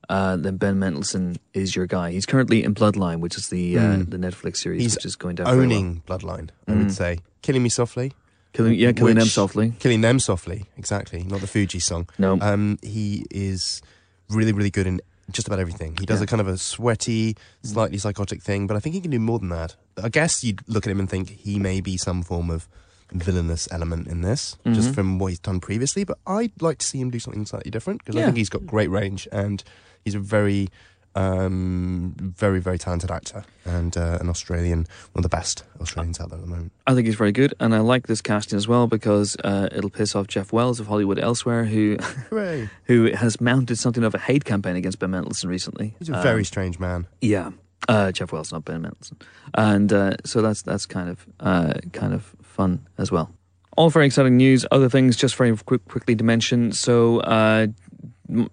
uh, 0.09 0.35
then 0.37 0.57
Ben 0.57 0.77
Mendelsohn 0.79 1.37
is 1.53 1.75
your 1.75 1.87
guy. 1.87 2.11
He's 2.11 2.25
currently 2.25 2.63
in 2.63 2.73
Bloodline, 2.73 3.19
which 3.19 3.37
is 3.37 3.49
the 3.49 3.77
uh, 3.77 3.81
Mm. 3.81 4.09
the 4.11 4.17
Netflix 4.17 4.57
series, 4.57 4.81
He's 4.81 4.95
which 4.95 5.05
is 5.05 5.15
going 5.15 5.35
down 5.35 5.45
very 5.47 5.57
well. 5.57 5.65
owning 5.65 6.03
Bloodline, 6.07 6.49
I 6.67 6.71
Mm. 6.71 6.77
would 6.79 6.91
say. 6.91 7.19
Killing 7.41 7.63
Me 7.63 7.69
Softly. 7.69 8.11
Killing, 8.53 8.73
yeah, 8.75 8.93
killing 8.93 9.15
them 9.15 9.27
softly. 9.27 9.73
Killing 9.79 9.99
Them 10.01 10.17
Softly, 10.17 10.65
exactly. 10.77 11.23
Not 11.23 11.41
the 11.41 11.47
Fuji 11.47 11.79
song. 11.79 12.07
No, 12.17 12.37
Um, 12.39 12.77
he 12.81 13.25
is 13.29 13.81
really, 14.29 14.53
really 14.53 14.69
good 14.71 14.87
in 14.87 15.01
just 15.29 15.45
about 15.47 15.59
everything. 15.59 15.97
He 15.99 16.05
does 16.05 16.19
Yeah. 16.19 16.23
a 16.23 16.27
kind 16.27 16.39
of 16.39 16.47
a 16.47 16.57
sweaty, 16.57 17.35
slightly 17.63 17.97
psychotic 17.97 18.41
thing, 18.41 18.65
but 18.65 18.77
I 18.77 18.79
think 18.79 18.95
he 18.95 19.01
can 19.01 19.11
do 19.11 19.19
more 19.19 19.39
than 19.39 19.49
that. 19.49 19.75
I 20.01 20.07
guess 20.07 20.41
you'd 20.43 20.61
look 20.67 20.87
at 20.87 20.91
him 20.91 20.99
and 21.01 21.09
think 21.09 21.29
he 21.31 21.59
may 21.59 21.81
be 21.81 21.97
some 21.97 22.23
form 22.23 22.49
of 22.49 22.69
villainous 23.11 23.67
element 23.71 24.07
in 24.07 24.21
this, 24.21 24.55
just 24.65 24.89
Mhm. 24.89 24.95
from 24.95 25.19
what 25.19 25.27
he's 25.27 25.39
done 25.39 25.59
previously. 25.59 26.03
But 26.05 26.17
I'd 26.25 26.51
like 26.61 26.77
to 26.79 26.85
see 26.85 26.99
him 26.99 27.09
do 27.11 27.19
something 27.19 27.45
slightly 27.45 27.71
different 27.71 28.03
because 28.05 28.15
I 28.19 28.25
think 28.25 28.37
he's 28.37 28.49
got 28.49 28.65
great 28.65 28.89
range 28.89 29.27
and 29.31 29.63
he's 30.05 30.15
a 30.15 30.19
very, 30.19 30.69
um, 31.15 32.13
very, 32.17 32.59
very 32.59 32.77
talented 32.77 33.09
actor 33.11 33.43
and 33.65 33.97
uh, 33.97 34.17
an 34.21 34.29
Australian, 34.29 34.79
one 35.13 35.17
of 35.17 35.23
the 35.23 35.29
best 35.29 35.63
Australians 35.81 36.19
out 36.19 36.29
there 36.29 36.37
at 36.37 36.41
the 36.43 36.49
moment. 36.49 36.71
I 36.87 36.93
think 36.93 37.07
he's 37.07 37.15
very 37.15 37.31
good, 37.31 37.53
and 37.59 37.73
I 37.73 37.79
like 37.79 38.07
this 38.07 38.21
casting 38.21 38.57
as 38.57 38.67
well 38.67 38.87
because 38.87 39.35
uh, 39.43 39.69
it'll 39.71 39.89
piss 39.89 40.15
off 40.15 40.27
Jeff 40.27 40.53
Wells 40.53 40.79
of 40.79 40.87
Hollywood 40.87 41.19
Elsewhere, 41.19 41.65
who 41.65 41.97
who 42.85 43.11
has 43.13 43.41
mounted 43.41 43.77
something 43.77 44.03
of 44.03 44.13
a 44.13 44.19
hate 44.19 44.45
campaign 44.45 44.75
against 44.75 44.99
Ben 44.99 45.11
Mendelsohn 45.11 45.49
recently. 45.49 45.95
He's 45.99 46.09
a 46.09 46.15
Um, 46.17 46.21
very 46.23 46.43
strange 46.45 46.79
man. 46.79 47.07
Yeah, 47.21 47.51
uh, 47.89 48.11
Jeff 48.11 48.31
Wells, 48.31 48.51
not 48.51 48.65
Ben 48.65 48.81
Mendelsohn, 48.81 49.17
and 49.55 49.91
uh, 49.91 50.13
so 50.23 50.41
that's 50.41 50.61
that's 50.61 50.85
kind 50.85 51.09
of 51.09 51.25
uh, 51.39 51.73
kind 51.93 52.13
of 52.13 52.35
fun 52.41 52.87
as 52.97 53.11
well. 53.11 53.31
All 53.77 53.89
very 53.89 54.05
exciting 54.05 54.37
news. 54.37 54.65
Other 54.71 54.87
things, 54.87 55.17
just 55.17 55.35
very 55.35 55.53
quick, 55.57 55.83
quickly 55.83 56.15
to 56.15 56.23
mention. 56.23 56.71
So, 56.71 57.19
uh, 57.19 57.67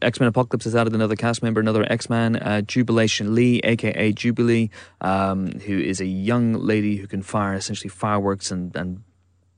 X 0.03 0.21
Men 0.21 0.29
Apocalypse 0.29 0.65
has 0.65 0.77
added 0.77 0.95
another 0.95 1.17
cast 1.17 1.43
member, 1.43 1.61
another 1.61 1.91
X 1.91 2.11
Man, 2.11 2.37
uh, 2.37 2.61
Jubilation 2.63 3.35
Lee, 3.35 3.61
aka 3.65 4.13
Jubilee, 4.13 4.71
um, 5.01 5.53
who 5.61 5.79
is 5.79 6.01
a 6.01 6.07
young 6.07 6.53
lady 6.55 6.97
who 6.97 7.07
can 7.07 7.23
fire 7.23 7.55
essentially 7.55 7.89
fireworks 7.89 8.51
and, 8.51 8.75
and 8.77 9.03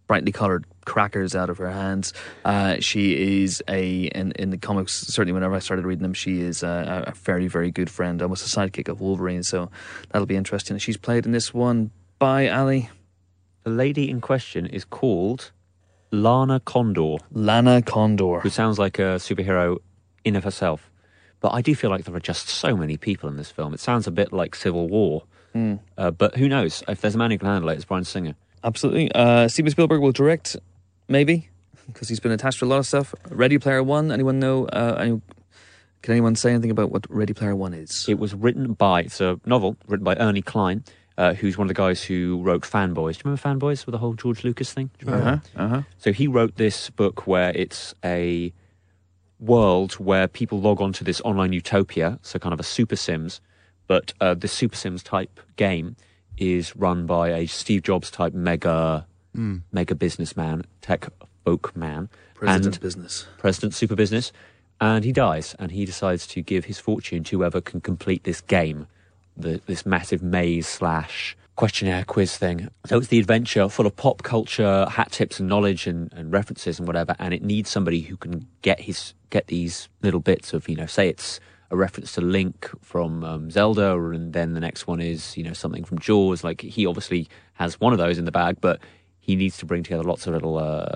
brightly 0.07 0.33
colored 0.33 0.66
crackers 0.85 1.35
out 1.35 1.48
of 1.50 1.59
her 1.59 1.70
hands. 1.70 2.12
Uh, 2.44 2.77
she 2.79 3.42
is 3.42 3.62
a 3.68 4.05
in, 4.05 4.33
in 4.33 4.50
the 4.50 4.59
comics. 4.59 4.92
Certainly, 4.92 5.33
whenever 5.33 5.55
I 5.55 5.59
started 5.59 5.85
reading 5.85 6.03
them, 6.03 6.14
she 6.14 6.40
is 6.40 6.62
a, 6.62 7.05
a 7.09 7.12
very 7.14 7.48
very 7.48 7.70
good 7.70 7.90
friend, 7.90 8.22
almost 8.22 8.46
a 8.46 8.59
sidekick 8.59 8.88
of 8.88 9.00
Wolverine. 9.00 9.42
So 9.42 9.70
that'll 10.11 10.27
be 10.27 10.37
interesting. 10.37 10.79
She's 10.79 10.96
played 10.96 11.27
in 11.27 11.33
this 11.33 11.53
one 11.53 11.90
by 12.18 12.48
Ali 12.48 12.90
The 13.64 13.70
lady 13.70 14.09
in 14.09 14.20
question 14.20 14.66
is 14.66 14.85
called 14.85 15.50
Lana 16.12 16.61
Condor, 16.61 17.16
Lana 17.33 17.83
Condor. 17.83 18.40
who 18.40 18.50
sounds 18.50 18.79
like 18.79 18.98
a 19.00 19.16
superhero 19.18 19.79
in 20.24 20.37
of 20.37 20.44
herself. 20.44 20.90
But 21.40 21.52
I 21.52 21.60
do 21.60 21.74
feel 21.74 21.90
like 21.90 22.04
there 22.04 22.14
are 22.14 22.20
just 22.20 22.48
so 22.48 22.76
many 22.76 22.96
people 22.96 23.28
in 23.28 23.37
this 23.37 23.50
film. 23.50 23.74
It 23.74 23.80
sounds 23.80 24.06
a 24.06 24.10
bit 24.10 24.32
like 24.32 24.54
Civil 24.54 24.88
War. 24.88 25.24
Mm. 25.54 25.78
Uh, 25.98 26.10
but 26.10 26.37
who 26.37 26.48
knows? 26.48 26.82
If 26.88 27.00
there's 27.00 27.14
a 27.14 27.18
man 27.18 27.30
who 27.30 27.38
can 27.38 27.48
handle 27.48 27.68
it, 27.70 27.74
it's 27.74 27.84
Bryan 27.84 28.04
Singer. 28.04 28.34
Absolutely. 28.64 29.12
Uh, 29.12 29.46
Steven 29.48 29.70
Spielberg 29.70 30.00
will 30.00 30.10
direct, 30.12 30.56
maybe, 31.06 31.50
because 31.87 32.08
he's 32.08 32.18
been 32.20 32.32
attached 32.32 32.60
to 32.60 32.64
a 32.64 32.66
lot 32.66 32.78
of 32.78 32.87
stuff. 32.87 33.14
Ready 33.28 33.58
Player 33.58 33.82
One. 33.82 34.10
Anyone 34.10 34.38
know? 34.38 34.66
Uh, 34.66 34.96
any, 34.98 35.20
can 36.00 36.12
anyone 36.12 36.34
say 36.34 36.50
anything 36.50 36.70
about 36.70 36.90
what 36.90 37.04
Ready 37.10 37.34
Player 37.34 37.54
One 37.54 37.74
is? 37.74 38.06
It 38.08 38.18
was 38.18 38.34
written 38.34 38.72
by, 38.72 39.02
it's 39.02 39.20
a 39.20 39.38
novel 39.44 39.76
written 39.87 40.04
by 40.04 40.16
Ernie 40.16 40.40
Cline, 40.42 40.82
uh, 41.18 41.34
who's 41.34 41.58
one 41.58 41.66
of 41.66 41.68
the 41.68 41.74
guys 41.74 42.02
who 42.02 42.42
wrote 42.42 42.62
Fanboys. 42.62 43.14
Do 43.16 43.28
you 43.28 43.30
remember 43.30 43.66
Fanboys 43.66 43.84
with 43.84 43.92
the 43.92 43.98
whole 43.98 44.14
George 44.14 44.44
Lucas 44.44 44.72
thing? 44.72 44.90
Uh-huh, 45.06 45.38
Uh 45.56 45.68
huh. 45.68 45.82
So 45.98 46.12
he 46.12 46.26
wrote 46.26 46.56
this 46.56 46.88
book 46.88 47.26
where 47.26 47.50
it's 47.54 47.94
a 48.02 48.52
world 49.40 49.94
where 49.94 50.28
people 50.28 50.60
log 50.60 50.80
on 50.80 50.92
to 50.94 51.04
this 51.04 51.20
online 51.22 51.52
utopia, 51.52 52.18
so 52.22 52.38
kind 52.38 52.52
of 52.52 52.60
a 52.60 52.64
Super 52.64 52.96
Sims, 52.96 53.40
but 53.86 54.12
uh, 54.20 54.34
the 54.34 54.48
Super 54.48 54.76
Sims 54.76 55.02
type 55.02 55.40
game 55.56 55.96
is 56.38 56.74
run 56.76 57.06
by 57.06 57.28
a 57.30 57.46
Steve 57.46 57.82
Jobs 57.82 58.10
type 58.10 58.34
mega 58.34 59.06
Mm. 59.36 59.62
mega 59.72 59.96
businessman, 59.96 60.62
tech 60.80 61.08
folk 61.44 61.74
man, 61.74 62.08
President 62.34 62.76
and 62.76 62.80
business. 62.80 63.26
president 63.36 63.74
super 63.74 63.96
business, 63.96 64.30
and 64.80 65.04
he 65.04 65.10
dies, 65.10 65.56
and 65.58 65.72
he 65.72 65.84
decides 65.84 66.24
to 66.28 66.40
give 66.40 66.66
his 66.66 66.78
fortune 66.78 67.24
to 67.24 67.38
whoever 67.38 67.60
can 67.60 67.80
complete 67.80 68.22
this 68.22 68.40
game, 68.40 68.86
the, 69.36 69.60
this 69.66 69.84
massive 69.84 70.22
maze 70.22 70.68
slash 70.68 71.36
questionnaire 71.56 72.04
quiz 72.04 72.36
thing. 72.36 72.68
So 72.86 72.98
it's 72.98 73.08
the 73.08 73.18
adventure 73.18 73.68
full 73.68 73.86
of 73.86 73.96
pop 73.96 74.22
culture, 74.22 74.86
hat 74.90 75.12
tips 75.12 75.38
and 75.38 75.48
knowledge 75.48 75.86
and, 75.86 76.12
and 76.12 76.32
references 76.32 76.78
and 76.78 76.86
whatever, 76.86 77.14
and 77.18 77.32
it 77.32 77.42
needs 77.42 77.70
somebody 77.70 78.02
who 78.02 78.16
can 78.16 78.46
get 78.62 78.80
his 78.80 79.14
get 79.30 79.46
these 79.46 79.88
little 80.02 80.20
bits 80.20 80.52
of 80.52 80.68
you 80.68 80.76
know, 80.76 80.86
say 80.86 81.08
it's 81.08 81.40
a 81.70 81.76
reference 81.76 82.12
to 82.12 82.20
Link 82.20 82.70
from 82.82 83.24
um, 83.24 83.50
Zelda, 83.50 83.98
and 83.98 84.32
then 84.32 84.54
the 84.54 84.60
next 84.60 84.86
one 84.86 85.00
is 85.00 85.36
you 85.36 85.44
know 85.44 85.52
something 85.52 85.84
from 85.84 85.98
Jaws. 85.98 86.44
Like 86.44 86.60
he 86.60 86.86
obviously 86.86 87.28
has 87.54 87.80
one 87.80 87.92
of 87.92 87.98
those 87.98 88.18
in 88.18 88.24
the 88.24 88.32
bag, 88.32 88.58
but 88.60 88.80
he 89.20 89.36
needs 89.36 89.56
to 89.58 89.66
bring 89.66 89.82
together 89.82 90.02
lots 90.02 90.26
of 90.26 90.34
little 90.34 90.58
uh, 90.58 90.86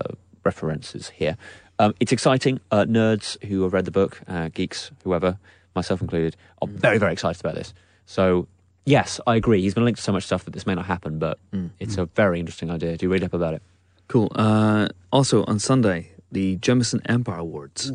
references 0.44 1.10
here. 1.10 1.36
Um, 1.78 1.94
it's 2.00 2.12
exciting. 2.12 2.60
Uh, 2.70 2.84
nerds 2.84 3.42
who 3.44 3.62
have 3.62 3.72
read 3.72 3.84
the 3.84 3.90
book, 3.90 4.20
uh, 4.26 4.48
geeks, 4.52 4.90
whoever, 5.04 5.38
myself 5.76 6.00
included, 6.02 6.36
are 6.60 6.68
very, 6.68 6.98
very 6.98 7.12
excited 7.12 7.40
about 7.40 7.54
this. 7.54 7.72
So, 8.04 8.48
yes, 8.96 9.20
I 9.26 9.36
agree. 9.36 9.60
He's 9.62 9.74
been 9.74 9.84
linked 9.84 9.98
to 9.98 10.04
so 10.04 10.12
much 10.12 10.24
stuff 10.24 10.44
that 10.44 10.52
this 10.52 10.66
may 10.66 10.74
not 10.74 10.86
happen, 10.86 11.18
but 11.18 11.38
Mm. 11.52 11.70
it's 11.78 11.96
a 11.98 12.06
very 12.06 12.38
interesting 12.40 12.70
idea. 12.70 12.96
Do 12.96 13.06
you 13.06 13.12
read 13.12 13.22
up 13.24 13.34
about 13.34 13.54
it. 13.54 13.62
Cool. 14.08 14.28
Uh, 14.34 14.88
also 15.12 15.44
on 15.44 15.58
Sunday, 15.58 16.12
the 16.32 16.56
Jameson 16.56 17.00
Empire 17.06 17.38
Awards, 17.38 17.92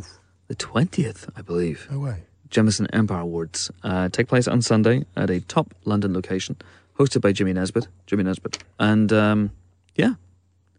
the 0.47 0.55
twentieth, 0.55 1.29
I 1.35 1.41
believe. 1.41 1.87
No 1.91 1.99
way. 1.99 2.17
Jameson 2.49 2.85
Empire 2.93 3.21
Awards 3.21 3.71
uh, 3.83 4.09
take 4.09 4.27
place 4.27 4.47
on 4.47 4.61
Sunday 4.61 5.05
at 5.15 5.29
a 5.31 5.39
top 5.41 5.73
London 5.85 6.13
location, 6.13 6.55
hosted 6.99 7.21
by 7.21 7.31
Jimmy 7.31 7.53
Nesbitt. 7.53 7.87
Jimmy 8.05 8.23
Nesbitt, 8.23 8.63
and 8.79 9.11
um, 9.11 9.49
yeah, 9.95 10.13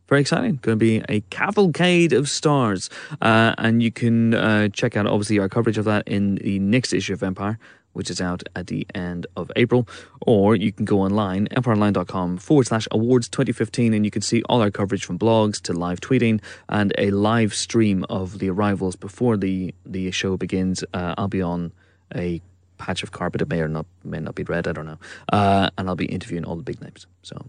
very 0.08 0.20
exciting. 0.20 0.60
Going 0.62 0.78
to 0.78 0.84
be 0.84 1.02
a 1.08 1.20
cavalcade 1.30 2.12
of 2.12 2.28
stars, 2.28 2.90
uh, 3.20 3.54
and 3.58 3.82
you 3.82 3.90
can 3.90 4.34
uh, 4.34 4.68
check 4.68 4.96
out 4.96 5.06
obviously 5.06 5.40
our 5.40 5.48
coverage 5.48 5.78
of 5.78 5.84
that 5.86 6.06
in 6.06 6.36
the 6.36 6.60
next 6.60 6.92
issue 6.92 7.12
of 7.14 7.22
Empire. 7.24 7.58
Which 7.94 8.10
is 8.10 8.20
out 8.20 8.42
at 8.54 8.66
the 8.66 8.86
end 8.94 9.26
of 9.36 9.50
April, 9.56 9.88
or 10.20 10.54
you 10.54 10.70
can 10.72 10.84
go 10.84 11.00
online, 11.00 11.48
empireonline.com 11.48 12.38
forward 12.38 12.66
slash 12.66 12.86
awards 12.90 13.28
2015, 13.28 13.94
and 13.94 14.04
you 14.04 14.10
can 14.10 14.20
see 14.20 14.42
all 14.48 14.60
our 14.60 14.70
coverage 14.70 15.04
from 15.04 15.18
blogs 15.18 15.60
to 15.62 15.72
live 15.72 16.00
tweeting 16.00 16.40
and 16.68 16.92
a 16.98 17.10
live 17.10 17.54
stream 17.54 18.04
of 18.10 18.40
the 18.40 18.50
arrivals 18.50 18.96
before 18.96 19.36
the, 19.36 19.74
the 19.86 20.10
show 20.10 20.36
begins. 20.36 20.84
Uh, 20.92 21.14
I'll 21.16 21.28
be 21.28 21.40
on 21.40 21.72
a 22.14 22.42
patch 22.78 23.02
of 23.02 23.12
carpet. 23.12 23.40
It 23.40 23.48
may 23.48 23.60
or 23.60 23.68
not 23.68 23.86
may 24.02 24.20
not 24.20 24.34
be 24.34 24.42
red. 24.42 24.68
I 24.68 24.72
don't 24.72 24.86
know. 24.86 24.98
Uh, 25.32 25.70
and 25.78 25.88
I'll 25.88 25.96
be 25.96 26.06
interviewing 26.06 26.44
all 26.44 26.56
the 26.56 26.62
big 26.62 26.80
names. 26.80 27.06
So 27.22 27.46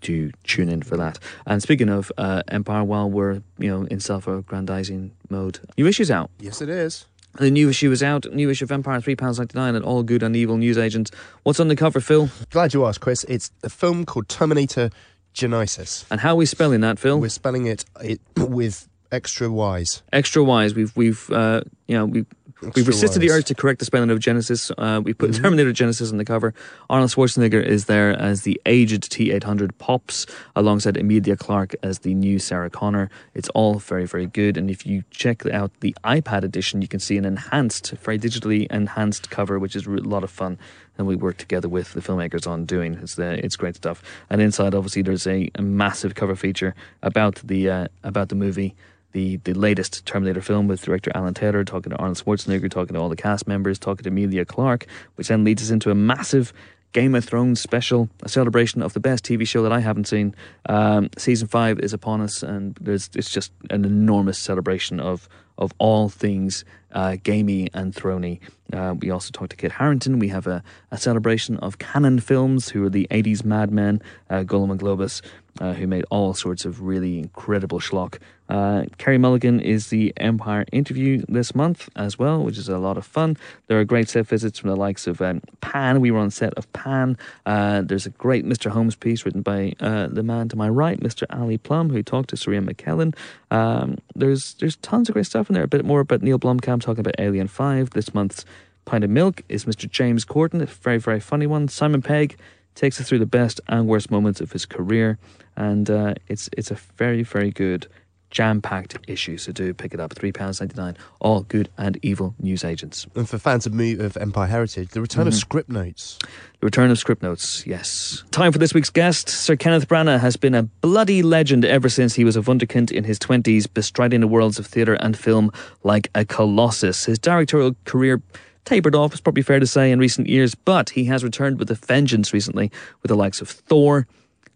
do 0.00 0.32
tune 0.44 0.68
in 0.68 0.82
for 0.82 0.96
that. 0.96 1.18
And 1.46 1.62
speaking 1.62 1.88
of 1.88 2.12
uh, 2.18 2.42
Empire, 2.48 2.84
while 2.84 3.08
we're 3.10 3.42
you 3.58 3.70
know 3.70 3.84
in 3.84 4.00
self-aggrandizing 4.00 5.12
mode, 5.28 5.60
new 5.76 5.86
issues 5.86 6.10
out. 6.10 6.30
Yes, 6.38 6.60
it 6.60 6.68
is. 6.68 7.06
The 7.34 7.50
new 7.50 7.70
issue 7.70 7.90
is 7.90 8.02
out. 8.02 8.26
New 8.32 8.50
issue 8.50 8.64
of 8.64 8.72
Empire, 8.72 9.00
three 9.00 9.16
pounds 9.16 9.38
ninety 9.38 9.58
nine, 9.58 9.74
and 9.74 9.84
all 9.84 10.02
good 10.02 10.22
and 10.22 10.36
evil 10.36 10.58
news 10.58 10.76
agents. 10.76 11.10
What's 11.44 11.60
on 11.60 11.68
the 11.68 11.76
cover, 11.76 12.00
Phil? 12.00 12.28
Glad 12.50 12.74
you 12.74 12.84
asked, 12.84 13.00
Chris. 13.00 13.24
It's 13.24 13.50
a 13.62 13.70
film 13.70 14.04
called 14.04 14.28
Terminator 14.28 14.90
Genisys. 15.34 16.04
And 16.10 16.20
how 16.20 16.32
are 16.32 16.36
we 16.36 16.46
spelling 16.46 16.82
that, 16.82 16.98
Phil? 16.98 17.18
We're 17.18 17.30
spelling 17.30 17.66
it, 17.66 17.84
it 18.02 18.20
with 18.36 18.88
extra 19.10 19.50
Y's. 19.50 20.02
Extra 20.12 20.44
wise. 20.44 20.74
We've 20.74 20.94
we've 20.96 21.30
uh, 21.30 21.62
you 21.86 21.96
know 21.96 22.06
we've 22.06 22.26
we've 22.62 22.78
Extra 22.78 22.92
resisted 22.92 23.22
the 23.22 23.30
urge 23.30 23.44
to 23.46 23.54
correct 23.54 23.78
the 23.80 23.84
spelling 23.84 24.10
of 24.10 24.18
Genisys. 24.18 24.70
Uh, 24.78 25.00
we 25.00 25.12
put 25.12 25.34
Terminator 25.34 25.72
Genisys 25.72 26.10
on 26.10 26.18
the 26.18 26.24
cover. 26.24 26.54
Arnold 26.88 27.10
Schwarzenegger 27.10 27.62
is 27.62 27.86
there 27.86 28.10
as 28.18 28.42
the 28.42 28.60
aged 28.66 29.10
T 29.10 29.30
eight 29.32 29.44
hundred 29.44 29.76
pops, 29.78 30.26
alongside 30.54 30.96
Emilia 30.96 31.36
Clarke 31.36 31.74
as 31.82 32.00
the 32.00 32.14
new 32.14 32.38
Sarah 32.38 32.70
Connor. 32.70 33.10
It's 33.34 33.48
all 33.50 33.74
very 33.74 34.06
very 34.06 34.26
good. 34.26 34.56
And 34.56 34.70
if 34.70 34.86
you 34.86 35.04
check 35.10 35.44
out 35.46 35.70
the 35.80 35.94
iPad 36.04 36.44
edition, 36.44 36.82
you 36.82 36.88
can 36.88 37.00
see 37.00 37.18
an 37.18 37.24
enhanced, 37.24 37.90
very 37.92 38.18
digitally 38.18 38.66
enhanced 38.70 39.30
cover, 39.30 39.58
which 39.58 39.76
is 39.76 39.86
a 39.86 39.90
lot 39.90 40.24
of 40.24 40.30
fun. 40.30 40.58
And 40.98 41.06
we 41.06 41.16
work 41.16 41.38
together 41.38 41.70
with 41.70 41.94
the 41.94 42.00
filmmakers 42.00 42.46
on 42.46 42.66
doing. 42.66 42.94
It's 43.02 43.14
the, 43.14 43.42
it's 43.42 43.56
great 43.56 43.76
stuff. 43.76 44.02
And 44.28 44.42
inside, 44.42 44.74
obviously, 44.74 45.00
there's 45.00 45.26
a, 45.26 45.50
a 45.54 45.62
massive 45.62 46.14
cover 46.14 46.36
feature 46.36 46.74
about 47.02 47.36
the 47.36 47.70
uh, 47.70 47.88
about 48.04 48.28
the 48.28 48.34
movie 48.34 48.74
the, 49.12 49.36
the 49.38 49.54
latest 49.54 50.04
Terminator 50.06 50.40
film 50.40 50.68
with 50.68 50.82
director 50.82 51.12
Alan 51.14 51.34
Taylor, 51.34 51.64
talking 51.64 51.90
to 51.90 51.96
Arnold 51.96 52.18
Schwarzenegger, 52.18 52.70
talking 52.70 52.94
to 52.94 53.00
all 53.00 53.08
the 53.08 53.16
cast 53.16 53.46
members, 53.46 53.78
talking 53.78 54.02
to 54.04 54.08
Emilia 54.08 54.44
Clarke, 54.44 54.86
which 55.14 55.28
then 55.28 55.44
leads 55.44 55.62
us 55.62 55.70
into 55.70 55.90
a 55.90 55.94
massive 55.94 56.52
Game 56.92 57.14
of 57.14 57.24
Thrones 57.24 57.58
special, 57.58 58.10
a 58.22 58.28
celebration 58.28 58.82
of 58.82 58.92
the 58.92 59.00
best 59.00 59.24
TV 59.24 59.46
show 59.46 59.62
that 59.62 59.72
I 59.72 59.80
haven't 59.80 60.06
seen. 60.06 60.34
Um, 60.68 61.08
season 61.16 61.48
five 61.48 61.78
is 61.80 61.94
upon 61.94 62.20
us, 62.20 62.42
and 62.42 62.76
there's 62.80 63.08
it's 63.14 63.30
just 63.30 63.50
an 63.70 63.86
enormous 63.86 64.38
celebration 64.38 65.00
of 65.00 65.26
of 65.56 65.72
all 65.78 66.08
things 66.08 66.64
uh, 66.92 67.16
gamey 67.22 67.68
and 67.72 67.94
throny. 67.94 68.40
Uh, 68.72 68.94
we 68.98 69.10
also 69.10 69.30
talked 69.32 69.50
to 69.50 69.56
Kit 69.56 69.72
Harington. 69.72 70.18
We 70.18 70.28
have 70.28 70.46
a, 70.46 70.62
a 70.90 70.98
celebration 70.98 71.56
of 71.58 71.78
Cannon 71.78 72.20
Films, 72.20 72.68
who 72.70 72.84
are 72.84 72.90
the 72.90 73.06
80s 73.10 73.44
madmen, 73.44 74.02
uh, 74.30 74.42
Golan 74.42 74.70
and 74.70 74.80
Globus, 74.80 75.22
uh, 75.60 75.72
who 75.74 75.86
made 75.86 76.04
all 76.10 76.34
sorts 76.34 76.64
of 76.64 76.82
really 76.82 77.18
incredible 77.18 77.80
schlock. 77.80 78.18
Uh, 78.48 78.84
Carey 78.98 79.18
Mulligan 79.18 79.60
is 79.60 79.88
the 79.88 80.12
Empire 80.18 80.66
interview 80.72 81.24
this 81.28 81.54
month 81.54 81.88
as 81.96 82.18
well, 82.18 82.42
which 82.42 82.58
is 82.58 82.68
a 82.68 82.78
lot 82.78 82.98
of 82.98 83.06
fun. 83.06 83.36
There 83.66 83.80
are 83.80 83.84
great 83.84 84.08
set 84.08 84.26
visits 84.26 84.58
from 84.58 84.70
the 84.70 84.76
likes 84.76 85.06
of 85.06 85.22
um, 85.22 85.40
Pan. 85.60 86.00
We 86.00 86.10
were 86.10 86.18
on 86.18 86.30
set 86.30 86.52
of 86.54 86.70
Pan. 86.72 87.16
Uh, 87.46 87.82
there's 87.82 88.04
a 88.04 88.10
great 88.10 88.44
Mr. 88.44 88.70
Holmes 88.70 88.96
piece 88.96 89.24
written 89.24 89.42
by 89.42 89.74
uh, 89.80 90.08
the 90.08 90.22
man 90.22 90.48
to 90.50 90.56
my 90.56 90.68
right, 90.68 91.00
Mr. 91.00 91.24
Ali 91.30 91.56
Plumb, 91.56 91.90
who 91.90 92.02
talked 92.02 92.30
to 92.30 92.36
Sir 92.36 92.52
Ian 92.52 92.66
McKellen. 92.66 93.14
Um, 93.50 93.98
there's 94.14 94.54
there's 94.54 94.76
tons 94.76 95.08
of 95.08 95.14
great 95.14 95.26
stuff 95.26 95.48
in 95.48 95.54
there. 95.54 95.64
A 95.64 95.68
bit 95.68 95.84
more 95.84 96.00
about 96.00 96.22
Neil 96.22 96.38
Blomkamp 96.38 96.82
talking 96.82 97.00
about 97.00 97.14
Alien 97.18 97.48
5 97.48 97.90
this 97.90 98.12
month's 98.12 98.44
Pint 98.84 99.04
of 99.04 99.10
Milk 99.10 99.42
is 99.48 99.64
Mr. 99.64 99.88
James 99.88 100.24
Corden, 100.24 100.60
a 100.60 100.66
very, 100.66 100.98
very 100.98 101.20
funny 101.20 101.46
one. 101.46 101.68
Simon 101.68 102.02
Pegg 102.02 102.36
takes 102.74 103.00
us 103.00 103.08
through 103.08 103.18
the 103.18 103.26
best 103.26 103.60
and 103.68 103.86
worst 103.86 104.10
moments 104.10 104.40
of 104.40 104.52
his 104.52 104.66
career, 104.66 105.18
and 105.56 105.90
uh, 105.90 106.14
it's 106.28 106.48
it's 106.56 106.70
a 106.70 106.76
very, 106.96 107.22
very 107.22 107.50
good, 107.50 107.86
jam-packed 108.30 108.98
issue. 109.06 109.36
So 109.36 109.52
do 109.52 109.72
pick 109.74 109.94
it 109.94 110.00
up. 110.00 110.12
Three 110.14 110.32
pounds 110.32 110.60
ninety-nine. 110.60 110.96
All 111.20 111.42
good 111.42 111.68
and 111.76 111.98
evil 112.02 112.34
news 112.40 112.64
agents. 112.64 113.06
And 113.14 113.28
for 113.28 113.38
fans 113.38 113.66
of, 113.66 113.74
me 113.74 113.98
of 113.98 114.16
Empire 114.16 114.46
Heritage, 114.46 114.90
the 114.90 115.00
return 115.00 115.26
of 115.26 115.34
script 115.34 115.68
notes. 115.68 116.18
The 116.60 116.66
return 116.66 116.90
of 116.90 116.98
script 116.98 117.22
notes, 117.22 117.66
yes. 117.66 118.24
Time 118.30 118.52
for 118.52 118.58
this 118.58 118.72
week's 118.72 118.90
guest. 118.90 119.28
Sir 119.28 119.56
Kenneth 119.56 119.88
Branagh 119.88 120.20
has 120.20 120.36
been 120.36 120.54
a 120.54 120.62
bloody 120.62 121.22
legend 121.22 121.64
ever 121.64 121.88
since 121.88 122.14
he 122.14 122.24
was 122.24 122.36
a 122.36 122.40
wunderkind 122.40 122.90
in 122.90 123.04
his 123.04 123.18
20s, 123.18 123.72
bestriding 123.72 124.20
the 124.20 124.28
worlds 124.28 124.58
of 124.58 124.66
theatre 124.66 124.94
and 124.94 125.16
film 125.16 125.52
like 125.82 126.08
a 126.14 126.24
colossus. 126.24 127.04
His 127.04 127.18
directorial 127.18 127.76
career 127.84 128.22
tapered 128.64 128.94
off, 128.94 129.12
it's 129.12 129.20
probably 129.20 129.42
fair 129.42 129.60
to 129.60 129.66
say, 129.66 129.90
in 129.90 129.98
recent 129.98 130.28
years, 130.28 130.54
but 130.54 130.90
he 130.90 131.04
has 131.04 131.24
returned 131.24 131.58
with 131.58 131.70
a 131.70 131.74
vengeance 131.74 132.32
recently 132.32 132.70
with 133.02 133.08
the 133.08 133.16
likes 133.16 133.40
of 133.40 133.48
Thor, 133.48 134.06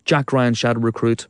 Jack 0.05 0.33
Ryan 0.33 0.55
Shadow 0.55 0.81
Recruit, 0.81 1.27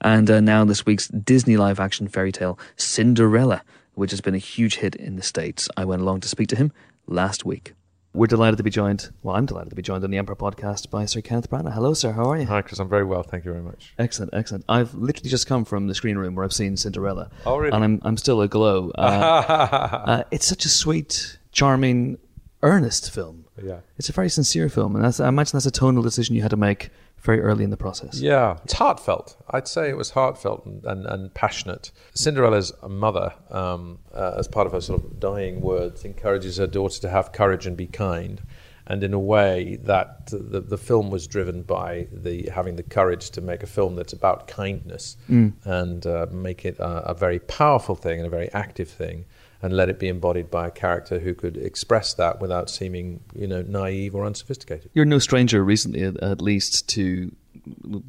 and 0.00 0.30
uh, 0.30 0.40
now 0.40 0.64
this 0.64 0.86
week's 0.86 1.08
Disney 1.08 1.56
live 1.56 1.80
action 1.80 2.08
fairy 2.08 2.32
tale, 2.32 2.58
Cinderella, 2.76 3.62
which 3.94 4.10
has 4.10 4.20
been 4.20 4.34
a 4.34 4.38
huge 4.38 4.76
hit 4.76 4.94
in 4.94 5.16
the 5.16 5.22
States. 5.22 5.68
I 5.76 5.84
went 5.84 6.02
along 6.02 6.20
to 6.20 6.28
speak 6.28 6.48
to 6.48 6.56
him 6.56 6.72
last 7.06 7.44
week. 7.44 7.74
We're 8.12 8.26
delighted 8.26 8.56
to 8.56 8.62
be 8.62 8.70
joined, 8.70 9.10
well, 9.22 9.36
I'm 9.36 9.44
delighted 9.44 9.68
to 9.70 9.76
be 9.76 9.82
joined 9.82 10.02
on 10.02 10.10
the 10.10 10.16
Empire 10.16 10.36
podcast 10.36 10.88
by 10.88 11.04
Sir 11.04 11.20
Kenneth 11.20 11.50
Branagh. 11.50 11.74
Hello, 11.74 11.92
sir. 11.92 12.12
How 12.12 12.30
are 12.30 12.38
you? 12.38 12.46
Hi, 12.46 12.62
Chris. 12.62 12.78
I'm 12.78 12.88
very 12.88 13.04
well. 13.04 13.22
Thank 13.22 13.44
you 13.44 13.52
very 13.52 13.62
much. 13.62 13.92
Excellent, 13.98 14.32
excellent. 14.32 14.64
I've 14.70 14.94
literally 14.94 15.28
just 15.28 15.46
come 15.46 15.66
from 15.66 15.86
the 15.86 15.94
screen 15.94 16.16
room 16.16 16.34
where 16.34 16.42
I've 16.42 16.52
seen 16.54 16.78
Cinderella. 16.78 17.30
Oh, 17.44 17.58
really? 17.58 17.74
And 17.74 17.84
I'm, 17.84 18.00
I'm 18.04 18.16
still 18.16 18.40
aglow. 18.40 18.90
Uh, 18.96 19.00
uh, 20.06 20.22
it's 20.30 20.46
such 20.46 20.64
a 20.64 20.70
sweet, 20.70 21.35
charming, 21.56 22.18
earnest 22.62 23.10
film. 23.10 23.46
Yeah. 23.62 23.80
It's 23.96 24.10
a 24.10 24.12
very 24.12 24.28
sincere 24.28 24.68
film, 24.68 24.94
and 24.94 25.02
that's, 25.02 25.20
I 25.20 25.28
imagine 25.28 25.52
that's 25.54 25.64
a 25.64 25.70
tonal 25.70 26.02
decision 26.02 26.36
you 26.36 26.42
had 26.42 26.50
to 26.50 26.56
make 26.56 26.90
very 27.22 27.40
early 27.40 27.64
in 27.64 27.70
the 27.70 27.78
process. 27.78 28.20
Yeah, 28.20 28.58
it's 28.62 28.74
heartfelt. 28.74 29.36
I'd 29.50 29.66
say 29.66 29.88
it 29.88 29.96
was 29.96 30.10
heartfelt 30.10 30.66
and, 30.66 30.84
and, 30.84 31.06
and 31.06 31.32
passionate. 31.32 31.92
Cinderella's 32.14 32.72
mother, 32.86 33.32
um, 33.50 34.00
uh, 34.14 34.34
as 34.36 34.46
part 34.46 34.66
of 34.66 34.74
her 34.74 34.82
sort 34.82 35.02
of 35.02 35.18
dying 35.18 35.62
words, 35.62 36.04
encourages 36.04 36.58
her 36.58 36.66
daughter 36.66 37.00
to 37.00 37.08
have 37.08 37.32
courage 37.32 37.66
and 37.66 37.74
be 37.74 37.86
kind. 37.86 38.42
And 38.86 39.02
in 39.02 39.14
a 39.14 39.18
way, 39.18 39.78
that 39.82 40.26
the, 40.26 40.60
the 40.60 40.78
film 40.78 41.10
was 41.10 41.26
driven 41.26 41.62
by 41.62 42.06
the 42.12 42.50
having 42.54 42.76
the 42.76 42.84
courage 42.84 43.30
to 43.30 43.40
make 43.40 43.62
a 43.64 43.66
film 43.66 43.96
that's 43.96 44.12
about 44.12 44.46
kindness 44.46 45.16
and 45.64 46.06
uh, 46.06 46.26
make 46.30 46.64
it 46.64 46.78
a, 46.78 47.10
a 47.10 47.14
very 47.14 47.40
powerful 47.40 47.96
thing 47.96 48.20
and 48.20 48.26
a 48.26 48.30
very 48.30 48.52
active 48.52 48.88
thing, 48.88 49.24
and 49.62 49.74
let 49.74 49.88
it 49.88 49.98
be 49.98 50.08
embodied 50.08 50.50
by 50.50 50.68
a 50.68 50.70
character 50.70 51.18
who 51.18 51.34
could 51.34 51.56
express 51.56 52.14
that 52.14 52.40
without 52.40 52.68
seeming, 52.68 53.20
you 53.34 53.46
know, 53.46 53.62
naive 53.62 54.14
or 54.14 54.24
unsophisticated. 54.24 54.90
You're 54.94 55.04
no 55.04 55.18
stranger 55.18 55.64
recently, 55.64 56.02
at, 56.02 56.40
least, 56.40 56.88
to 56.90 57.32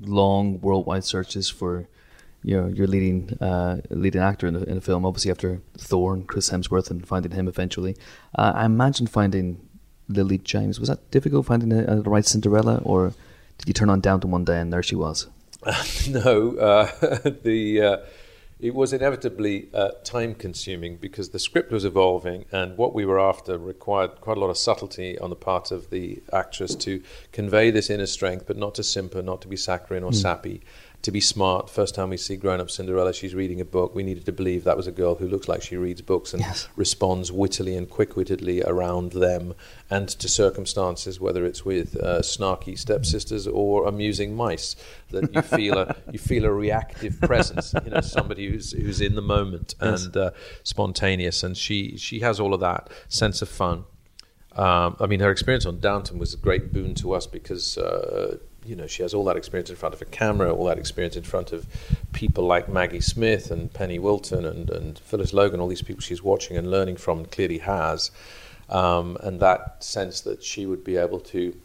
long 0.02 0.60
worldwide 0.62 1.04
searches 1.04 1.50
for 1.50 1.88
your 2.44 2.70
your 2.70 2.86
leading 2.86 3.36
uh, 3.42 3.78
leading 3.90 4.22
actor 4.22 4.48
in 4.48 4.56
a, 4.56 4.64
in 4.64 4.78
a 4.78 4.82
film. 4.82 5.06
Obviously, 5.06 5.32
after 5.32 5.62
Thor 5.78 6.14
and 6.14 6.28
Chris 6.28 6.50
Hemsworth, 6.50 6.92
and 6.92 7.06
finding 7.08 7.32
him 7.32 7.48
eventually. 7.48 7.96
Uh, 8.36 8.54
I 8.56 8.66
imagine 8.66 9.08
finding 9.08 9.68
Lily 10.08 10.38
James 10.38 10.80
was 10.80 10.90
that 10.90 11.10
difficult 11.12 11.46
finding 11.46 11.72
a, 11.72 11.84
a, 11.84 11.96
the 12.02 12.10
right 12.10 12.26
Cinderella, 12.26 12.82
or 12.84 13.14
did 13.58 13.68
you 13.68 13.74
turn 13.74 13.90
on 13.90 14.02
Downton 14.02 14.32
one 14.32 14.46
day 14.46 14.60
and 14.60 14.72
there 14.72 14.84
she 14.84 14.96
was? 14.96 15.28
no, 16.10 16.56
uh, 16.58 16.92
the 17.44 17.82
uh, 17.82 17.98
it 18.60 18.74
was 18.74 18.92
inevitably 18.92 19.70
uh, 19.74 19.90
time 20.04 20.34
consuming 20.34 20.98
because 20.98 21.30
the 21.30 21.38
script 21.38 21.72
was 21.72 21.86
evolving 21.86 22.46
and 22.52 22.76
what 22.76 22.94
we 22.94 23.06
were 23.06 23.20
after 23.20 23.58
required 23.58 24.20
quite 24.20 24.38
a 24.38 24.40
lot 24.40 24.50
of 24.50 24.58
subtlety 24.58 25.18
on 25.20 25.30
the 25.30 25.36
part 25.36 25.72
of 25.72 25.92
the 25.92 26.22
actress 26.34 26.74
to 26.74 27.02
convey 27.32 27.70
this 27.70 27.90
inner 27.90 28.08
strength, 28.08 28.46
but 28.48 28.58
not 28.58 28.74
to 28.74 28.84
simper, 28.84 29.22
not 29.22 29.42
to 29.42 29.48
be 29.48 29.56
saccharine 29.56 30.04
or 30.04 30.12
sappy. 30.12 30.62
To 31.04 31.12
be 31.12 31.22
smart. 31.22 31.70
First 31.70 31.96
time 31.96 32.10
we 32.10 32.18
see 32.18 32.36
grown 32.36 32.60
up 32.60 32.70
Cinderella, 32.70 33.14
she's 33.14 33.34
reading 33.34 33.62
a 33.62 33.66
book. 33.66 33.96
We 33.96 34.04
needed 34.04 34.26
to 34.26 34.34
believe 34.34 34.66
that 34.66 34.76
was 34.76 34.88
a 34.88 34.92
girl 34.92 35.16
who 35.16 35.26
looks 35.28 35.48
like 35.48 35.62
she 35.62 35.78
reads 35.78 36.02
books 36.02 36.34
and 36.34 36.42
Yes. 36.42 36.68
responds 36.76 37.32
wittily 37.32 37.78
and 37.78 37.90
quick 37.90 38.16
wittedly 38.18 38.62
around 38.66 39.14
them 39.14 39.54
and 39.90 40.10
to 40.10 40.28
circumstances, 40.28 41.18
whether 41.22 41.46
it's 41.46 41.64
with 41.64 41.96
uh, 41.96 42.20
snarky 42.22 42.78
stepsisters 42.78 43.48
or 43.48 43.88
amusing 43.88 44.36
mice, 44.36 44.76
that 45.12 45.34
you 45.34 45.42
feel 45.58 45.78
a 45.78 45.96
you 46.12 46.20
feel 46.20 46.44
a 46.44 46.52
reactive 46.52 47.22
presence, 47.22 47.74
you 47.86 47.92
know, 47.92 48.02
somebody 48.02 48.50
who's 48.50 48.74
who's 48.74 49.00
in 49.00 49.16
the 49.16 49.22
moment 49.22 49.76
and 49.80 50.18
uh, 50.18 50.32
spontaneous, 50.64 51.42
and 51.42 51.56
she 51.56 51.96
she 51.96 52.20
has 52.20 52.38
all 52.38 52.54
of 52.54 52.60
that 52.60 52.90
sense 53.08 53.42
of 53.42 53.48
fun. 53.48 53.86
Um, 54.58 54.98
I 55.00 55.06
mean, 55.06 55.20
her 55.22 55.32
experience 55.32 55.66
on 55.68 55.80
Downton 55.80 56.18
was 56.20 56.34
a 56.34 56.38
great 56.38 56.74
boon 56.74 56.96
to 56.96 57.14
us 57.14 57.28
because 57.28 57.78
uh, 57.78 58.38
you 58.68 58.76
know, 58.76 58.88
she 58.88 59.02
has 59.02 59.14
all 59.14 59.24
that 59.26 59.38
experience 59.38 59.70
in 59.70 59.76
front 59.76 59.96
of 59.96 60.02
a 60.02 60.06
camera, 60.06 60.54
all 60.54 60.66
that 60.66 60.78
experience 60.78 61.16
in 61.16 61.24
front 61.24 61.52
of 61.52 61.66
people 62.12 62.46
like 62.46 62.68
Maggie 62.68 63.00
Smith 63.02 63.50
and 63.50 63.72
Penny 63.74 63.98
Wilton 63.98 64.46
and, 64.46 64.70
and 64.70 65.00
Phyllis 65.00 65.34
Logan, 65.34 65.60
all 65.60 65.68
these 65.68 65.82
people 65.82 66.02
she's 66.02 66.22
watching 66.22 66.58
and 66.58 66.70
learning 66.70 66.98
from, 66.98 67.20
and 67.20 67.32
clearly 67.32 67.60
has. 67.60 68.12
Um, 68.70 69.18
and 69.22 69.40
that 69.40 69.84
sense 69.84 70.22
that 70.22 70.44
she 70.44 70.66
would 70.66 70.84
be 70.84 70.98
able 70.98 71.22
to 71.22 71.56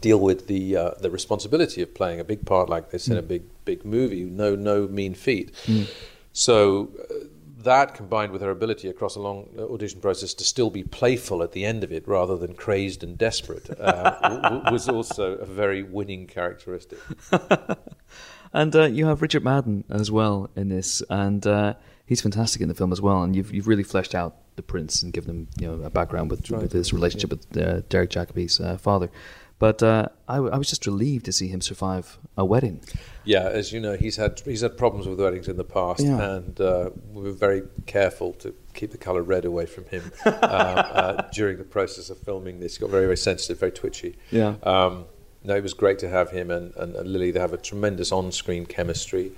deal 0.00 0.18
with 0.18 0.46
the 0.46 0.76
uh, 0.76 0.90
the 1.00 1.10
responsibility 1.10 1.82
of 1.82 1.94
playing 1.94 2.20
a 2.20 2.24
big 2.24 2.44
part 2.46 2.68
like 2.68 2.90
this 2.90 3.08
in 3.08 3.16
a 3.16 3.22
big 3.22 3.42
big 3.64 3.84
movie, 3.84 4.22
no 4.24 4.54
no 4.54 4.86
mean 4.88 5.14
feat. 5.14 5.52
So 6.32 6.90
uh, 7.10 7.26
that 7.64 7.94
combined 7.94 8.32
with 8.32 8.42
her 8.42 8.50
ability 8.50 8.88
across 8.88 9.16
a 9.16 9.20
long 9.20 9.48
audition 9.58 10.00
process 10.00 10.34
to 10.34 10.44
still 10.44 10.70
be 10.70 10.82
playful 10.82 11.42
at 11.42 11.52
the 11.52 11.64
end 11.64 11.84
of 11.84 11.92
it 11.92 12.06
rather 12.06 12.36
than 12.36 12.54
crazed 12.54 13.02
and 13.02 13.16
desperate 13.18 13.68
uh, 13.80 14.18
w- 14.22 14.42
w- 14.42 14.62
was 14.72 14.88
also 14.88 15.34
a 15.34 15.46
very 15.46 15.82
winning 15.82 16.26
characteristic. 16.26 16.98
And 18.52 18.74
uh, 18.76 18.84
you 18.84 19.06
have 19.06 19.22
Richard 19.22 19.44
Madden 19.44 19.84
as 19.88 20.10
well 20.10 20.50
in 20.56 20.68
this, 20.68 21.02
and 21.08 21.46
uh, 21.46 21.74
he's 22.04 22.20
fantastic 22.20 22.60
in 22.60 22.68
the 22.68 22.74
film 22.74 22.92
as 22.92 23.00
well. 23.00 23.22
And 23.22 23.34
you've 23.34 23.52
you've 23.52 23.66
really 23.66 23.82
fleshed 23.82 24.14
out 24.14 24.36
the 24.56 24.62
prince 24.62 25.02
and 25.02 25.12
given 25.12 25.30
him 25.30 25.48
you 25.58 25.66
know 25.66 25.82
a 25.82 25.88
background 25.88 26.30
with, 26.30 26.50
with 26.50 26.72
his 26.72 26.92
relationship 26.92 27.30
with 27.30 27.56
uh, 27.56 27.80
Derek 27.88 28.10
Jacobi's 28.10 28.60
uh, 28.60 28.76
father. 28.76 29.10
But 29.62 29.80
uh, 29.80 30.08
I, 30.28 30.34
w- 30.42 30.52
I 30.52 30.58
was 30.58 30.68
just 30.68 30.84
relieved 30.86 31.24
to 31.26 31.32
see 31.32 31.46
him 31.46 31.60
survive 31.60 32.18
a 32.36 32.44
wedding. 32.44 32.80
Yeah, 33.24 33.44
as 33.60 33.72
you 33.72 33.78
know, 33.78 33.94
he's 34.04 34.16
had 34.16 34.40
he's 34.44 34.62
had 34.62 34.76
problems 34.76 35.06
with 35.06 35.20
weddings 35.20 35.46
in 35.46 35.56
the 35.56 35.62
past, 35.78 36.00
Yeah. 36.00 36.34
and 36.34 36.60
uh, 36.60 36.90
we 37.12 37.22
were 37.22 37.30
very 37.48 37.62
careful 37.86 38.32
to 38.42 38.52
keep 38.74 38.90
the 38.90 38.98
colour 38.98 39.22
red 39.22 39.44
away 39.44 39.66
from 39.66 39.84
him 39.84 40.02
uh, 40.26 40.30
uh, 40.30 41.28
during 41.32 41.58
the 41.58 41.68
process 41.76 42.10
of 42.10 42.18
filming 42.18 42.58
this. 42.58 42.74
He 42.76 42.80
got 42.80 42.90
very 42.90 43.04
very 43.04 43.16
sensitive, 43.30 43.60
very 43.60 43.70
twitchy. 43.70 44.16
Yeah. 44.32 44.56
Um, 44.64 45.04
no, 45.44 45.54
it 45.54 45.62
was 45.62 45.74
great 45.74 45.98
to 46.00 46.08
have 46.08 46.30
him 46.30 46.50
and, 46.50 46.74
and, 46.76 46.96
and 46.96 47.08
Lily. 47.12 47.30
They 47.30 47.40
have 47.46 47.52
a 47.52 47.62
tremendous 47.70 48.10
on-screen 48.10 48.66
chemistry, 48.66 49.30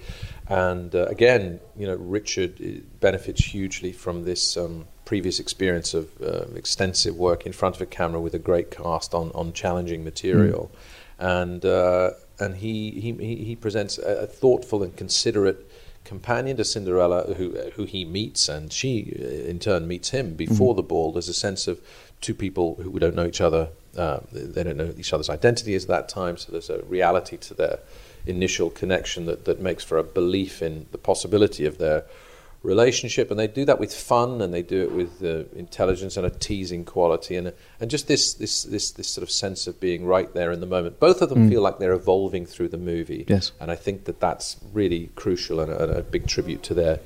and 0.48 0.94
uh, 0.94 1.04
again, 1.16 1.60
you 1.76 1.86
know, 1.86 1.96
Richard 1.96 2.52
benefits 3.00 3.44
hugely 3.44 3.92
from 3.92 4.24
this 4.24 4.56
um, 4.56 4.86
previous 5.04 5.38
experience 5.38 5.94
of 5.94 6.08
uh, 6.22 6.46
extensive 6.54 7.16
work 7.16 7.46
in 7.46 7.52
front 7.52 7.76
of 7.76 7.82
a 7.82 7.86
camera 7.86 8.20
with 8.20 8.34
a 8.34 8.38
great 8.38 8.70
cast 8.70 9.14
on, 9.14 9.30
on 9.34 9.52
challenging 9.52 10.04
material, 10.04 10.70
and 11.18 11.64
uh, 11.64 12.10
and 12.38 12.56
he, 12.56 12.90
he 12.90 13.12
he 13.44 13.56
presents 13.56 13.98
a, 13.98 14.22
a 14.22 14.26
thoughtful 14.26 14.82
and 14.82 14.96
considerate 14.96 15.70
companion 16.04 16.56
to 16.56 16.64
Cinderella, 16.64 17.34
who 17.34 17.56
who 17.76 17.84
he 17.84 18.04
meets, 18.04 18.48
and 18.48 18.72
she 18.72 19.16
uh, 19.18 19.50
in 19.50 19.58
turn 19.58 19.86
meets 19.86 20.10
him 20.10 20.34
before 20.34 20.74
the 20.74 20.82
ball. 20.82 21.12
There's 21.12 21.28
a 21.28 21.34
sense 21.34 21.66
of 21.66 21.80
two 22.20 22.34
people 22.34 22.76
who 22.76 22.98
don't 22.98 23.14
know 23.14 23.26
each 23.26 23.40
other. 23.40 23.68
Uh, 23.96 24.20
they 24.32 24.64
don't 24.64 24.76
know 24.76 24.92
each 24.98 25.12
other's 25.12 25.30
identities 25.30 25.84
at 25.84 25.88
that 25.88 26.08
time, 26.08 26.36
so 26.36 26.50
there's 26.50 26.70
a 26.70 26.82
reality 26.82 27.36
to 27.36 27.54
their 27.54 27.78
initial 28.26 28.70
connection 28.70 29.26
that, 29.26 29.44
that 29.44 29.60
makes 29.60 29.84
for 29.84 29.98
a 29.98 30.02
belief 30.02 30.62
in 30.62 30.86
the 30.92 30.98
possibility 30.98 31.66
of 31.66 31.78
their 31.78 32.04
relationship. 32.64 33.30
And 33.30 33.38
they 33.38 33.46
do 33.46 33.64
that 33.66 33.78
with 33.78 33.94
fun, 33.94 34.40
and 34.40 34.52
they 34.52 34.62
do 34.62 34.82
it 34.82 34.92
with 34.92 35.22
uh, 35.22 35.44
intelligence 35.56 36.16
and 36.16 36.26
a 36.26 36.30
teasing 36.30 36.84
quality, 36.84 37.36
and 37.36 37.52
and 37.78 37.90
just 37.90 38.08
this 38.08 38.34
this 38.34 38.64
this 38.64 38.90
this 38.90 39.08
sort 39.08 39.22
of 39.22 39.30
sense 39.30 39.66
of 39.66 39.78
being 39.78 40.04
right 40.04 40.32
there 40.34 40.50
in 40.50 40.60
the 40.60 40.66
moment. 40.66 40.98
Both 40.98 41.22
of 41.22 41.28
them 41.28 41.48
feel 41.48 41.62
like 41.62 41.78
they're 41.78 41.92
evolving 41.92 42.46
through 42.46 42.68
the 42.68 42.78
movie. 42.78 43.24
Yes. 43.28 43.52
And 43.60 43.70
I 43.70 43.76
think 43.76 44.04
that 44.04 44.18
that's 44.18 44.56
really 44.72 45.10
crucial 45.14 45.60
and 45.60 45.70
a, 45.70 45.82
and 45.82 45.92
a 45.92 46.02
big 46.02 46.26
tribute 46.26 46.62
to 46.64 46.74
their 46.74 47.00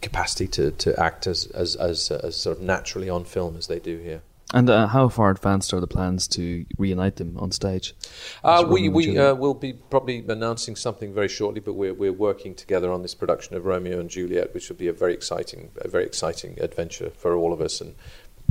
capacity 0.00 0.46
to, 0.48 0.70
to 0.72 0.98
act 0.98 1.26
as, 1.26 1.46
as, 1.46 1.76
as, 1.76 2.10
as 2.10 2.36
sort 2.36 2.56
of 2.56 2.62
naturally 2.62 3.10
on 3.10 3.24
film 3.24 3.56
as 3.56 3.66
they 3.66 3.78
do 3.78 3.98
here. 3.98 4.22
And 4.52 4.68
uh, 4.68 4.88
how 4.88 5.08
far 5.08 5.30
advanced 5.30 5.72
are 5.72 5.80
the 5.80 5.86
plans 5.86 6.26
to 6.28 6.66
reunite 6.76 7.16
them 7.16 7.36
on 7.38 7.52
stage? 7.52 7.94
Uh, 8.42 8.64
we 8.68 8.88
we 8.88 9.16
uh, 9.16 9.34
will 9.34 9.54
be 9.54 9.74
probably 9.74 10.24
announcing 10.28 10.74
something 10.74 11.14
very 11.14 11.28
shortly, 11.28 11.60
but 11.60 11.74
we're 11.74 11.94
we're 11.94 12.12
working 12.12 12.54
together 12.54 12.90
on 12.90 13.02
this 13.02 13.14
production 13.14 13.56
of 13.56 13.64
Romeo 13.64 14.00
and 14.00 14.10
Juliet, 14.10 14.52
which 14.52 14.68
will 14.68 14.76
be 14.76 14.88
a 14.88 14.92
very 14.92 15.14
exciting 15.14 15.70
a 15.76 15.88
very 15.88 16.04
exciting 16.04 16.58
adventure 16.60 17.10
for 17.10 17.36
all 17.36 17.52
of 17.52 17.60
us, 17.60 17.80
and 17.80 17.94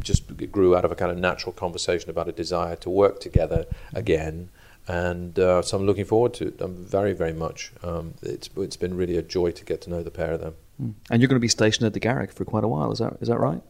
just 0.02 0.52
grew 0.52 0.76
out 0.76 0.86
of 0.86 0.92
a 0.92 0.96
kind 0.96 1.12
of 1.12 1.18
natural 1.18 1.52
conversation 1.52 2.10
about 2.10 2.30
a 2.30 2.32
desire 2.32 2.78
to 2.78 2.90
work 2.90 3.20
together 3.20 3.66
again. 3.94 4.50
And 4.88 5.38
uh, 5.38 5.62
so 5.62 5.78
I'm 5.78 5.86
looking 5.86 6.06
forward 6.06 6.34
to 6.36 6.48
it. 6.48 6.62
I'm 6.62 6.84
very, 6.84 7.14
very 7.14 7.34
much. 7.34 7.72
Um, 7.84 8.16
it's 8.22 8.50
it's 8.58 8.78
been 8.78 8.96
really 8.96 9.18
a 9.18 9.22
joy 9.22 9.52
to 9.52 9.66
get 9.66 9.82
to 9.82 9.90
know 9.90 10.02
the 10.02 10.12
pair 10.12 10.32
of 10.32 10.40
them. 10.40 10.56
And 11.12 11.22
you're 11.22 11.28
going 11.28 11.36
to 11.36 11.40
be 11.42 11.50
stationed 11.50 11.86
at 11.86 11.94
the 11.94 12.00
Garrick 12.00 12.32
for 12.32 12.46
quite 12.46 12.64
a 12.64 12.68
while. 12.68 12.92
Is 12.92 13.00
that 13.00 13.18
is 13.20 13.28
that 13.28 13.40
right? 13.40 13.62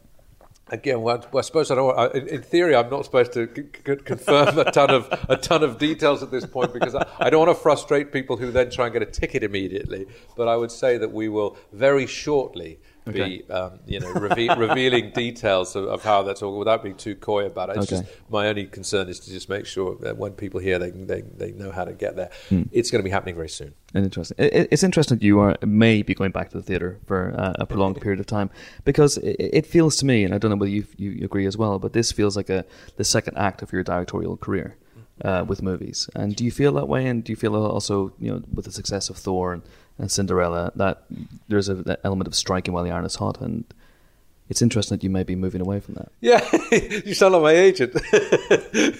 Again, 0.71 1.01
well, 1.01 1.25
I 1.35 1.41
suppose 1.41 1.71
I 1.71 1.75
don't. 1.75 2.15
In 2.15 2.41
theory, 2.41 2.75
I'm 2.75 2.89
not 2.89 3.05
supposed 3.05 3.33
to 3.33 3.49
c- 3.55 3.63
c- 3.85 3.95
confirm 3.97 4.59
a 4.59 4.71
ton 4.71 4.91
of 4.91 5.25
a 5.27 5.35
ton 5.35 5.63
of 5.63 5.77
details 5.77 6.21
at 6.21 6.31
this 6.31 6.45
point 6.45 6.73
because 6.73 6.93
I, 6.95 7.05
I 7.19 7.29
don't 7.29 7.45
want 7.45 7.57
to 7.57 7.61
frustrate 7.61 8.11
people 8.11 8.37
who 8.37 8.51
then 8.51 8.69
try 8.69 8.85
and 8.85 8.93
get 8.93 9.01
a 9.01 9.07
ticket 9.07 9.43
immediately. 9.43 10.05
But 10.35 10.47
I 10.47 10.55
would 10.55 10.71
say 10.71 10.97
that 10.97 11.11
we 11.11 11.27
will 11.27 11.57
very 11.73 12.05
shortly 12.05 12.79
Okay. 13.09 13.39
be, 13.39 13.49
um, 13.51 13.79
you 13.87 13.99
know, 13.99 14.11
reve- 14.13 14.57
revealing 14.57 15.11
details 15.11 15.75
of, 15.75 15.85
of 15.85 16.03
how 16.03 16.23
that's 16.23 16.41
all 16.41 16.57
without 16.57 16.83
being 16.83 16.95
too 16.95 17.15
coy 17.15 17.45
about 17.45 17.69
it. 17.69 17.77
It's 17.77 17.91
Okay. 17.91 18.03
just 18.03 18.19
my 18.29 18.47
only 18.47 18.65
concern 18.65 19.09
is 19.09 19.19
to 19.21 19.31
just 19.31 19.49
make 19.49 19.65
sure 19.65 19.95
that 20.01 20.17
when 20.17 20.33
people 20.33 20.59
hear, 20.59 20.79
they 20.79 20.91
they, 20.91 21.21
they 21.21 21.51
know 21.51 21.71
how 21.71 21.85
to 21.85 21.93
get 21.93 22.15
there. 22.15 22.29
Hmm. 22.49 22.63
It's 22.71 22.91
going 22.91 22.99
to 22.99 23.03
be 23.03 23.09
happening 23.11 23.35
very 23.35 23.49
soon. 23.49 23.73
And 23.93 24.03
interesting. 24.05 24.35
It, 24.37 24.53
it- 24.53 24.67
it's 24.71 24.83
interesting 24.83 25.17
that 25.17 25.25
you 25.25 25.39
are 25.39 25.55
may 25.65 26.01
be 26.03 26.13
going 26.13 26.31
back 26.31 26.49
to 26.51 26.57
the 26.57 26.63
theatre 26.63 26.99
for 27.05 27.33
uh, 27.37 27.53
a 27.59 27.65
prolonged 27.65 27.99
period 28.05 28.19
of 28.19 28.25
time 28.25 28.49
because 28.85 29.17
it, 29.17 29.35
it 29.39 29.65
feels 29.65 29.95
to 29.97 30.05
me, 30.05 30.23
and 30.23 30.33
I 30.33 30.37
don't 30.37 30.51
know 30.51 30.57
whether 30.57 30.71
you, 30.71 30.85
you 30.97 31.25
agree 31.25 31.45
as 31.47 31.57
well, 31.57 31.79
but 31.79 31.93
this 31.93 32.11
feels 32.11 32.37
like 32.37 32.49
a 32.49 32.65
the 32.97 33.03
second 33.03 33.37
act 33.37 33.61
of 33.61 33.71
your 33.73 33.83
directorial 33.83 34.37
career 34.37 34.75
uh, 35.25 35.43
with 35.47 35.61
movies. 35.61 36.09
And 36.15 36.35
do 36.35 36.43
you 36.45 36.51
feel 36.51 36.71
that 36.73 36.87
way? 36.87 37.05
And 37.07 37.23
do 37.23 37.31
you 37.31 37.35
feel 37.35 37.55
also, 37.55 38.13
you 38.19 38.31
know, 38.31 38.41
with 38.53 38.65
the 38.65 38.71
success 38.71 39.09
of 39.09 39.17
Thor 39.17 39.53
and, 39.53 39.63
and 39.99 40.11
Cinderella, 40.11 40.71
that 40.75 41.03
there's 41.47 41.69
a, 41.69 41.75
that 41.75 41.99
element 42.03 42.27
of 42.27 42.35
striking 42.35 42.73
while 42.73 42.83
the 42.83 42.91
iron 42.91 43.05
is 43.05 43.15
hot? 43.15 43.39
And 43.41 43.65
it's 44.49 44.61
interesting 44.61 44.97
that 44.97 45.03
you 45.03 45.09
may 45.09 45.23
be 45.23 45.35
moving 45.35 45.61
away 45.61 45.79
from 45.79 45.95
that. 45.95 46.11
Yeah, 46.21 46.47
you 47.05 47.13
sound 47.13 47.33
like 47.33 47.43
my 47.43 47.51
agent, 47.51 47.93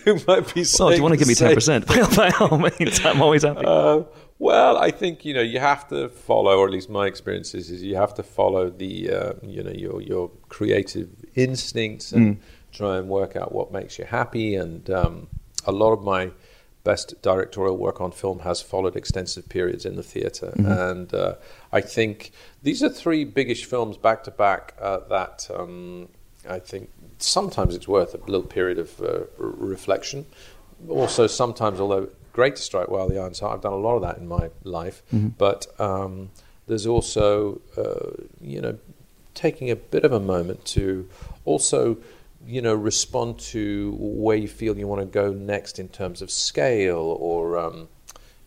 who 0.04 0.20
might 0.28 0.54
be. 0.54 0.64
So, 0.64 0.89
do 0.89 0.95
you 0.95 1.02
want 1.02 1.14
to 1.14 1.18
give 1.18 1.28
me 1.28 1.36
ten 1.36 1.56
percent? 1.56 1.88
By 2.16 2.32
all 2.39 2.58
means, 2.58 3.04
I'm 3.04 3.22
always 3.22 3.43
happy. 3.43 3.66
Uh, 3.66 4.04
well, 4.38 4.78
I 4.78 4.91
think 4.91 5.26
you 5.26 5.34
know 5.34 5.41
you 5.41 5.60
have 5.60 5.88
to 5.89 6.10
follow, 6.10 6.58
or 6.58 6.68
at 6.68 6.72
least 6.72 6.89
my 6.89 7.08
experience 7.08 7.56
is, 7.56 7.72
is 7.72 7.82
you 7.82 7.95
have 7.95 8.14
to 8.16 8.24
follow 8.24 8.70
the 8.70 9.12
uh, 9.12 9.34
you 9.41 9.64
know 9.64 9.72
your 9.72 10.02
your 10.02 10.30
creative 10.50 11.10
instincts 11.36 12.12
and 12.12 12.39
try 12.72 12.97
and 12.97 13.10
work 13.10 13.36
out 13.36 13.52
what 13.52 13.72
makes 13.72 13.97
you 13.97 14.06
happy. 14.06 14.56
And 14.56 14.89
um, 14.89 15.28
a 15.66 15.72
lot 15.72 15.93
of 15.93 16.04
my 16.04 16.32
best 16.91 17.07
directorial 17.29 17.77
work 17.87 17.97
on 18.05 18.11
film 18.23 18.39
has 18.49 18.57
followed 18.71 18.95
extensive 19.03 19.45
periods 19.57 19.83
in 19.89 19.93
the 20.01 20.07
theater 20.13 20.49
and 20.89 21.07
uh, 21.13 21.33
I 21.79 21.81
think 21.95 22.15
these 22.67 22.79
are 22.85 22.93
three 23.03 23.23
biggish 23.39 23.63
films 23.71 23.95
back 24.07 24.19
to 24.27 24.31
back 24.45 24.63
uh, 24.87 24.99
that 25.15 25.37
um, 25.59 26.07
I 26.55 26.59
think 26.69 26.89
sometimes 27.19 27.75
it's 27.77 27.87
worth 27.87 28.13
a 28.15 28.19
little 28.31 28.47
period 28.59 28.79
of 28.85 28.89
uh, 29.01 29.05
r- 29.05 29.53
reflection. 29.73 30.25
Also, 30.87 31.27
sometimes, 31.27 31.79
although 31.79 32.05
great 32.33 32.55
to 32.55 32.61
strike 32.61 32.89
while 32.93 33.07
the 33.09 33.19
iron's 33.19 33.39
hot, 33.39 33.53
I've 33.53 33.61
done 33.61 33.73
a 33.73 33.83
lot 33.87 33.95
of 33.99 34.03
that 34.07 34.17
in 34.17 34.27
my 34.27 34.49
life. 34.63 34.97
But 35.37 35.67
um, 35.79 36.29
there's 36.67 36.87
also, 36.87 37.61
uh, 37.77 38.11
you 38.41 38.61
know, 38.61 38.75
taking 39.33 39.69
a 39.69 39.75
bit 39.75 40.03
of 40.05 40.11
a 40.13 40.19
moment 40.19 40.65
to 40.75 41.07
also, 41.45 41.97
you 42.50 42.62
know, 42.64 42.74
respond 42.74 43.38
to 43.38 43.95
where 44.00 44.36
you 44.36 44.47
feel 44.47 44.76
you 44.76 44.88
want 44.88 45.02
to 45.02 45.06
go 45.06 45.32
next 45.32 45.78
in 45.78 45.88
terms 45.88 46.22
of 46.24 46.32
scale 46.32 47.16
or, 47.20 47.60
um, 47.60 47.88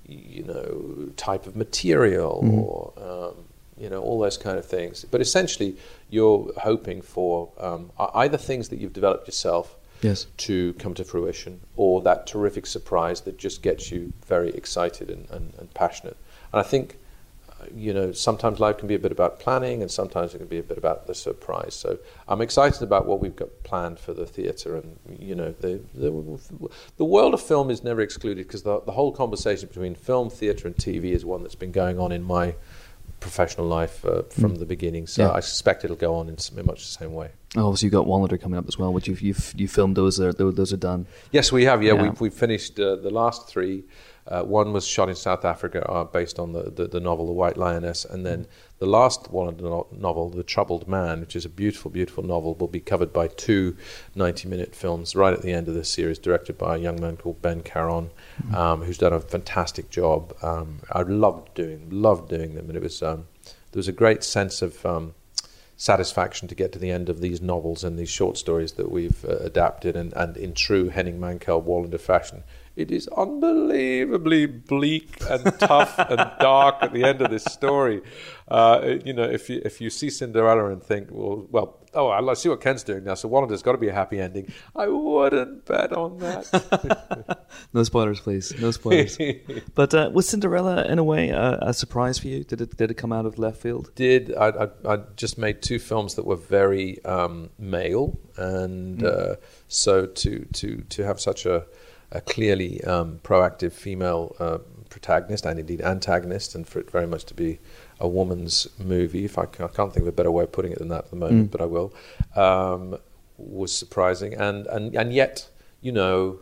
you 0.09 0.43
know, 0.43 1.11
type 1.17 1.47
of 1.47 1.55
material 1.55 2.35
or, 2.43 2.93
um, 3.11 3.45
you 3.79 3.89
know, 3.89 4.03
all 4.03 4.19
those 4.19 4.37
kind 4.37 4.59
of 4.59 4.67
things. 4.67 5.05
But 5.09 5.21
essentially, 5.21 5.77
you're 6.11 6.51
hoping 6.57 7.01
for 7.01 7.51
um, 7.59 7.93
either 8.23 8.37
things 8.37 8.71
that 8.71 8.81
you've 8.81 8.93
developed 8.93 9.29
yourself 9.29 9.77
Yes. 10.03 10.27
to 10.39 10.73
come 10.81 10.95
to 10.95 11.05
fruition, 11.05 11.61
or 11.77 12.03
that 12.03 12.27
terrific 12.27 12.67
surprise 12.67 13.21
that 13.21 13.39
just 13.39 13.63
gets 13.63 13.93
you 13.93 14.13
very 14.27 14.51
excited 14.51 15.11
and, 15.11 15.31
and, 15.31 15.55
and 15.61 15.73
passionate. 15.75 16.17
And 16.53 16.59
I 16.59 16.65
think, 16.65 16.97
you 17.75 17.93
know, 17.95 18.13
sometimes 18.13 18.61
life 18.61 18.79
can 18.79 18.89
be 18.89 18.95
a 18.95 18.99
bit 18.99 19.13
about 19.13 19.39
planning, 19.41 19.83
and 19.83 19.91
sometimes 19.91 20.35
it 20.35 20.39
can 20.39 20.47
be 20.47 20.59
a 20.59 20.63
bit 20.63 20.79
about 20.79 21.07
the 21.07 21.15
surprise. 21.15 21.75
So 21.75 21.99
I'm 22.29 22.41
excited 22.41 22.83
about 22.83 23.07
what 23.07 23.21
we've 23.21 23.37
got 23.37 23.49
planned 23.65 23.99
for 23.99 24.13
the 24.15 24.27
theatre, 24.27 24.77
and 24.77 24.99
you 25.19 25.35
know, 25.35 25.53
the 25.61 25.81
the, 25.95 26.11
the 26.97 27.05
world 27.05 27.35
of 27.35 27.41
film 27.43 27.71
is 27.71 27.83
never 27.85 28.01
excluded 28.01 28.47
because 28.47 28.63
the, 28.63 28.81
the 28.83 28.93
whole 28.93 29.13
conversation 29.13 29.69
between 29.69 29.95
film, 29.95 30.31
theatre, 30.31 30.67
and 30.69 30.77
TV 30.77 31.07
is 31.13 31.25
one 31.25 31.43
that's 31.43 31.55
been 31.55 31.73
going 31.73 31.99
on 31.99 32.13
in 32.13 32.23
my 32.23 32.55
professional 33.21 33.67
life 33.69 34.05
uh, 34.05 34.23
from 34.31 34.57
the 34.57 34.67
beginning. 34.67 35.07
So 35.07 35.23
Yeah. 35.23 35.33
I 35.33 35.41
suspect 35.41 35.85
it'll 35.85 35.97
go 35.97 36.17
on 36.17 36.29
in, 36.29 36.37
in 36.57 36.67
much 36.67 36.81
the 36.81 36.99
same 36.99 37.15
way. 37.15 37.31
Oh, 37.57 37.67
obviously 37.67 37.87
you've 37.87 37.93
got 37.93 38.07
Wallander 38.07 38.41
coming 38.41 38.59
up 38.59 38.67
as 38.67 38.79
well, 38.79 38.93
which 38.93 39.07
you've 39.07 39.21
you've 39.21 39.55
you 39.57 39.69
filmed 39.69 39.97
those 39.97 40.19
are 40.21 40.33
those, 40.33 40.55
those 40.57 40.73
are 40.73 40.77
done. 40.79 41.07
Yes, 41.31 41.53
we 41.53 41.65
have. 41.65 41.83
Yeah, 41.83 41.95
Yeah. 41.95 42.03
we've, 42.03 42.21
we've 42.21 42.35
finished 42.35 42.81
uh, 42.81 42.97
the 42.97 43.11
last 43.11 43.49
three. 43.49 43.85
Uh, 44.27 44.43
one 44.43 44.73
was 44.73 44.87
shot 44.87 45.09
in 45.09 45.16
South 45.16 45.45
Africa, 45.45 45.85
uh, 45.91 46.05
based 46.05 46.39
on 46.39 46.53
the, 46.53 46.70
the, 46.70 46.87
the 46.87 47.01
novel 47.01 47.27
The 47.27 47.33
White 47.33 47.57
Lioness, 47.57 48.05
and 48.05 48.25
then 48.25 48.47
the 48.79 48.87
last 48.87 49.31
one 49.31 49.49
of 49.49 49.57
the 49.57 49.64
no- 49.64 49.89
novel, 49.91 50.31
The 50.31 50.45
Troubled 50.45 50.87
Man, 50.87 51.20
which 51.20 51.35
is 51.35 51.45
a 51.45 51.49
beautiful, 51.49 51.91
beautiful 51.91 52.23
novel, 52.23 52.55
will 52.55 52.68
be 52.68 52.81
covered 52.81 53.12
by 53.12 53.27
two 53.27 53.77
90-minute 54.16 54.77
films 54.77 55.16
right 55.16 55.33
at 55.33 55.43
the 55.43 55.53
end 55.53 55.66
of 55.66 55.75
this 55.75 55.93
series, 55.93 56.18
directed 56.20 56.57
by 56.57 56.77
a 56.77 56.79
young 56.79 57.01
man 57.01 57.16
called 57.16 57.43
Ben 57.43 57.62
Caron, 57.62 58.11
um, 58.55 58.83
who's 58.83 58.99
done 58.99 59.12
a 59.12 59.20
fantastic 59.20 59.91
job. 59.91 60.35
Um, 60.43 60.81
I 60.93 61.03
loved 61.03 61.55
doing, 61.55 61.89
loved 61.91 62.29
doing 62.31 62.55
them, 62.55 62.68
and 62.68 62.77
it 62.77 62.83
was 62.83 63.03
um, 63.03 63.27
there 63.73 63.79
was 63.79 63.89
a 63.89 63.93
great 63.93 64.23
sense 64.23 64.62
of 64.62 64.85
um, 64.87 65.14
satisfaction 65.77 66.47
to 66.47 66.55
get 66.55 66.70
to 66.73 66.79
the 66.79 66.91
end 66.91 67.09
of 67.09 67.20
these 67.20 67.41
novels 67.41 67.83
and 67.83 67.99
these 67.99 68.11
short 68.11 68.39
stories 68.39 68.73
that 68.75 68.91
we've 68.91 69.25
uh, 69.25 69.39
adapted, 69.39 69.97
and, 69.97 70.12
and 70.12 70.37
in 70.37 70.55
true 70.55 70.91
Henning 70.91 71.18
Mankell 71.18 71.64
Wallander 71.64 72.01
fashion. 72.01 72.45
It 72.75 72.91
is 72.91 73.09
unbelievably 73.09 74.47
bleak 74.47 75.18
and 75.29 75.45
tough 75.59 75.99
and 75.99 76.31
dark 76.41 76.77
at 76.81 76.93
the 76.93 77.05
end 77.05 77.20
of 77.20 77.31
this 77.31 77.45
story. 77.45 78.03
Uh, 78.49 78.97
you 79.05 79.12
know, 79.12 79.25
if 79.25 79.51
you 79.51 79.61
if 79.64 79.81
you 79.81 79.91
see 79.91 80.11
Cinderella 80.11 80.70
and 80.70 80.83
think, 80.83 81.09
well, 81.11 81.47
well, 81.51 81.79
oh, 81.95 82.09
I 82.09 82.35
see 82.35 82.49
what 82.49 82.61
Ken's 82.61 82.83
doing 82.83 83.05
now, 83.05 83.14
so 83.14 83.29
Wallander's 83.29 83.62
got 83.62 83.73
to 83.73 83.79
be 83.79 83.89
a 83.89 83.93
happy 83.93 84.20
ending. 84.20 84.53
I 84.75 84.89
wouldn't 84.89 85.64
bet 85.66 85.93
on 85.93 86.18
that. 86.18 87.39
No 87.75 87.83
spoilers, 87.83 88.20
please. 88.20 88.59
No 88.61 88.70
spoilers. 88.70 89.18
but 89.75 89.93
uh, 89.95 90.11
was 90.12 90.29
Cinderella 90.29 90.85
in 90.87 90.99
a 90.99 91.05
way 91.05 91.31
uh, 91.31 91.59
a 91.61 91.75
surprise 91.75 92.18
for 92.18 92.29
you? 92.29 92.45
Did 92.45 92.61
it 92.62 92.77
did 92.77 92.91
it 92.91 92.95
come 92.95 93.12
out 93.12 93.27
of 93.27 93.39
left 93.39 93.61
field? 93.61 93.91
did 93.95 94.35
I, 94.35 94.49
I, 94.49 94.95
I 94.95 94.97
just 95.16 95.39
made 95.39 95.62
two 95.62 95.79
films 95.79 96.14
that 96.14 96.25
were 96.25 96.37
very 96.37 97.03
um, 97.05 97.51
male, 97.59 98.18
and 98.37 99.05
uh, 99.05 99.37
so 99.68 100.07
to 100.07 100.47
to 100.53 100.79
to 100.89 101.05
have 101.05 101.20
such 101.20 101.47
a, 101.47 101.66
a 102.13 102.21
clearly 102.21 102.83
um, 102.85 103.21
proactive 103.25 103.73
female 103.73 104.37
uh, 104.39 104.59
protagonist 104.89 105.47
and 105.47 105.59
indeed 105.59 105.81
antagonist, 105.81 106.55
and 106.55 106.67
for 106.69 106.79
it 106.79 106.91
very 106.91 107.07
much 107.07 107.25
to 107.25 107.35
be 107.35 107.59
a 107.99 108.07
woman's 108.07 108.67
movie, 108.79 109.25
if 109.25 109.39
I, 109.39 109.47
can, 109.47 109.65
I 109.65 109.69
can't 109.69 109.93
think 109.93 110.03
of 110.03 110.09
a 110.09 110.13
better 110.13 110.31
way 110.31 110.45
of 110.45 110.53
putting 110.53 110.73
it 110.73 110.79
than 110.79 110.89
that 110.89 111.05
at 111.05 111.11
the 111.11 111.17
moment, 111.17 111.51
but 111.51 111.61
I 111.61 111.65
will, 111.67 111.95
um, 112.37 112.99
was 113.39 113.75
surprising, 113.77 114.35
and 114.35 114.67
and 114.67 114.95
and 114.95 115.13
yet 115.13 115.49
you 115.81 115.93
know 115.93 116.41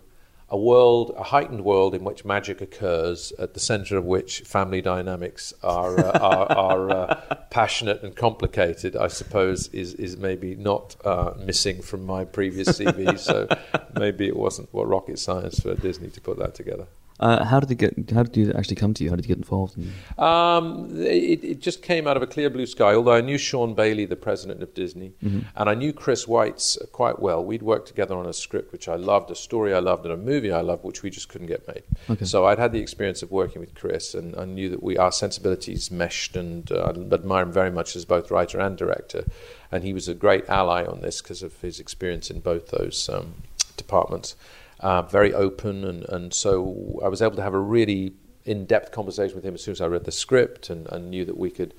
a 0.50 0.58
world, 0.58 1.14
a 1.16 1.22
heightened 1.22 1.64
world 1.64 1.94
in 1.94 2.02
which 2.02 2.24
magic 2.24 2.60
occurs, 2.60 3.32
at 3.38 3.54
the 3.54 3.60
centre 3.60 3.96
of 3.96 4.04
which 4.04 4.40
family 4.40 4.82
dynamics 4.82 5.54
are 5.62 5.98
uh, 5.98 6.18
are, 6.18 6.52
are 6.56 6.90
uh, 6.90 7.36
passionate 7.50 8.02
and 8.02 8.16
complicated. 8.16 8.96
I 8.96 9.08
suppose 9.08 9.68
is 9.68 9.94
is 9.94 10.16
maybe 10.16 10.56
not 10.56 10.96
uh, 11.04 11.34
missing 11.38 11.82
from 11.82 12.04
my 12.04 12.24
previous 12.24 12.68
CV. 12.80 13.18
so 13.18 13.48
maybe 13.94 14.26
it 14.26 14.36
wasn't 14.36 14.72
what 14.72 14.88
rocket 14.88 15.18
science 15.18 15.60
for 15.60 15.74
Disney 15.74 16.08
to 16.10 16.20
put 16.20 16.38
that 16.38 16.54
together. 16.54 16.86
Uh, 17.20 17.44
how 17.44 17.60
did 17.60 17.70
it 17.70 17.74
get? 17.74 18.10
How 18.10 18.22
did 18.22 18.36
you 18.36 18.52
actually 18.54 18.76
come 18.76 18.94
to 18.94 19.04
you? 19.04 19.10
How 19.10 19.16
did 19.16 19.26
you 19.26 19.28
get 19.28 19.36
involved? 19.36 19.76
In, 19.76 19.92
Um, 20.18 20.88
it, 20.96 21.44
it 21.44 21.60
just 21.60 21.82
came 21.82 22.06
out 22.06 22.16
of 22.16 22.22
a 22.22 22.26
clear 22.26 22.48
blue 22.48 22.66
sky. 22.66 22.94
Although 22.94 23.12
I 23.12 23.20
knew 23.20 23.36
Sean 23.36 23.74
Bailey, 23.74 24.06
the 24.06 24.16
president 24.16 24.62
of 24.62 24.72
Disney, 24.72 25.12
and 25.54 25.68
I 25.68 25.74
knew 25.74 25.92
Chris 25.92 26.24
Weitz 26.24 26.78
quite 26.92 27.20
well. 27.20 27.44
We'd 27.44 27.62
worked 27.62 27.88
together 27.88 28.16
on 28.16 28.26
a 28.26 28.32
script 28.32 28.72
which 28.72 28.88
I 28.88 28.96
loved, 28.96 29.30
a 29.30 29.34
story 29.34 29.74
I 29.74 29.80
loved, 29.80 30.04
and 30.04 30.14
a 30.14 30.16
movie 30.16 30.50
I 30.50 30.62
loved, 30.62 30.82
which 30.82 31.02
we 31.02 31.10
just 31.10 31.28
couldn't 31.28 31.48
get 31.48 31.68
made. 31.68 31.82
Okay. 32.08 32.24
So 32.24 32.46
I'd 32.46 32.58
had 32.58 32.72
the 32.72 32.80
experience 32.80 33.22
of 33.22 33.30
working 33.30 33.60
with 33.60 33.74
Chris, 33.74 34.14
and 34.14 34.34
I 34.36 34.46
knew 34.46 34.70
that 34.70 34.82
we 34.82 34.96
our 34.96 35.12
sensibilities 35.12 35.90
meshed, 35.90 36.36
and 36.36 36.72
uh, 36.72 36.92
I 36.96 37.14
admire 37.14 37.42
him 37.42 37.52
very 37.52 37.70
much 37.70 37.94
as 37.96 38.06
both 38.06 38.30
writer 38.30 38.58
and 38.58 38.78
director. 38.78 39.24
And 39.70 39.84
he 39.84 39.92
was 39.92 40.08
a 40.08 40.14
great 40.14 40.48
ally 40.48 40.84
on 40.84 41.00
this 41.00 41.20
because 41.20 41.42
of 41.42 41.60
his 41.60 41.78
experience 41.78 42.30
in 42.30 42.40
both 42.40 42.70
those 42.70 43.08
um, 43.08 43.34
departments. 43.76 44.36
Uh, 44.80 45.02
very 45.02 45.32
open, 45.34 45.84
and, 45.84 46.08
and 46.08 46.32
so 46.32 46.98
I 47.04 47.08
was 47.08 47.20
able 47.20 47.36
to 47.36 47.42
have 47.42 47.54
a 47.54 47.60
really 47.60 48.14
in-depth 48.44 48.92
conversation 48.92 49.36
with 49.36 49.44
him 49.44 49.54
as 49.54 49.62
soon 49.62 49.72
as 49.72 49.80
I 49.80 49.86
read 49.86 50.04
the 50.04 50.12
script, 50.12 50.70
and, 50.70 50.86
and 50.90 51.10
knew 51.10 51.24
that 51.26 51.36
we 51.36 51.50
could 51.50 51.74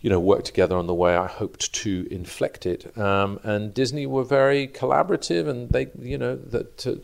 you 0.00 0.10
know, 0.10 0.20
work 0.20 0.44
together 0.44 0.76
on 0.76 0.86
the 0.86 0.94
way 0.94 1.16
I 1.16 1.26
hoped 1.26 1.72
to 1.72 2.06
inflect 2.10 2.66
it. 2.66 2.96
Um, 2.96 3.40
and 3.42 3.72
Disney 3.74 4.06
were 4.06 4.24
very 4.24 4.68
collaborative, 4.68 5.48
and 5.48 5.68
they, 5.70 5.88
you 6.00 6.18
know, 6.18 6.36
that 6.36 6.78
to, 6.78 7.00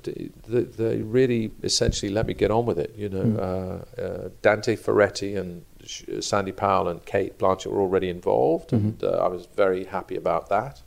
they, 0.46 0.98
really 1.02 1.50
essentially 1.62 2.12
let 2.12 2.26
me 2.26 2.34
get 2.34 2.50
on 2.50 2.66
with 2.66 2.78
it. 2.78 2.94
You 2.96 3.08
know, 3.08 3.84
uh, 3.98 4.00
uh, 4.00 4.28
Dante 4.42 4.76
Ferretti 4.76 5.34
and 5.34 5.64
Sh- 5.84 6.04
Sandy 6.20 6.52
Powell 6.52 6.86
and 6.86 7.04
Cate 7.04 7.38
Blanchett 7.38 7.72
were 7.72 7.80
already 7.80 8.08
involved, 8.08 8.72
and 8.72 9.02
uh, 9.02 9.24
I 9.24 9.28
was 9.28 9.48
very 9.56 9.84
happy 9.84 10.16
about 10.16 10.48
that. 10.50 10.82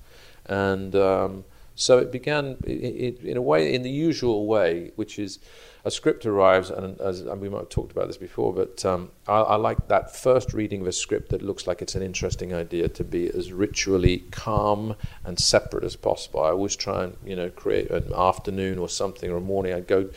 And 0.46 0.96
um, 0.96 1.44
so 1.76 1.98
it 1.98 2.12
began 2.12 2.58
i 2.68 2.72
i 2.72 3.16
in 3.24 3.38
a 3.38 3.42
way, 3.42 3.74
in 3.74 3.84
the 3.84 3.90
usual 3.90 4.48
way, 4.48 4.92
which 4.96 5.20
is 5.20 5.40
a 5.84 5.92
script 5.92 6.26
arrives, 6.26 6.72
and 6.72 7.00
as 7.00 7.22
and 7.22 7.40
we 7.40 7.48
might 7.48 7.60
have 7.60 7.70
talked 7.70 7.92
about 7.92 8.08
this 8.08 8.18
before, 8.18 8.52
but 8.54 8.84
um, 8.86 9.12
I, 9.28 9.40
I 9.42 9.56
like 9.56 9.88
that 9.90 10.16
first 10.16 10.54
reading 10.54 10.82
of 10.82 10.88
a 10.88 10.92
script 10.92 11.30
that 11.30 11.44
looks 11.44 11.68
like 11.68 11.82
it's 11.82 11.94
an 11.94 12.02
interesting 12.02 12.56
idea 12.56 12.88
to 12.90 13.04
be 13.04 13.30
as 13.30 13.52
ritually 13.54 14.24
calm 14.32 14.96
and 15.24 15.38
separate 15.38 15.84
as 15.84 15.96
possible. 15.96 16.42
I 16.42 16.50
always 16.50 16.76
try 16.76 17.04
and 17.04 17.18
you 17.24 17.36
know 17.36 17.50
create 17.50 17.92
an 17.92 18.12
afternoon 18.16 18.80
or 18.80 18.90
something 18.90 19.30
or 19.30 19.38
a 19.38 19.42
morning. 19.42 19.74
I 19.74 19.82
go. 19.82 20.10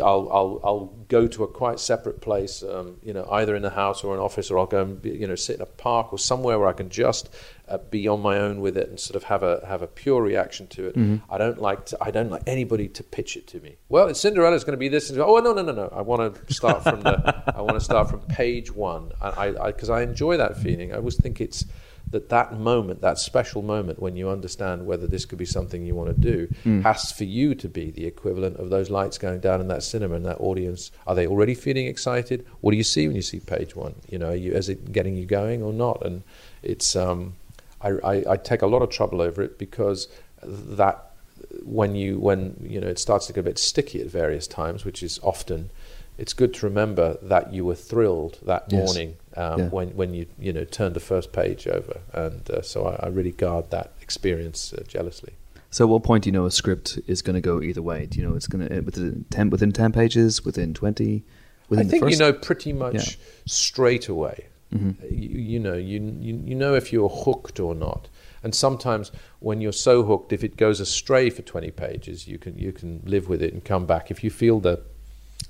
I'll, 0.00 0.28
I'll, 0.32 0.60
I'll 0.64 0.86
go 1.08 1.26
to 1.26 1.44
a 1.44 1.48
quite 1.48 1.80
separate 1.80 2.20
place, 2.20 2.62
um, 2.62 2.96
you 3.02 3.12
know, 3.12 3.28
either 3.30 3.54
in 3.54 3.62
the 3.62 3.70
house 3.70 4.04
or 4.04 4.14
an 4.14 4.20
office, 4.20 4.50
or 4.50 4.58
I'll 4.58 4.66
go 4.66 4.82
and 4.82 5.02
be, 5.02 5.10
you 5.10 5.26
know 5.26 5.34
sit 5.34 5.56
in 5.56 5.62
a 5.62 5.66
park 5.66 6.12
or 6.12 6.18
somewhere 6.18 6.58
where 6.58 6.68
I 6.68 6.72
can 6.72 6.88
just 6.88 7.28
uh, 7.68 7.78
be 7.78 8.08
on 8.08 8.20
my 8.20 8.38
own 8.38 8.60
with 8.60 8.76
it 8.76 8.88
and 8.88 8.98
sort 8.98 9.16
of 9.16 9.24
have 9.24 9.42
a 9.42 9.64
have 9.66 9.82
a 9.82 9.86
pure 9.86 10.22
reaction 10.22 10.66
to 10.68 10.88
it. 10.88 10.96
I 11.30 11.38
don't 11.38 11.60
like 11.60 11.86
to, 11.86 11.98
I 12.00 12.10
don't 12.10 12.30
like 12.30 12.42
anybody 12.46 12.88
to 12.88 13.02
pitch 13.02 13.36
it 13.36 13.46
to 13.48 13.60
me. 13.60 13.76
Well, 13.88 14.14
Cinderella's 14.14 14.64
going 14.64 14.72
to 14.74 14.78
be 14.78 14.88
this. 14.88 15.10
And, 15.10 15.20
oh 15.20 15.38
no 15.38 15.52
no 15.52 15.62
no 15.62 15.72
no! 15.72 15.92
I 15.94 16.02
want 16.02 16.46
to 16.46 16.54
start 16.54 16.82
from 16.84 17.02
the 17.02 17.52
I 17.56 17.60
want 17.60 17.74
to 17.74 17.80
start 17.80 18.08
from 18.08 18.20
page 18.20 18.72
one. 18.74 19.12
I 19.20 19.50
because 19.66 19.90
I, 19.90 20.00
I 20.00 20.02
enjoy 20.02 20.36
that 20.36 20.56
feeling. 20.56 20.92
I 20.92 20.96
always 20.96 21.16
think 21.16 21.40
it's 21.40 21.64
that 22.12 22.28
that 22.28 22.58
moment, 22.58 23.00
that 23.00 23.18
special 23.18 23.62
moment 23.62 23.98
when 23.98 24.16
you 24.16 24.28
understand 24.28 24.86
whether 24.86 25.06
this 25.06 25.24
could 25.24 25.38
be 25.38 25.44
something 25.46 25.84
you 25.84 25.94
want 25.94 26.08
to 26.10 26.14
do, 26.14 26.82
has 26.82 27.10
for 27.10 27.24
you 27.24 27.54
to 27.56 27.68
be 27.68 27.90
the 27.90 28.06
equivalent 28.06 28.56
of 28.58 28.70
those 28.70 28.90
lights 28.90 29.18
going 29.18 29.40
down 29.40 29.60
in 29.60 29.68
that 29.68 29.82
cinema 29.82 30.14
and 30.14 30.24
that 30.26 30.38
audience. 30.38 30.90
Are 31.06 31.14
they 31.14 31.26
already 31.26 31.54
feeling 31.54 31.86
excited? 31.86 32.46
What 32.60 32.70
do 32.70 32.76
you 32.76 32.84
see 32.84 33.06
when 33.06 33.16
you 33.16 33.22
see 33.22 33.40
page 33.40 33.74
one? 33.74 33.94
You 34.08 34.18
know, 34.18 34.28
are 34.28 34.36
you, 34.36 34.52
is 34.52 34.68
it 34.68 34.92
getting 34.92 35.16
you 35.16 35.26
going 35.26 35.62
or 35.62 35.72
not? 35.72 36.04
And 36.04 36.22
it's 36.62 36.94
um, 36.94 37.34
I, 37.80 37.88
I, 38.04 38.32
I 38.32 38.36
take 38.36 38.62
a 38.62 38.66
lot 38.66 38.82
of 38.82 38.90
trouble 38.90 39.20
over 39.22 39.42
it 39.42 39.58
because 39.58 40.08
that 40.42 41.10
when 41.64 41.94
you 41.94 42.18
when 42.18 42.56
you 42.62 42.80
know 42.80 42.88
it 42.88 42.98
starts 42.98 43.26
to 43.26 43.32
get 43.32 43.40
a 43.40 43.44
bit 43.44 43.58
sticky 43.58 44.00
at 44.02 44.06
various 44.06 44.46
times, 44.46 44.84
which 44.84 45.02
is 45.02 45.18
often, 45.22 45.70
it's 46.18 46.34
good 46.34 46.52
to 46.54 46.66
remember 46.66 47.16
that 47.22 47.52
you 47.52 47.64
were 47.64 47.74
thrilled 47.74 48.38
that 48.42 48.66
Yes. 48.68 48.84
morning 48.84 49.16
um, 49.36 49.58
Yeah. 49.60 49.68
when 49.68 49.88
when 49.96 50.14
you 50.14 50.26
you 50.38 50.52
know 50.52 50.64
turned 50.64 50.94
the 50.94 51.00
first 51.00 51.32
page 51.32 51.66
over, 51.66 52.00
and 52.12 52.48
uh, 52.50 52.62
so 52.62 52.86
I, 52.86 53.06
I 53.06 53.08
really 53.08 53.32
guard 53.32 53.70
that 53.70 53.92
experience 54.00 54.72
uh, 54.72 54.82
jealously. 54.86 55.34
so, 55.70 55.84
at 55.84 55.88
what 55.88 56.02
point 56.02 56.24
do 56.24 56.28
you 56.28 56.32
know 56.32 56.46
a 56.46 56.50
script 56.50 56.98
is 57.06 57.22
going 57.22 57.34
to 57.34 57.40
go 57.40 57.62
either 57.62 57.82
way? 57.82 58.06
Do 58.06 58.18
you 58.18 58.26
know 58.28 58.34
it's 58.36 58.46
going 58.46 58.68
to 58.68 58.80
within 58.80 59.24
ten 59.30 59.50
within 59.50 59.72
ten 59.72 59.92
pages, 59.92 60.44
within 60.44 60.74
twenty, 60.74 61.24
within 61.68 61.86
I 61.86 61.90
think 61.90 62.10
you 62.10 62.16
know 62.18 62.32
pretty 62.32 62.72
much 62.72 62.94
Yeah. 62.94 63.00
Mm-hmm. 63.00 63.46
straight 63.46 64.08
away. 64.08 64.46
You, 64.74 64.88
you 65.10 65.58
know, 65.60 65.74
you, 65.74 66.00
you 66.20 66.40
you 66.46 66.54
know 66.54 66.74
if 66.74 66.94
you're 66.94 67.10
hooked 67.10 67.60
or 67.60 67.74
not. 67.74 68.08
And 68.42 68.54
sometimes 68.54 69.12
when 69.38 69.60
you're 69.60 69.70
so 69.88 70.02
hooked, 70.02 70.32
if 70.32 70.42
it 70.42 70.56
goes 70.56 70.80
astray 70.80 71.28
for 71.30 71.42
20 71.42 71.70
pages, 71.72 72.26
you 72.26 72.38
can 72.38 72.56
you 72.58 72.72
can 72.72 73.02
live 73.04 73.28
with 73.28 73.42
it 73.42 73.52
and 73.52 73.62
come 73.62 73.84
back. 73.86 74.10
If 74.10 74.24
you 74.24 74.30
feel 74.30 74.60
the 74.60 74.80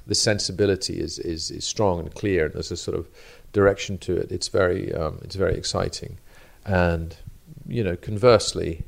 the 0.06 0.14
sensibility 0.16 0.98
is, 0.98 1.18
is, 1.20 1.50
is 1.52 1.64
strong 1.64 2.00
and 2.00 2.12
clear, 2.12 2.46
and 2.46 2.54
there's 2.54 2.72
a 2.72 2.76
sort 2.76 2.98
of 2.98 3.08
direction 3.52 3.98
to 3.98 4.16
it, 4.16 4.32
it's 4.32 4.48
very 4.48 4.94
um, 4.94 5.20
it's 5.22 5.36
very 5.36 5.54
exciting. 5.54 6.18
And 6.64 7.16
you 7.66 7.82
know, 7.82 7.96
conversely, 7.96 8.84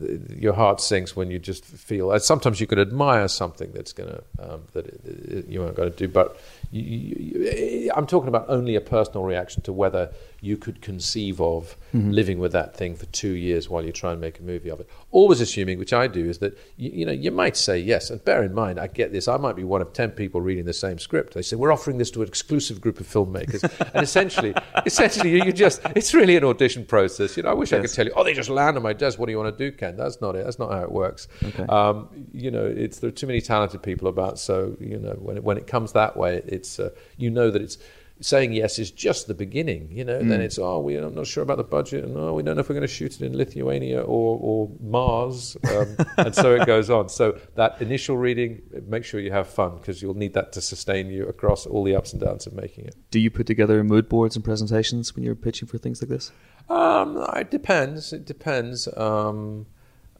th- 0.00 0.20
your 0.30 0.54
heart 0.54 0.80
sinks 0.80 1.16
when 1.16 1.30
you 1.30 1.38
just 1.38 1.64
feel. 1.64 2.18
Sometimes 2.20 2.60
you 2.60 2.66
could 2.66 2.78
admire 2.78 3.28
something 3.28 3.72
that's 3.72 3.92
going 3.92 4.10
to 4.10 4.22
um, 4.38 4.62
that 4.72 4.86
it, 4.86 5.00
it, 5.04 5.46
you 5.48 5.62
aren't 5.62 5.76
going 5.76 5.90
to 5.90 5.96
do, 5.96 6.08
but 6.08 6.40
you, 6.74 7.16
you, 7.18 7.90
I'm 7.94 8.06
talking 8.06 8.28
about 8.28 8.46
only 8.48 8.74
a 8.74 8.80
personal 8.80 9.22
reaction 9.22 9.62
to 9.62 9.72
whether 9.72 10.12
you 10.40 10.56
could 10.56 10.82
conceive 10.82 11.40
of 11.40 11.76
living 11.92 12.38
with 12.38 12.52
that 12.52 12.76
thing 12.76 12.96
for 12.96 13.06
two 13.06 13.30
years 13.30 13.70
while 13.70 13.84
you 13.84 13.92
try 13.92 14.12
and 14.12 14.20
make 14.20 14.40
a 14.40 14.42
movie 14.42 14.68
of 14.68 14.80
it. 14.80 14.88
Always 15.10 15.40
assuming, 15.40 15.78
which 15.78 15.92
I 15.92 16.06
do, 16.06 16.28
is 16.28 16.38
that 16.38 16.58
you, 16.76 16.90
you 16.90 17.06
know 17.06 17.12
you 17.12 17.30
might 17.30 17.56
say 17.56 17.78
yes, 17.78 18.10
and 18.10 18.22
bear 18.24 18.42
in 18.42 18.52
mind, 18.52 18.80
I 18.80 18.88
get 18.88 19.12
this. 19.12 19.28
I 19.28 19.36
might 19.36 19.56
be 19.56 19.62
one 19.62 19.80
of 19.80 19.92
ten 19.92 20.10
people 20.10 20.40
reading 20.40 20.64
the 20.64 20.72
same 20.72 20.98
script. 20.98 21.34
They 21.34 21.42
say 21.42 21.56
we're 21.56 21.72
offering 21.72 21.98
this 21.98 22.10
to 22.12 22.22
an 22.22 22.28
exclusive 22.28 22.80
group 22.80 22.98
of 22.98 23.06
filmmakers, 23.06 23.62
and 23.94 24.02
essentially, 24.02 24.54
essentially, 24.86 25.44
you, 25.44 25.52
just 25.52 25.80
it's 25.94 26.12
really 26.12 26.36
an 26.36 26.44
audition 26.44 26.84
process. 26.84 27.36
You 27.36 27.44
know, 27.44 27.50
I 27.50 27.54
wish 27.54 27.72
I 27.72 27.80
could 27.80 27.92
tell 27.92 28.04
you, 28.04 28.12
oh, 28.16 28.24
they 28.24 28.34
just 28.34 28.50
land 28.50 28.76
on 28.76 28.82
my 28.82 28.92
desk. 28.92 29.18
What 29.18 29.26
do 29.26 29.32
you 29.32 29.38
want 29.38 29.56
to 29.56 29.70
do, 29.70 29.74
Ken? 29.74 29.96
That's 29.96 30.20
not 30.20 30.34
it. 30.34 30.44
That's 30.44 30.58
not 30.58 30.72
how 30.72 30.82
it 30.82 30.90
works. 30.90 31.28
Um, 31.68 32.08
you 32.32 32.50
know, 32.50 32.66
it's 32.66 32.98
there 32.98 33.08
are 33.08 33.12
too 33.12 33.28
many 33.28 33.40
talented 33.40 33.82
people 33.82 34.08
about. 34.08 34.38
So 34.38 34.76
you 34.80 34.98
know, 34.98 35.12
when 35.12 35.36
it, 35.36 35.44
when 35.44 35.56
it 35.56 35.66
comes 35.66 35.92
that 35.92 36.16
way, 36.16 36.42
it's 36.64 36.78
uh, 36.80 36.90
you 37.16 37.30
know 37.30 37.50
that 37.50 37.62
it's 37.62 37.78
saying 38.20 38.52
yes 38.52 38.78
is 38.78 38.90
just 38.90 39.26
the 39.26 39.34
beginning, 39.34 39.88
you 39.90 40.04
know. 40.04 40.18
Mm. 40.18 40.28
Then 40.28 40.40
it's 40.40 40.58
oh, 40.58 40.80
we, 40.80 40.96
I'm 40.96 41.14
not 41.14 41.26
sure 41.26 41.42
about 41.42 41.58
the 41.58 41.64
budget, 41.64 42.04
and 42.04 42.16
oh, 42.16 42.32
we 42.32 42.42
don't 42.42 42.56
know 42.56 42.60
if 42.60 42.68
we're 42.68 42.74
going 42.74 42.86
to 42.86 42.92
shoot 42.92 43.20
it 43.20 43.22
in 43.22 43.36
Lithuania 43.36 44.00
or, 44.00 44.38
or 44.40 44.70
Mars, 44.80 45.56
um, 45.70 45.96
and 46.18 46.34
so 46.34 46.54
it 46.54 46.66
goes 46.66 46.90
on. 46.90 47.08
So 47.08 47.38
that 47.56 47.80
initial 47.80 48.16
reading, 48.16 48.62
make 48.86 49.04
sure 49.04 49.20
you 49.20 49.32
have 49.32 49.48
fun 49.48 49.76
because 49.76 50.00
you'll 50.00 50.14
need 50.14 50.34
that 50.34 50.52
to 50.52 50.60
sustain 50.60 51.10
you 51.10 51.26
across 51.26 51.66
all 51.66 51.84
the 51.84 51.96
ups 51.96 52.12
and 52.12 52.22
downs 52.22 52.46
of 52.46 52.54
making 52.54 52.86
it. 52.86 52.96
Do 53.10 53.20
you 53.20 53.30
put 53.30 53.46
together 53.46 53.82
mood 53.84 54.08
boards 54.08 54.36
and 54.36 54.44
presentations 54.44 55.14
when 55.14 55.24
you're 55.24 55.34
pitching 55.34 55.68
for 55.68 55.78
things 55.78 56.00
like 56.00 56.08
this? 56.08 56.32
Um, 56.68 57.24
it 57.36 57.50
depends. 57.50 58.12
It 58.12 58.24
depends. 58.24 58.88
Um, 58.96 59.66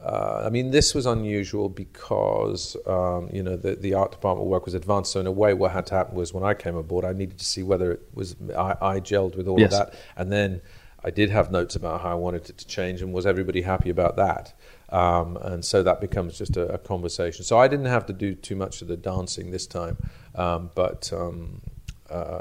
uh, 0.05 0.43
I 0.45 0.51
mean, 0.51 0.71
this 0.71 0.95
was 0.95 1.07
unusual 1.07 1.71
because 1.71 2.77
um, 2.87 3.31
you 3.33 3.43
know 3.43 3.57
the, 3.57 3.75
the 3.75 3.95
art 3.95 4.13
department 4.13 4.49
work 4.49 4.67
was 4.67 4.75
advanced. 4.75 5.13
So 5.13 5.21
in 5.21 5.27
a 5.27 5.33
way, 5.33 5.55
what 5.55 5.73
had 5.73 5.87
to 5.87 5.95
happen 5.95 6.15
was 6.15 6.35
when 6.35 6.45
I 6.45 6.53
came 6.53 6.77
aboard, 6.77 7.07
I 7.07 7.13
needed 7.13 7.39
to 7.39 7.45
see 7.45 7.63
whether 7.63 7.93
it 7.93 8.03
was 8.13 8.37
I, 8.55 8.77
I 8.83 9.01
gelled 9.01 9.35
with 9.35 9.49
all 9.49 9.59
Yes. 9.59 9.73
of 9.73 9.79
that, 9.79 9.99
and 10.17 10.31
then 10.31 10.61
I 11.03 11.11
did 11.11 11.31
have 11.31 11.51
notes 11.51 11.75
about 11.75 12.03
how 12.03 12.11
I 12.11 12.15
wanted 12.15 12.51
it 12.51 12.59
to 12.59 12.67
change, 12.67 13.01
and 13.01 13.15
was 13.15 13.25
everybody 13.25 13.63
happy 13.63 13.89
about 13.89 14.17
that? 14.17 14.53
Um, 14.91 15.39
and 15.39 15.65
so 15.65 15.83
that 15.83 16.01
becomes 16.03 16.37
just 16.37 16.57
a, 16.59 16.75
a 16.75 16.79
conversation. 16.79 17.43
So 17.45 17.59
I 17.59 17.67
didn't 17.67 17.87
have 17.87 18.05
to 18.07 18.13
do 18.13 18.35
too 18.35 18.57
much 18.57 18.83
of 18.83 18.89
the 18.89 18.99
dancing 18.99 19.51
this 19.53 19.67
time, 19.67 19.97
um, 20.35 20.71
but 20.75 21.11
um, 21.15 21.63
uh, 22.11 22.41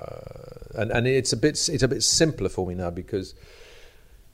and 0.76 0.92
and 0.92 1.08
it's 1.08 1.32
a 1.32 1.38
bit 1.38 1.52
it's 1.70 1.84
a 1.84 1.88
bit 1.88 2.04
simpler 2.04 2.50
for 2.50 2.68
me 2.68 2.76
now 2.76 2.90
because 2.90 3.36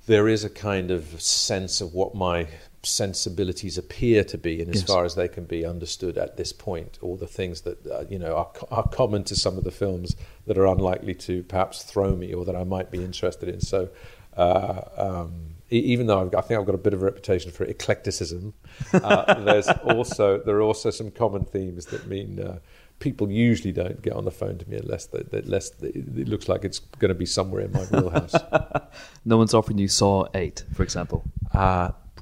there 0.08 0.28
is 0.28 0.44
a 0.44 0.50
kind 0.50 0.90
of 0.90 1.22
sense 1.22 1.80
of 1.82 1.94
what 1.94 2.16
my 2.16 2.48
sensibilities 2.84 3.78
appear 3.78 4.24
to 4.24 4.38
be, 4.38 4.62
and 4.62 4.70
as 4.70 4.82
Yes. 4.82 4.88
far 4.90 5.04
as 5.06 5.16
they 5.16 5.28
can 5.28 5.46
be 5.46 5.66
understood 5.66 6.18
at 6.18 6.38
this 6.38 6.54
point, 6.54 6.98
all 7.02 7.18
the 7.18 7.28
things 7.28 7.62
that 7.62 7.86
uh, 7.88 8.06
you 8.10 8.18
know 8.20 8.36
are, 8.36 8.50
co- 8.54 8.68
are 8.72 8.88
common 8.88 9.24
to 9.26 9.36
some 9.36 9.58
of 9.58 9.64
the 9.64 9.72
films 9.72 10.16
that 10.48 10.58
are 10.58 10.66
unlikely 10.68 11.14
to 11.16 11.44
perhaps 11.44 11.84
throw 11.84 12.16
me 12.16 12.34
or 12.34 12.46
that 12.46 12.56
I 12.56 12.64
might 12.64 12.92
be 12.92 13.04
interested 13.04 13.50
in. 13.50 13.62
So. 13.62 13.90
Uh, 14.38 14.82
um, 14.96 15.56
e- 15.70 15.80
even 15.80 16.08
though 16.08 16.22
I've, 16.22 16.34
I 16.34 16.40
think 16.42 16.58
I've 16.58 16.66
got 16.66 16.76
a 16.76 16.78
bit 16.78 16.94
of 16.94 17.02
a 17.02 17.06
reputation 17.06 17.52
for 17.52 17.66
eclecticism, 17.66 18.54
uh, 18.94 19.34
there's 19.44 19.68
also 19.84 20.38
there 20.38 20.56
are 20.56 20.62
also 20.62 20.92
some 20.92 21.12
common 21.12 21.44
themes 21.44 21.88
that 21.88 22.08
mean 22.08 22.40
uh, 22.40 22.60
people 23.00 23.30
usually 23.30 23.74
don't 23.74 24.02
get 24.02 24.14
on 24.14 24.24
the 24.24 24.32
phone 24.32 24.58
to 24.60 24.70
me 24.70 24.78
unless 24.78 25.08
they, 25.08 25.24
they, 25.24 25.40
unless 25.40 25.72
they, 25.72 25.88
it 25.90 26.30
looks 26.30 26.48
like 26.48 26.64
it's 26.64 26.80
going 26.80 27.10
to 27.10 27.16
be 27.16 27.26
somewhere 27.26 27.62
in 27.62 27.72
my 27.74 27.84
wheelhouse. 27.86 28.36
No 29.26 29.36
one's 29.38 29.54
offering 29.54 29.78
you 29.78 29.90
Saw 29.90 30.28
8, 30.34 30.64
for 30.74 30.84
example. 30.84 31.24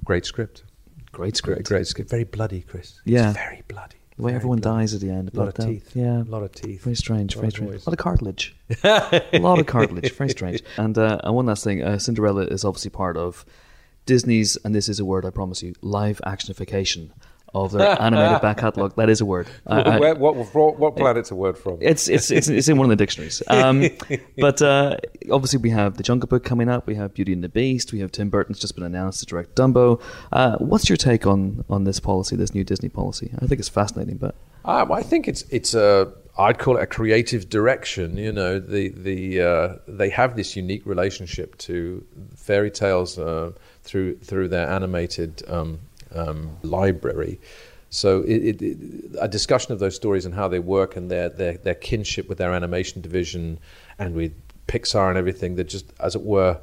Great 0.08 0.26
script. 0.26 0.64
Great 1.12 1.12
Great, 1.12 1.36
script. 1.36 1.66
great 1.68 1.86
script. 1.86 2.10
Very 2.10 2.24
bloody, 2.24 2.62
Chris. 2.62 3.01
Yeah. 3.03 3.32
It's 3.32 3.38
very 3.38 3.62
bloody. 3.68 3.97
The 4.16 4.24
way 4.24 4.32
Very 4.32 4.38
everyone 4.38 4.60
bloody. 4.62 4.78
dies 4.84 4.93
at 4.93 5.01
the 5.01 5.10
end. 5.10 5.32
A 5.34 5.38
lot 5.38 5.49
of 5.49 5.66
teeth. 5.66 5.91
Yeah. 5.93 6.22
A 6.22 6.24
lot 6.24 6.43
of 6.43 6.53
teeth. 6.53 6.82
Very 6.84 6.95
strange, 6.95 7.36
very 7.36 7.51
strange. 7.51 7.72
A 7.86 7.89
lot 7.89 7.93
of 7.93 7.97
cartilage. 7.97 8.55
a 8.86 9.22
lot 9.34 9.60
of 9.60 9.66
cartilage. 9.66 10.14
Very 10.14 10.30
strange. 10.30 10.64
And, 10.78 10.97
uh, 10.97 11.20
and 11.26 11.36
one 11.36 11.47
last 11.47 11.66
thing 11.66 11.84
uh, 11.84 11.99
Cinderella 11.99 12.43
is 12.45 12.64
obviously 12.64 12.89
part 12.89 13.18
of 13.18 13.45
Disney's, 14.05 14.55
and 14.64 14.74
this 14.74 14.88
is 14.88 15.01
a 15.01 15.05
word 15.05 15.26
I 15.26 15.30
promise 15.30 15.62
you, 15.62 15.74
live 15.82 16.22
actionification 16.26 17.10
of 17.66 17.72
their 17.72 18.01
animated 18.01 18.41
back 18.41 18.58
catalogue. 18.58 18.93
That 18.95 19.10
is 19.10 19.22
a 19.22 19.26
word. 19.26 19.47
I- 19.68 19.99
Where, 19.99 20.16
what, 20.16 20.36
what, 20.36 20.80
what 20.80 20.95
planet's 20.95 21.32
a 21.32 21.36
word 21.36 21.58
from? 21.58 21.78
it's, 21.82 22.08
it's, 22.08 22.32
it's, 22.32 22.47
it's 22.47 22.68
in 22.68 22.78
one 22.78 22.86
of 22.86 22.89
the 22.89 22.95
dictionaries. 22.95 23.41
Um, 23.47 23.86
but 24.38 24.62
uh, 24.62 24.97
obviously, 25.32 25.60
we 25.60 25.70
have 25.72 25.97
The 25.97 26.03
Jungle 26.03 26.28
Book 26.28 26.43
coming 26.43 26.70
up. 26.70 26.88
We 26.88 26.95
have 26.95 27.14
Beauty 27.14 27.34
and 27.34 27.43
the 27.43 27.49
Beast. 27.49 27.91
We 27.91 27.99
have 27.99 28.12
Tim 28.12 28.30
Burton's 28.30 28.60
just 28.60 28.76
been 28.76 28.84
announced 28.84 29.20
to 29.22 29.26
direct 29.26 29.55
Dumbo. 29.55 30.01
Uh, 30.32 30.58
what's 30.58 30.89
your 30.89 30.97
take 30.97 31.26
on, 31.28 31.64
on 31.70 31.84
this 31.84 31.99
policy, 31.99 32.36
this 32.36 32.53
new 32.53 32.64
Disney 32.64 32.89
policy? 32.89 33.32
I 33.41 33.45
think 33.47 33.60
it's 33.60 33.70
fascinating, 33.70 34.18
but 34.18 34.36
Um, 34.66 34.91
I 34.91 35.01
think 35.01 35.28
it's 35.28 35.43
it's 35.49 35.74
a 35.74 36.12
I'd 36.39 36.60
call 36.60 36.78
it 36.78 36.84
a 36.84 36.88
creative 36.88 37.49
direction. 37.49 38.18
You 38.18 38.32
know, 38.32 38.60
the 38.60 38.89
the 38.89 39.41
uh, 39.41 39.76
they 39.88 40.10
have 40.10 40.36
this 40.36 40.55
unique 40.55 40.86
relationship 40.86 41.58
to 41.60 42.05
fairy 42.36 42.70
tales 42.70 43.18
uh, 43.18 43.51
through 43.84 44.18
through 44.20 44.49
their 44.49 44.68
animated 44.70 45.43
um, 45.47 45.80
um, 46.14 46.58
library. 46.64 47.39
So 47.89 48.22
it, 48.24 48.62
it, 48.62 48.78
a 49.20 49.28
discussion 49.28 49.72
of 49.72 49.80
those 49.80 49.95
stories 49.95 50.26
and 50.26 50.36
how 50.36 50.47
they 50.49 50.60
work 50.60 50.95
and 50.97 51.10
their, 51.10 51.30
their 51.30 51.58
their 51.58 51.76
kinship 51.76 52.28
with 52.28 52.38
their 52.38 52.53
animation 52.53 53.01
division 53.01 53.60
and 53.97 54.14
with 54.14 54.34
Pixar 54.68 55.08
and 55.10 55.18
everything. 55.18 55.55
That 55.55 55.66
just, 55.70 55.86
as 55.99 56.14
it 56.14 56.22
were, 56.24 56.60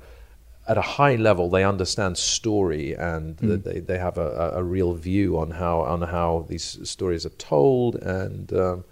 at 0.69 0.77
a 0.77 0.83
high 0.83 1.17
level, 1.17 1.49
they 1.49 1.65
understand 1.65 2.19
story 2.19 2.93
and 2.95 3.37
that 3.39 3.65
they, 3.65 3.81
they 3.81 3.99
have 3.99 4.19
a, 4.19 4.29
a- 4.55 4.59
a 4.59 4.63
real 4.63 4.93
view 4.95 5.39
on 5.39 5.51
how 5.53 5.81
on 5.81 6.03
how 6.03 6.45
these 6.49 6.79
stories 6.89 7.25
are 7.25 7.37
told, 7.39 7.97
and 7.97 8.53
um, 8.53 8.85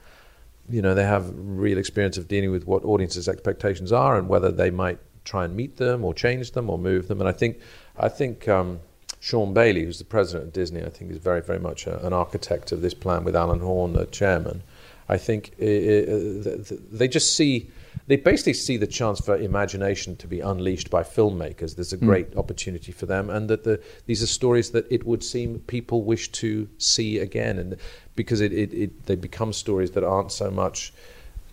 you 0.70 0.80
know 0.80 0.94
they 0.94 1.05
have 1.05 1.30
real 1.36 1.76
experience 1.78 2.16
of 2.16 2.28
dealing 2.28 2.50
with 2.50 2.66
what 2.66 2.82
audiences' 2.84 3.28
expectations 3.28 3.92
are 3.92 4.16
and 4.16 4.28
whether 4.28 4.50
they 4.50 4.70
might 4.70 4.98
try 5.24 5.44
and 5.44 5.55
meet 5.55 5.76
them 5.76 6.05
or 6.05 6.14
change 6.14 6.53
them 6.53 6.70
or 6.70 6.78
move 6.78 7.09
them. 7.09 7.20
And 7.20 7.28
I 7.28 7.32
think 7.32 7.59
I 7.98 8.09
think 8.09 8.48
um, 8.48 8.80
Sean 9.22 9.54
Bailey, 9.54 9.84
who's 9.84 9.98
the 9.98 10.04
president 10.04 10.48
of 10.48 10.52
Disney, 10.52 10.82
I 10.82 10.88
think 10.88 11.12
is 11.12 11.18
very 11.18 11.40
very 11.40 11.60
much 11.60 11.86
a, 11.86 12.04
an 12.04 12.12
architect 12.12 12.72
of 12.72 12.82
this 12.82 12.92
plan 12.92 13.22
with 13.22 13.36
Alan 13.36 13.60
Horn, 13.60 13.92
the 13.92 14.06
chairman. 14.06 14.64
I 15.08 15.16
think 15.16 15.52
uh, 15.60 15.64
uh, 15.64 16.42
th- 16.42 16.68
th- 16.68 16.80
they 16.90 17.06
just 17.06 17.36
see, 17.36 17.70
they 18.08 18.16
basically 18.16 18.54
see 18.54 18.76
the 18.76 18.86
chance 18.86 19.20
for 19.20 19.36
imagination 19.36 20.16
to 20.16 20.26
be 20.26 20.40
unleashed 20.40 20.90
by 20.90 21.04
filmmakers. 21.04 21.76
There's 21.76 21.92
a 21.92 21.98
great 21.98 22.36
opportunity 22.36 22.90
for 22.90 23.06
them, 23.06 23.30
and 23.30 23.48
that 23.48 23.62
the, 23.62 23.80
these 24.06 24.24
are 24.24 24.26
stories 24.26 24.72
that 24.72 24.90
it 24.90 25.06
would 25.06 25.22
seem 25.22 25.60
people 25.60 26.02
wish 26.02 26.32
to 26.32 26.68
see 26.78 27.20
again, 27.20 27.60
and 27.60 27.76
because 28.16 28.40
it, 28.40 28.52
it, 28.52 28.74
it 28.74 29.06
they 29.06 29.14
become 29.14 29.52
stories 29.52 29.92
that 29.92 30.02
aren't 30.02 30.32
so 30.32 30.50
much 30.50 30.92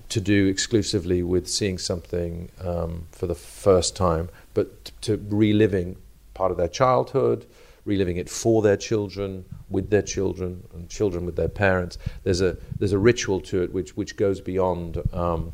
to 0.09 0.19
do 0.19 0.47
exclusively 0.47 1.21
with 1.21 1.47
seeing 1.47 1.77
something 1.77 2.49
um, 2.61 3.05
for 3.11 3.27
the 3.27 3.35
first 3.35 3.95
time, 3.95 4.27
but 4.55 4.85
t- 4.85 4.93
to 5.01 5.23
reliving 5.29 5.97
part 6.33 6.51
of 6.51 6.57
their 6.57 6.69
childhood, 6.69 7.45
reliving 7.85 8.17
it 8.17 8.29
for 8.29 8.61
their 8.61 8.77
children, 8.77 9.45
with 9.69 9.89
their 9.89 10.01
children, 10.01 10.63
and 10.73 10.89
children 10.89 11.25
with 11.25 11.35
their 11.35 11.47
parents. 11.49 11.97
There's 12.23 12.41
a 12.41 12.57
there's 12.77 12.93
a 12.93 12.99
ritual 12.99 13.41
to 13.41 13.61
it 13.63 13.73
which 13.73 13.95
which 13.95 14.15
goes 14.15 14.41
beyond 14.41 15.01
um, 15.13 15.53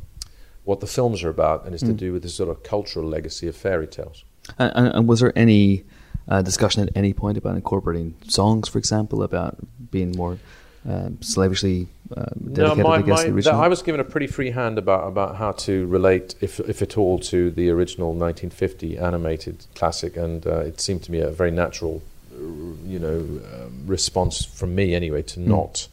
what 0.63 0.79
the 0.79 0.87
films 0.87 1.23
are 1.23 1.29
about, 1.29 1.65
and 1.65 1.75
is 1.75 1.81
to 1.81 1.93
do 1.93 2.11
with 2.11 2.23
this 2.23 2.35
sort 2.35 2.49
of 2.49 2.63
cultural 2.63 3.07
legacy 3.07 3.47
of 3.47 3.55
fairy 3.55 3.87
tales. 3.87 4.23
And, 4.57 4.71
and, 4.75 4.87
and 4.87 5.07
was 5.07 5.19
there 5.19 5.31
any 5.35 5.83
uh, 6.27 6.41
discussion 6.41 6.83
at 6.83 6.89
any 6.95 7.13
point 7.13 7.37
about 7.37 7.55
incorporating 7.55 8.15
songs, 8.27 8.67
for 8.67 8.79
example, 8.79 9.23
about 9.23 9.57
being 9.91 10.11
more 10.11 10.37
um, 10.87 11.17
slavishly 11.21 11.87
um, 12.15 12.53
dedicated, 12.53 12.85
I 12.85 13.01
guess, 13.01 13.21
to 13.21 13.27
the 13.27 13.35
original? 13.35 13.61
I 13.61 13.67
was 13.67 13.81
given 13.81 14.01
a 14.01 14.03
pretty 14.03 14.27
free 14.27 14.51
hand 14.51 14.77
about, 14.77 15.07
about 15.07 15.35
how 15.35 15.51
to 15.51 15.85
relate, 15.87 16.35
if, 16.41 16.59
if 16.61 16.81
at 16.81 16.97
all, 16.97 17.19
to 17.19 17.51
the 17.51 17.69
original 17.69 18.09
1950 18.09 18.97
animated 18.97 19.65
classic, 19.75 20.17
and 20.17 20.45
uh, 20.45 20.59
it 20.59 20.79
seemed 20.79 21.03
to 21.03 21.11
me 21.11 21.19
a 21.19 21.29
very 21.29 21.51
natural, 21.51 22.01
uh, 22.01 22.14
you 22.39 22.99
know, 22.99 23.17
um, 23.17 23.83
response 23.85 24.45
from 24.45 24.75
me 24.75 24.95
anyway 24.95 25.21
to 25.23 25.39
not 25.39 25.87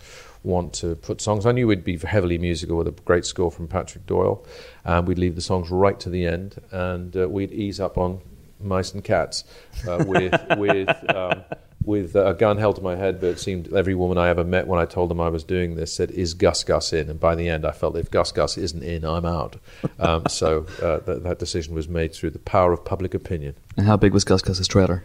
want 0.44 0.72
to 0.74 0.96
put 0.96 1.20
songs. 1.20 1.46
I 1.46 1.52
knew 1.52 1.66
we'd 1.66 1.84
be 1.84 1.96
heavily 1.96 2.38
musical 2.38 2.76
with 2.78 2.88
a 2.88 2.92
great 2.92 3.24
score 3.24 3.50
from 3.50 3.68
Patrick 3.68 4.06
Doyle, 4.06 4.44
and 4.84 5.06
we'd 5.06 5.18
leave 5.18 5.34
the 5.34 5.40
songs 5.40 5.70
right 5.70 5.98
to 6.00 6.10
the 6.10 6.26
end, 6.26 6.60
and 6.70 7.16
uh, 7.16 7.28
we'd 7.28 7.52
ease 7.52 7.80
up 7.80 7.96
on 7.96 8.20
mice 8.60 8.92
and 8.92 9.02
cats 9.02 9.44
uh, 9.88 10.04
with 10.06 10.34
with 10.56 10.88
um, 11.10 11.42
with 11.84 12.14
a 12.14 12.34
gun 12.34 12.58
held 12.58 12.76
to 12.76 12.82
my 12.82 12.96
head. 12.96 13.20
But 13.20 13.28
it 13.28 13.40
seemed 13.40 13.72
every 13.72 13.94
woman 13.94 14.18
I 14.18 14.28
ever 14.28 14.44
met 14.44 14.66
when 14.66 14.80
I 14.80 14.84
told 14.84 15.10
them 15.10 15.20
I 15.20 15.28
was 15.28 15.44
doing 15.44 15.76
this 15.76 15.94
said, 15.94 16.10
"Is 16.10 16.34
Gus 16.34 16.64
Gus 16.64 16.92
in?" 16.92 17.08
And 17.08 17.20
by 17.20 17.34
the 17.34 17.48
end, 17.48 17.64
I 17.64 17.72
felt 17.72 17.96
if 17.96 18.10
Gus 18.10 18.32
Gus 18.32 18.58
isn't 18.58 18.82
in, 18.82 19.04
I'm 19.04 19.24
out. 19.24 19.56
Um, 19.98 20.24
so 20.28 20.66
uh, 20.82 20.98
that, 21.00 21.22
that 21.22 21.38
decision 21.38 21.74
was 21.74 21.88
made 21.88 22.12
through 22.14 22.30
the 22.30 22.38
power 22.38 22.72
of 22.72 22.84
public 22.84 23.14
opinion. 23.14 23.54
and 23.76 23.86
how 23.86 23.96
big 23.96 24.12
was 24.12 24.24
Gus 24.24 24.42
Gus's 24.42 24.68
trailer? 24.68 25.04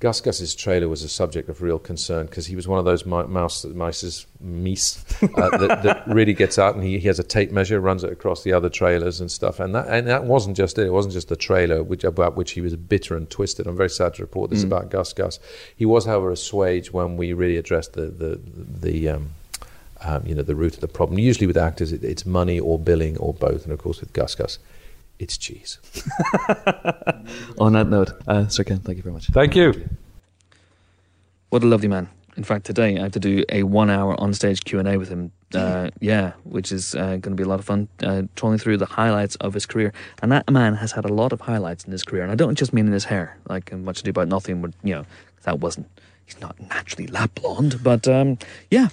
Gus 0.00 0.20
Gus's 0.20 0.54
trailer 0.54 0.88
was 0.88 1.02
a 1.02 1.08
subject 1.08 1.48
of 1.48 1.62
real 1.62 1.78
concern 1.78 2.26
because 2.26 2.46
he 2.46 2.56
was 2.56 2.68
one 2.68 2.78
of 2.78 2.84
those 2.84 3.06
mi- 3.06 3.24
mouse, 3.24 3.64
mice's, 3.64 4.26
meese, 4.44 5.02
uh, 5.38 5.56
that, 5.56 5.82
that 5.82 6.06
really 6.08 6.34
gets 6.34 6.58
out 6.58 6.74
and 6.74 6.84
he, 6.84 6.98
he 6.98 7.06
has 7.08 7.18
a 7.18 7.24
tape 7.24 7.50
measure, 7.50 7.80
runs 7.80 8.04
it 8.04 8.12
across 8.12 8.42
the 8.42 8.52
other 8.52 8.68
trailers 8.68 9.20
and 9.20 9.30
stuff. 9.30 9.60
And 9.60 9.74
that, 9.74 9.88
and 9.88 10.06
that 10.08 10.24
wasn't 10.24 10.56
just 10.56 10.78
it. 10.78 10.86
It 10.86 10.92
wasn't 10.92 11.14
just 11.14 11.28
the 11.28 11.36
trailer 11.36 11.82
which, 11.82 12.04
about 12.04 12.36
which 12.36 12.52
he 12.52 12.60
was 12.60 12.76
bitter 12.76 13.16
and 13.16 13.30
twisted. 13.30 13.66
I'm 13.66 13.76
very 13.76 13.88
sad 13.88 14.14
to 14.14 14.22
report 14.22 14.50
this 14.50 14.62
about 14.62 14.90
Gus 14.90 15.12
Gus. 15.12 15.38
He 15.74 15.86
was, 15.86 16.04
however, 16.04 16.30
assuaged 16.30 16.92
when 16.92 17.16
we 17.16 17.32
really 17.32 17.56
addressed 17.56 17.94
the, 17.94 18.06
the, 18.06 18.40
the 18.44 19.08
um, 19.08 19.30
um, 20.02 20.26
you 20.26 20.34
know, 20.34 20.42
the 20.42 20.54
root 20.54 20.74
of 20.74 20.80
the 20.80 20.88
problem. 20.88 21.18
Usually 21.18 21.46
with 21.46 21.56
actors, 21.56 21.92
it, 21.92 22.04
it's 22.04 22.26
money 22.26 22.60
or 22.60 22.78
billing 22.78 23.16
or 23.18 23.32
both. 23.32 23.64
And 23.64 23.72
of 23.72 23.78
course, 23.78 24.00
with 24.00 24.12
Gus 24.12 24.34
Gus, 24.34 24.58
it's 25.18 25.36
cheese. 25.36 25.78
On 27.58 27.72
that 27.72 27.88
note, 27.88 28.12
uh, 28.26 28.48
Sir 28.48 28.64
Ken, 28.64 28.78
thank 28.78 28.96
you 28.96 29.02
very 29.02 29.12
much. 29.12 29.28
Thank 29.28 29.54
you. 29.56 29.88
What 31.50 31.62
a 31.62 31.66
lovely 31.66 31.88
man. 31.88 32.08
In 32.36 32.42
fact, 32.42 32.66
today 32.66 32.98
I 32.98 33.02
have 33.02 33.12
to 33.12 33.20
do 33.20 33.44
a 33.48 33.62
one-hour 33.62 34.20
on-stage 34.20 34.64
Q 34.64 34.80
and 34.80 34.88
A 34.88 34.96
with 34.98 35.08
him. 35.08 35.30
Uh, 35.54 35.90
yeah, 36.00 36.32
which 36.42 36.72
is 36.72 36.96
uh, 36.96 37.16
going 37.16 37.22
to 37.22 37.34
be 37.36 37.44
a 37.44 37.48
lot 37.48 37.60
of 37.60 37.64
fun, 37.64 37.86
uh, 38.02 38.22
trolling 38.34 38.58
through 38.58 38.76
the 38.76 38.86
highlights 38.86 39.36
of 39.36 39.54
his 39.54 39.66
career. 39.66 39.92
And 40.20 40.32
that 40.32 40.50
man 40.50 40.74
has 40.74 40.90
had 40.90 41.04
a 41.04 41.12
lot 41.12 41.32
of 41.32 41.42
highlights 41.42 41.84
in 41.84 41.92
his 41.92 42.02
career, 42.02 42.24
and 42.24 42.32
I 42.32 42.34
don't 42.34 42.56
just 42.58 42.72
mean 42.72 42.86
in 42.88 42.92
his 42.92 43.04
hair, 43.04 43.38
like 43.48 43.70
in 43.70 43.84
Much 43.84 44.00
Ado 44.00 44.10
About 44.10 44.26
Nothing. 44.26 44.60
But 44.60 44.72
you 44.82 44.96
know, 44.96 45.06
that 45.44 45.60
wasn't. 45.60 45.86
He's 46.26 46.40
not 46.40 46.58
naturally 46.58 47.06
lap 47.06 47.36
blonde, 47.36 47.84
but 47.84 48.08
um, 48.08 48.38
yeah, 48.68 48.88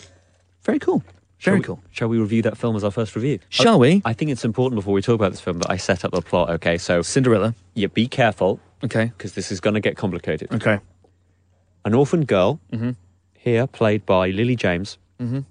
very 0.63 0.77
cool. 0.77 1.03
Very 1.41 1.59
we- 1.59 1.63
cool. 1.63 1.83
Shall 1.91 2.07
we 2.07 2.17
review 2.19 2.41
that 2.43 2.57
film 2.57 2.75
as 2.75 2.83
our 2.83 2.91
first 2.91 3.15
review? 3.15 3.39
Shall 3.49 3.75
Oh, 3.75 3.77
we? 3.79 4.01
I 4.05 4.13
think 4.13 4.31
it's 4.31 4.45
important 4.45 4.77
before 4.79 4.93
we 4.93 5.01
talk 5.01 5.15
about 5.15 5.31
this 5.31 5.41
film 5.41 5.59
that 5.59 5.69
I 5.71 5.77
set 5.77 6.05
up 6.05 6.11
the 6.11 6.21
plot. 6.21 6.49
Okay, 6.51 6.77
so 6.77 7.01
Cinderella. 7.01 7.55
yeah, 7.73 7.87
be 7.87 8.07
careful 8.07 8.59
Okay. 8.83 9.05
because 9.17 9.33
this 9.33 9.51
is 9.51 9.59
going 9.59 9.73
to 9.73 9.79
get 9.79 9.97
complicated. 9.97 10.51
Okay. 10.53 10.79
An 11.83 11.93
orphan 11.95 12.25
girl, 12.25 12.59
Mm-hmm. 12.71 12.91
here 13.33 13.65
played 13.67 14.05
by 14.05 14.29
Lily 14.29 14.55
James, 14.55 14.97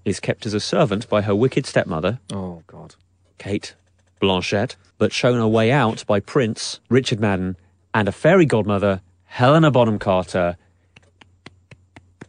is 0.05 0.18
kept 0.18 0.47
as 0.47 0.55
a 0.55 0.59
servant 0.61 1.09
by 1.09 1.22
her 1.22 1.34
wicked 1.34 1.64
stepmother, 1.64 2.18
Oh 2.32 2.62
God. 2.66 2.97
Cate 3.38 3.74
Blanchett, 4.20 4.74
but 4.99 5.12
shown 5.12 5.38
her 5.38 5.47
way 5.47 5.70
out 5.70 6.05
by 6.09 6.18
Prince 6.18 6.80
Richard 6.88 7.20
Madden 7.20 7.57
and 7.95 8.09
a 8.09 8.12
fairy 8.12 8.47
godmother, 8.47 9.01
Helena 9.26 9.70
Bonham 9.70 9.99
Carter. 10.01 10.57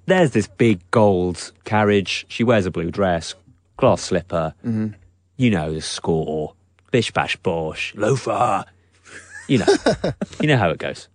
There's 0.06 0.32
this 0.32 0.48
big 0.48 0.80
gold 0.92 1.52
carriage. 1.64 2.26
She 2.28 2.44
wears 2.44 2.66
a 2.68 2.72
blue 2.72 2.92
dress, 2.92 3.34
glass 3.82 4.02
slipper. 4.02 4.54
Mm-hmm. 4.66 4.88
You 5.38 5.50
know 5.50 5.74
the 5.74 5.82
score. 5.82 6.54
Bish 6.92 7.12
bash 7.12 7.36
bosh, 7.38 7.94
loafer. 7.96 8.66
You 9.48 9.60
know, 9.60 9.66
you 10.40 10.48
know 10.48 10.58
how 10.58 10.70
it 10.70 10.78
goes. 10.78 11.10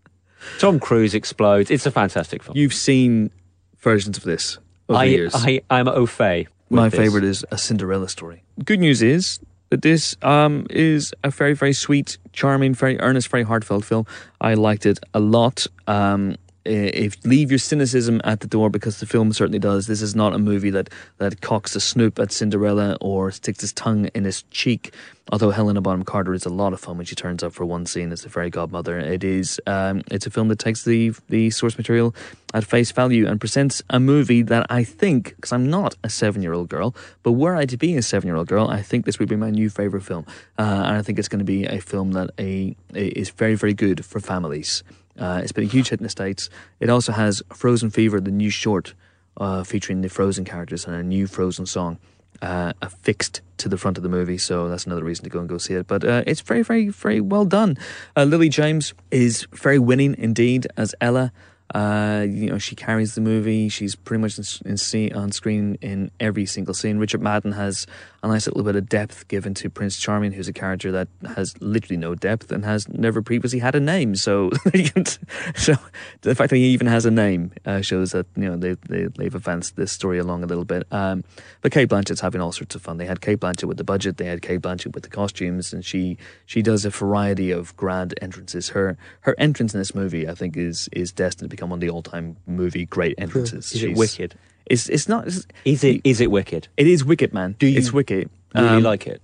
Tom 0.58 0.78
Cruise 0.78 1.14
explodes. 1.14 1.70
It's 1.70 1.86
a 1.86 1.90
fantastic 1.90 2.42
film. 2.42 2.56
You've 2.56 2.74
seen 2.74 3.30
versions 3.78 4.18
of 4.18 4.24
this 4.24 4.58
over 4.88 4.98
I, 4.98 5.06
the 5.06 5.12
years. 5.12 5.32
I, 5.34 5.60
I'm 5.70 5.88
au 5.88 6.06
fait. 6.06 6.48
My 6.68 6.88
this. 6.88 6.98
favorite 6.98 7.24
is 7.24 7.44
a 7.50 7.58
Cinderella 7.58 8.08
story. 8.08 8.42
Good 8.64 8.80
news 8.80 9.02
is 9.02 9.38
that 9.70 9.82
this 9.82 10.16
um, 10.22 10.66
is 10.70 11.14
a 11.22 11.30
very, 11.30 11.54
very 11.54 11.72
sweet, 11.72 12.18
charming, 12.32 12.74
very 12.74 12.98
earnest, 13.00 13.28
very 13.28 13.44
heartfelt 13.44 13.84
film. 13.84 14.06
I 14.40 14.54
liked 14.54 14.86
it 14.86 14.98
a 15.14 15.20
lot. 15.20 15.66
Um, 15.86 16.36
if 16.66 17.24
leave 17.24 17.50
your 17.50 17.58
cynicism 17.58 18.20
at 18.24 18.40
the 18.40 18.46
door 18.46 18.70
because 18.70 19.00
the 19.00 19.06
film 19.06 19.32
certainly 19.32 19.58
does. 19.58 19.86
This 19.86 20.02
is 20.02 20.14
not 20.14 20.34
a 20.34 20.38
movie 20.38 20.70
that 20.70 20.90
that 21.18 21.40
cocks 21.40 21.76
a 21.76 21.80
snoop 21.80 22.18
at 22.18 22.32
Cinderella 22.32 22.96
or 23.00 23.30
sticks 23.30 23.60
his 23.60 23.72
tongue 23.72 24.06
in 24.14 24.24
his 24.24 24.42
cheek. 24.50 24.92
Although 25.32 25.50
Helena 25.50 25.80
Bonham 25.80 26.04
Carter 26.04 26.34
is 26.34 26.46
a 26.46 26.50
lot 26.50 26.72
of 26.72 26.78
fun 26.78 26.98
when 26.98 27.06
she 27.06 27.16
turns 27.16 27.42
up 27.42 27.52
for 27.52 27.64
one 27.64 27.84
scene 27.84 28.12
as 28.12 28.22
the 28.22 28.28
fairy 28.28 28.48
godmother. 28.48 28.98
It 28.98 29.24
is 29.24 29.60
um, 29.66 30.02
it's 30.10 30.26
a 30.26 30.30
film 30.30 30.48
that 30.48 30.58
takes 30.58 30.84
the 30.84 31.12
the 31.28 31.50
source 31.50 31.76
material 31.76 32.14
at 32.54 32.64
face 32.64 32.92
value 32.92 33.26
and 33.26 33.40
presents 33.40 33.82
a 33.90 33.98
movie 33.98 34.42
that 34.42 34.66
I 34.70 34.84
think 34.84 35.34
because 35.36 35.52
I'm 35.52 35.68
not 35.68 35.96
a 36.04 36.08
seven 36.08 36.42
year 36.42 36.52
old 36.52 36.68
girl, 36.68 36.94
but 37.22 37.32
were 37.32 37.56
I 37.56 37.66
to 37.66 37.76
be 37.76 37.96
a 37.96 38.02
seven 38.02 38.28
year 38.28 38.36
old 38.36 38.48
girl, 38.48 38.68
I 38.68 38.82
think 38.82 39.04
this 39.04 39.18
would 39.18 39.28
be 39.28 39.36
my 39.36 39.50
new 39.50 39.68
favorite 39.68 40.02
film, 40.02 40.26
uh, 40.58 40.62
and 40.62 40.96
I 40.96 41.02
think 41.02 41.18
it's 41.18 41.28
going 41.28 41.40
to 41.40 41.44
be 41.44 41.64
a 41.64 41.80
film 41.80 42.12
that 42.12 42.30
a, 42.38 42.76
a 42.94 43.06
is 43.08 43.30
very 43.30 43.56
very 43.56 43.74
good 43.74 44.04
for 44.04 44.20
families. 44.20 44.84
Uh, 45.18 45.40
it's 45.42 45.52
been 45.52 45.64
a 45.64 45.68
huge 45.68 45.88
hit 45.88 46.00
in 46.00 46.04
the 46.04 46.10
states. 46.10 46.50
It 46.80 46.90
also 46.90 47.12
has 47.12 47.42
Frozen 47.52 47.90
Fever, 47.90 48.20
the 48.20 48.30
new 48.30 48.50
short 48.50 48.94
uh, 49.36 49.64
featuring 49.64 50.00
the 50.00 50.08
Frozen 50.08 50.44
characters 50.44 50.86
and 50.86 50.94
a 50.94 51.02
new 51.02 51.26
Frozen 51.26 51.66
song 51.66 51.98
uh, 52.42 52.72
affixed 52.82 53.40
to 53.58 53.68
the 53.68 53.78
front 53.78 53.96
of 53.96 54.02
the 54.02 54.08
movie. 54.08 54.38
So 54.38 54.68
that's 54.68 54.86
another 54.86 55.04
reason 55.04 55.24
to 55.24 55.30
go 55.30 55.40
and 55.40 55.48
go 55.48 55.58
see 55.58 55.74
it. 55.74 55.86
But 55.86 56.04
uh, 56.04 56.22
it's 56.26 56.40
very, 56.40 56.62
very, 56.62 56.88
very 56.88 57.20
well 57.20 57.44
done. 57.44 57.78
Uh, 58.16 58.24
Lily 58.24 58.48
James 58.48 58.94
is 59.10 59.46
very 59.52 59.78
winning 59.78 60.14
indeed 60.18 60.66
as 60.76 60.94
Ella. 61.00 61.32
Uh, 61.74 62.24
you 62.28 62.48
know, 62.48 62.58
she 62.58 62.76
carries 62.76 63.14
the 63.14 63.20
movie. 63.20 63.68
She's 63.68 63.96
pretty 63.96 64.20
much 64.20 64.38
in, 64.38 64.76
in 64.94 65.12
on 65.16 65.32
screen 65.32 65.76
in 65.80 66.10
every 66.20 66.46
single 66.46 66.74
scene. 66.74 66.98
Richard 66.98 67.20
Madden 67.20 67.52
has 67.52 67.86
a 68.22 68.28
nice 68.28 68.46
little 68.46 68.62
bit 68.62 68.76
of 68.76 68.88
depth 68.88 69.26
given 69.28 69.54
to 69.54 69.68
Prince 69.70 69.98
Charming, 69.98 70.32
who's 70.32 70.48
a 70.48 70.52
character 70.52 70.92
that 70.92 71.08
has 71.34 71.60
literally 71.60 71.96
no 71.96 72.14
depth 72.14 72.52
and 72.52 72.64
has 72.64 72.88
never 72.88 73.20
previously 73.20 73.58
had 73.58 73.74
a 73.74 73.80
name. 73.80 74.14
So, 74.14 74.50
so 75.56 75.74
the 76.22 76.34
fact 76.34 76.50
that 76.50 76.56
he 76.56 76.66
even 76.66 76.86
has 76.86 77.04
a 77.04 77.10
name 77.10 77.52
uh, 77.64 77.80
shows 77.80 78.12
that 78.12 78.26
you 78.36 78.44
know 78.44 78.56
they, 78.56 78.74
they 78.88 79.06
they've 79.16 79.34
advanced 79.34 79.76
this 79.76 79.92
story 79.92 80.18
along 80.18 80.44
a 80.44 80.46
little 80.46 80.64
bit. 80.64 80.86
Um, 80.92 81.24
but 81.62 81.72
Cate 81.72 81.88
Blanchett's 81.88 82.20
having 82.20 82.40
all 82.40 82.52
sorts 82.52 82.74
of 82.74 82.82
fun. 82.82 82.98
They 82.98 83.06
had 83.06 83.20
Cate 83.20 83.40
Blanchett 83.40 83.64
with 83.64 83.76
the 83.76 83.84
budget. 83.84 84.18
They 84.18 84.26
had 84.26 84.42
Cate 84.42 84.60
Blanchett 84.60 84.94
with 84.94 85.02
the 85.02 85.10
costumes, 85.10 85.72
and 85.72 85.84
she 85.84 86.16
she 86.46 86.62
does 86.62 86.84
a 86.84 86.90
variety 86.90 87.50
of 87.50 87.76
grand 87.76 88.14
entrances. 88.22 88.70
Her 88.70 88.96
her 89.20 89.34
entrance 89.38 89.74
in 89.74 89.80
this 89.80 89.94
movie, 89.94 90.28
I 90.28 90.34
think, 90.34 90.56
is 90.56 90.88
is 90.92 91.12
destined 91.12 91.50
to 91.50 91.55
become 91.56 91.70
one 91.70 91.78
of 91.78 91.80
the 91.80 91.90
all 91.90 92.02
time 92.02 92.36
movie 92.46 92.84
great 92.86 93.14
entrances. 93.18 93.72
Is 93.72 93.82
it 93.82 93.86
She's- 93.86 93.98
wicked? 93.98 94.34
It's 94.66 94.88
it's 94.88 95.08
not. 95.08 95.26
It's, 95.28 95.46
Is 95.64 95.84
it? 95.84 96.00
Is 96.04 96.20
it 96.20 96.30
wicked? 96.30 96.68
it 96.76 96.86
is 96.86 97.04
wicked, 97.04 97.32
man. 97.32 97.54
Do 97.58 97.66
you 97.66 97.78
It's 97.78 97.92
wicked. 97.92 98.28
Really 98.54 98.68
Um, 98.68 98.82
like 98.82 99.06
it? 99.06 99.20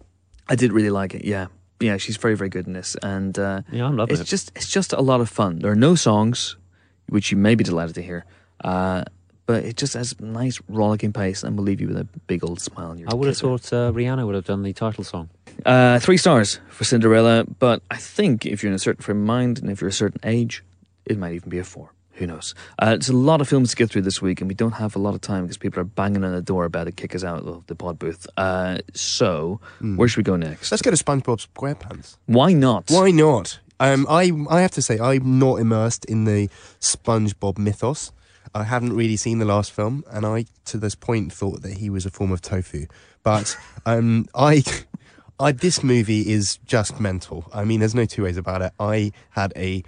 I 0.48 0.54
did 0.54 0.72
really 0.72 0.90
like 0.90 1.14
it. 1.18 1.24
Yeah, 1.24 1.46
yeah. 1.80 1.96
She's 1.98 2.16
very, 2.16 2.36
very 2.36 2.48
good 2.50 2.66
in 2.68 2.74
this, 2.74 2.96
and 3.02 3.36
uh, 3.38 3.62
Yeah, 3.72 3.86
I'm 3.86 3.96
loving 3.96 4.12
it's 4.14 4.22
it. 4.22 4.30
just 4.36 4.52
it's 4.54 4.70
just 4.70 4.92
a 4.92 5.00
lot 5.00 5.20
of 5.20 5.28
fun. 5.28 5.58
There 5.58 5.72
are 5.72 5.80
no 5.88 5.94
songs, 5.96 6.56
which 7.08 7.32
you 7.32 7.36
may 7.38 7.54
be 7.56 7.64
delighted 7.64 7.94
to 7.96 8.02
hear, 8.02 8.24
uh, 8.62 9.02
but 9.46 9.64
it 9.64 9.76
just 9.82 9.94
has 9.94 10.14
a 10.20 10.24
nice 10.24 10.60
rollicking 10.68 11.12
pace 11.12 11.42
and 11.42 11.56
will 11.56 11.64
leave 11.64 11.80
you 11.80 11.88
with 11.88 11.96
a 11.98 12.06
big 12.28 12.44
old 12.44 12.60
smile 12.60 12.90
on 12.90 12.98
your. 12.98 13.08
I 13.10 13.14
would 13.14 13.26
have 13.26 13.34
kisser. 13.36 13.58
thought 13.58 13.72
uh, 13.72 13.90
Rihanna 13.92 14.24
would 14.26 14.36
have 14.36 14.44
done 14.46 14.62
the 14.62 14.72
title 14.72 15.02
song. 15.04 15.28
Uh, 15.66 15.98
three 15.98 16.18
stars 16.18 16.60
for 16.68 16.84
Cinderella, 16.84 17.44
but 17.58 17.82
I 17.90 17.96
think 17.96 18.46
if 18.46 18.62
you're 18.62 18.70
in 18.70 18.76
a 18.76 18.84
certain 18.86 19.02
frame 19.02 19.18
of 19.22 19.26
mind 19.26 19.58
and 19.60 19.68
if 19.72 19.80
you're 19.80 19.90
a 19.90 20.00
certain 20.04 20.20
age, 20.22 20.62
it 21.04 21.18
might 21.18 21.32
even 21.34 21.48
be 21.50 21.58
a 21.58 21.64
four. 21.64 21.90
Who 22.22 22.28
knows? 22.28 22.54
Uh, 22.78 22.94
it's 22.94 23.08
a 23.08 23.12
lot 23.12 23.40
of 23.40 23.48
films 23.48 23.70
to 23.70 23.76
get 23.76 23.90
through 23.90 24.02
this 24.02 24.22
week, 24.22 24.40
and 24.40 24.46
we 24.46 24.54
don't 24.54 24.74
have 24.74 24.94
a 24.94 25.00
lot 25.00 25.16
of 25.16 25.20
time 25.20 25.42
because 25.42 25.56
people 25.56 25.80
are 25.80 25.84
banging 25.84 26.22
on 26.22 26.30
the 26.30 26.40
door 26.40 26.64
about 26.64 26.84
to 26.84 26.92
kick 26.92 27.16
us 27.16 27.24
out 27.24 27.44
of 27.44 27.66
the 27.66 27.74
pod 27.74 27.98
booth. 27.98 28.28
Uh, 28.36 28.78
so, 28.94 29.60
where 29.80 30.06
should 30.06 30.18
we 30.18 30.22
go 30.22 30.36
next? 30.36 30.70
Let's 30.70 30.82
go 30.82 30.92
to 30.92 30.96
SpongeBob 30.96 31.44
SquarePants. 31.52 32.18
Why 32.26 32.52
not? 32.52 32.84
Why 32.90 33.10
not? 33.10 33.58
Um, 33.80 34.06
I 34.08 34.30
I 34.48 34.60
have 34.60 34.70
to 34.72 34.82
say 34.82 35.00
I'm 35.00 35.40
not 35.40 35.56
immersed 35.56 36.04
in 36.04 36.22
the 36.26 36.48
SpongeBob 36.78 37.58
mythos. 37.58 38.12
I 38.54 38.62
haven't 38.62 38.92
really 38.92 39.16
seen 39.16 39.40
the 39.40 39.44
last 39.44 39.72
film, 39.72 40.04
and 40.08 40.24
I 40.24 40.44
to 40.66 40.78
this 40.78 40.94
point 40.94 41.32
thought 41.32 41.62
that 41.62 41.78
he 41.78 41.90
was 41.90 42.06
a 42.06 42.10
form 42.10 42.30
of 42.30 42.40
tofu. 42.40 42.86
But 43.24 43.58
um, 43.84 44.28
I, 44.32 44.62
I 45.40 45.50
this 45.50 45.82
movie 45.82 46.30
is 46.30 46.58
just 46.58 47.00
mental. 47.00 47.50
I 47.52 47.64
mean, 47.64 47.80
there's 47.80 47.96
no 47.96 48.04
two 48.04 48.22
ways 48.22 48.36
about 48.36 48.62
it. 48.62 48.70
I 48.78 49.10
had 49.30 49.52
a 49.56 49.82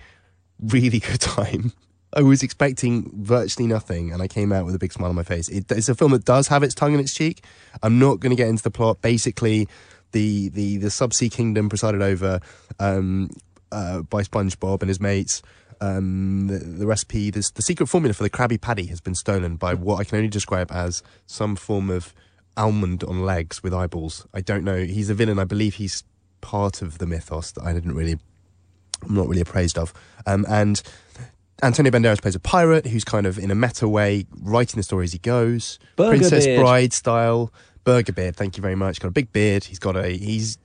really 0.60 0.98
good 1.10 1.20
time. 1.20 1.72
I 2.14 2.22
was 2.22 2.42
expecting 2.42 3.10
virtually 3.12 3.66
nothing, 3.66 4.12
and 4.12 4.22
I 4.22 4.28
came 4.28 4.52
out 4.52 4.64
with 4.64 4.74
a 4.74 4.78
big 4.78 4.92
smile 4.92 5.10
on 5.10 5.16
my 5.16 5.22
face. 5.22 5.48
It, 5.48 5.70
it's 5.70 5.88
a 5.88 5.94
film 5.94 6.12
that 6.12 6.24
does 6.24 6.48
have 6.48 6.62
its 6.62 6.74
tongue 6.74 6.94
in 6.94 7.00
its 7.00 7.12
cheek. 7.12 7.44
I'm 7.82 7.98
not 7.98 8.20
going 8.20 8.30
to 8.30 8.36
get 8.36 8.48
into 8.48 8.62
the 8.62 8.70
plot. 8.70 9.02
Basically, 9.02 9.68
the 10.12 10.48
the 10.50 10.78
the 10.78 10.88
subsea 10.88 11.30
kingdom 11.30 11.68
presided 11.68 12.02
over 12.02 12.40
um, 12.78 13.30
uh, 13.72 14.02
by 14.02 14.22
SpongeBob 14.22 14.80
and 14.80 14.88
his 14.88 15.00
mates. 15.00 15.42
Um, 15.80 16.46
the, 16.46 16.58
the 16.58 16.86
recipe, 16.86 17.30
this, 17.30 17.50
the 17.50 17.60
secret 17.60 17.88
formula 17.88 18.14
for 18.14 18.22
the 18.22 18.30
Krabby 18.30 18.60
Patty 18.60 18.86
has 18.86 19.00
been 19.00 19.16
stolen 19.16 19.56
by 19.56 19.74
what 19.74 20.00
I 20.00 20.04
can 20.04 20.16
only 20.16 20.28
describe 20.28 20.70
as 20.70 21.02
some 21.26 21.56
form 21.56 21.90
of 21.90 22.14
almond 22.56 23.02
on 23.02 23.24
legs 23.24 23.62
with 23.62 23.74
eyeballs. 23.74 24.26
I 24.32 24.40
don't 24.40 24.62
know. 24.62 24.84
He's 24.84 25.10
a 25.10 25.14
villain. 25.14 25.40
I 25.40 25.44
believe 25.44 25.74
he's 25.74 26.04
part 26.40 26.80
of 26.80 26.98
the 26.98 27.06
mythos 27.06 27.50
that 27.52 27.64
I 27.64 27.72
didn't 27.72 27.94
really 27.94 28.18
I'm 29.02 29.14
not 29.14 29.28
really 29.28 29.40
appraised 29.40 29.78
of. 29.78 29.92
Um, 30.26 30.46
and 30.48 30.82
Antonio 31.64 31.90
Banderas 31.90 32.20
plays 32.20 32.34
a 32.34 32.40
pirate 32.40 32.86
who's 32.86 33.04
kind 33.04 33.26
of 33.26 33.38
in 33.38 33.50
a 33.50 33.54
meta 33.54 33.88
way 33.88 34.26
writing 34.42 34.76
the 34.76 34.82
story 34.82 35.04
as 35.04 35.12
he 35.12 35.18
goes, 35.18 35.78
Burger 35.96 36.18
Princess 36.18 36.44
beard. 36.44 36.60
Bride 36.60 36.92
style. 36.92 37.52
Burger 37.84 38.12
beard, 38.12 38.36
thank 38.36 38.56
you 38.56 38.62
very 38.62 38.74
much. 38.74 39.00
Got 39.00 39.08
a 39.08 39.12
big 39.12 39.32
beard. 39.32 39.64
He's 39.64 39.78
got 39.78 39.96
a 39.96 40.08
he's 40.08 40.58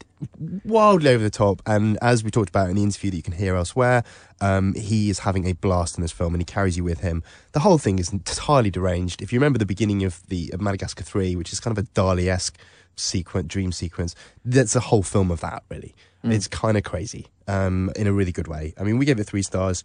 wildly 0.65 1.11
over 1.11 1.23
the 1.23 1.29
top. 1.29 1.61
And 1.65 1.97
as 2.01 2.23
we 2.23 2.31
talked 2.31 2.49
about 2.49 2.69
in 2.69 2.75
the 2.75 2.83
interview 2.83 3.11
that 3.11 3.17
you 3.17 3.23
can 3.23 3.33
hear 3.33 3.55
elsewhere, 3.55 4.03
um, 4.41 4.73
he 4.73 5.09
is 5.09 5.19
having 5.19 5.47
a 5.47 5.53
blast 5.53 5.97
in 5.97 6.01
this 6.01 6.11
film, 6.11 6.33
and 6.33 6.41
he 6.41 6.45
carries 6.45 6.75
you 6.75 6.83
with 6.83 6.99
him. 6.99 7.23
The 7.53 7.59
whole 7.59 7.77
thing 7.77 7.99
is 7.99 8.11
entirely 8.11 8.69
deranged. 8.69 9.21
If 9.21 9.31
you 9.31 9.39
remember 9.39 9.59
the 9.59 9.65
beginning 9.65 10.03
of 10.03 10.25
the 10.27 10.49
of 10.53 10.61
Madagascar 10.61 11.03
Three, 11.03 11.35
which 11.35 11.53
is 11.53 11.59
kind 11.59 11.77
of 11.77 11.83
a 11.83 11.87
Dali 11.87 12.27
esque 12.27 12.57
sequence, 12.95 13.47
dream 13.47 13.71
sequence, 13.71 14.15
that's 14.43 14.75
a 14.75 14.81
whole 14.81 15.03
film 15.03 15.31
of 15.31 15.39
that. 15.39 15.63
Really, 15.69 15.95
it's 16.23 16.47
kind 16.47 16.77
of 16.77 16.83
crazy 16.83 17.27
um, 17.47 17.89
in 17.95 18.05
a 18.07 18.11
really 18.11 18.33
good 18.33 18.47
way. 18.47 18.73
I 18.77 18.83
mean, 18.83 18.97
we 18.97 19.05
gave 19.05 19.19
it 19.19 19.25
three 19.25 19.43
stars. 19.43 19.83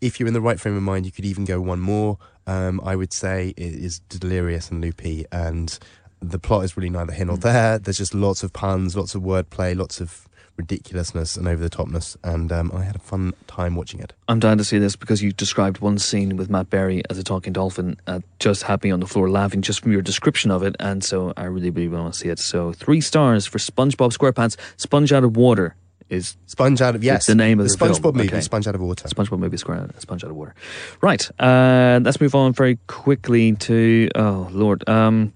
If 0.00 0.18
you're 0.18 0.26
in 0.26 0.34
the 0.34 0.40
right 0.40 0.58
frame 0.58 0.76
of 0.76 0.82
mind, 0.82 1.06
you 1.06 1.12
could 1.12 1.24
even 1.24 1.44
go 1.44 1.60
one 1.60 1.80
more. 1.80 2.18
Um, 2.46 2.80
I 2.84 2.96
would 2.96 3.12
say 3.12 3.54
it 3.56 3.74
is 3.74 3.98
delirious 4.00 4.70
and 4.70 4.80
loopy, 4.80 5.24
and 5.30 5.78
the 6.20 6.38
plot 6.38 6.64
is 6.64 6.76
really 6.76 6.90
neither 6.90 7.12
here 7.12 7.26
nor 7.26 7.36
there. 7.36 7.78
There's 7.78 7.98
just 7.98 8.14
lots 8.14 8.42
of 8.42 8.52
puns, 8.52 8.96
lots 8.96 9.14
of 9.14 9.22
wordplay, 9.22 9.76
lots 9.76 10.00
of 10.00 10.26
ridiculousness 10.56 11.36
and 11.36 11.48
over 11.48 11.62
the 11.62 11.70
topness, 11.70 12.16
and 12.22 12.52
um, 12.52 12.70
I 12.74 12.82
had 12.82 12.96
a 12.96 13.00
fun 13.00 13.32
time 13.46 13.76
watching 13.76 14.00
it. 14.00 14.12
I'm 14.28 14.40
dying 14.40 14.58
to 14.58 14.64
see 14.64 14.78
this 14.78 14.94
because 14.94 15.22
you 15.22 15.32
described 15.32 15.80
one 15.80 15.98
scene 15.98 16.36
with 16.36 16.50
Matt 16.50 16.68
Berry 16.68 17.02
as 17.08 17.18
a 17.18 17.24
talking 17.24 17.52
dolphin. 17.52 17.96
Uh, 18.06 18.20
just 18.38 18.64
had 18.64 18.82
me 18.82 18.90
on 18.90 19.00
the 19.00 19.06
floor 19.06 19.30
laughing 19.30 19.62
just 19.62 19.80
from 19.80 19.92
your 19.92 20.02
description 20.02 20.50
of 20.50 20.62
it, 20.62 20.76
and 20.78 21.02
so 21.02 21.32
I 21.36 21.44
really, 21.44 21.70
really 21.70 21.88
want 21.88 22.12
to 22.12 22.18
see 22.18 22.28
it. 22.28 22.38
So 22.38 22.72
three 22.72 23.00
stars 23.00 23.46
for 23.46 23.58
SpongeBob 23.58 24.16
SquarePants. 24.16 24.56
Sponge 24.76 25.12
out 25.12 25.24
of 25.24 25.36
water 25.36 25.76
is 26.10 26.36
Sponge 26.46 26.80
out 26.82 26.94
of 26.94 27.02
yes, 27.04 27.26
the 27.26 27.34
name 27.34 27.58
of 27.60 27.66
the 27.66 27.72
the 27.72 27.78
film. 27.78 27.92
SpongeBob 27.92 28.14
movie, 28.14 28.28
Okay. 28.28 28.40
Sponge 28.40 28.66
out 28.66 28.74
of 28.74 28.80
water. 28.80 29.08
SpongeBob 29.08 29.38
movie 29.38 29.56
Square 29.56 29.90
Sponge 29.98 30.24
out 30.24 30.30
of 30.30 30.36
water. 30.36 30.54
Right. 31.00 31.30
Uh, 31.40 32.00
let's 32.02 32.20
move 32.20 32.34
on 32.34 32.52
very 32.52 32.78
quickly 32.88 33.54
to 33.56 34.08
oh 34.14 34.48
lord, 34.50 34.86
um, 34.88 35.32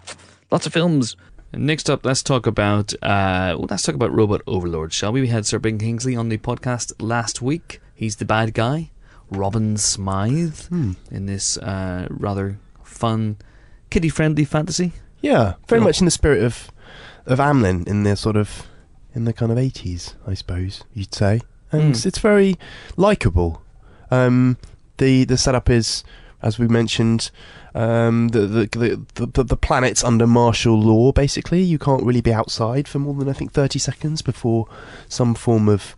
lots 0.51 0.67
of 0.67 0.73
films. 0.73 1.17
Next 1.53 1.89
up, 1.89 2.05
let's 2.05 2.23
talk 2.23 2.47
about 2.49 2.93
uh, 2.95 3.55
well, 3.57 3.69
let's 3.71 3.85
talk 3.85 3.95
about 3.95 4.13
Robot 4.13 4.43
Overlord, 4.47 4.93
shall 4.93 5.13
we? 5.13 5.21
We 5.21 5.29
had 5.29 5.47
Sir 5.47 5.61
Ben 5.61 5.79
Kingsley 5.79 6.17
on 6.17 6.29
the 6.29 6.39
podcast 6.39 6.93
last 7.01 7.41
week. 7.41 7.81
He's 7.95 8.17
the 8.17 8.25
bad 8.25 8.55
guy, 8.55 8.91
Robin 9.31 9.77
Smythe, 9.77 10.67
in 10.73 11.27
this 11.27 11.57
uh, 11.59 12.09
rather 12.11 12.59
fun, 12.83 13.37
kiddie-friendly 13.91 14.45
fantasy. 14.47 14.93
Yeah, 15.21 15.55
very 15.69 15.79
Film. 15.79 15.85
much 15.85 16.01
in 16.01 16.07
the 16.07 16.11
spirit 16.11 16.43
of 16.43 16.73
of 17.25 17.39
Amblin 17.39 17.87
in 17.87 18.03
the 18.03 18.17
sort 18.17 18.37
of 18.37 18.67
in 19.15 19.25
the 19.25 19.33
kind 19.33 19.53
of 19.53 19.59
eighties, 19.59 20.15
I 20.27 20.35
suppose 20.35 20.85
you'd 20.95 21.15
say, 21.15 21.41
and 21.73 21.95
Mm. 21.95 22.07
it's 22.07 22.19
very 22.19 22.57
likable. 22.97 23.63
Um, 24.11 24.57
the 24.99 25.25
the 25.25 25.37
setup 25.37 25.71
is, 25.71 26.05
as 26.43 26.59
we 26.59 26.69
mentioned, 26.69 27.31
um, 27.75 28.29
the, 28.29 28.41
the, 28.47 28.67
the 29.15 29.27
the 29.33 29.45
the 29.45 29.57
planet's 29.57 30.05
under 30.05 30.27
martial 30.27 30.79
law. 30.79 31.13
Basically, 31.13 31.63
you 31.63 31.79
can't 31.79 32.03
really 32.05 32.21
be 32.21 32.33
outside 32.33 32.87
for 32.89 32.99
more 32.99 33.15
than 33.15 33.29
I 33.29 33.33
think 33.33 33.53
thirty 33.53 33.79
seconds 33.79 34.23
before 34.23 34.67
some 35.09 35.35
form 35.35 35.69
of 35.69 35.97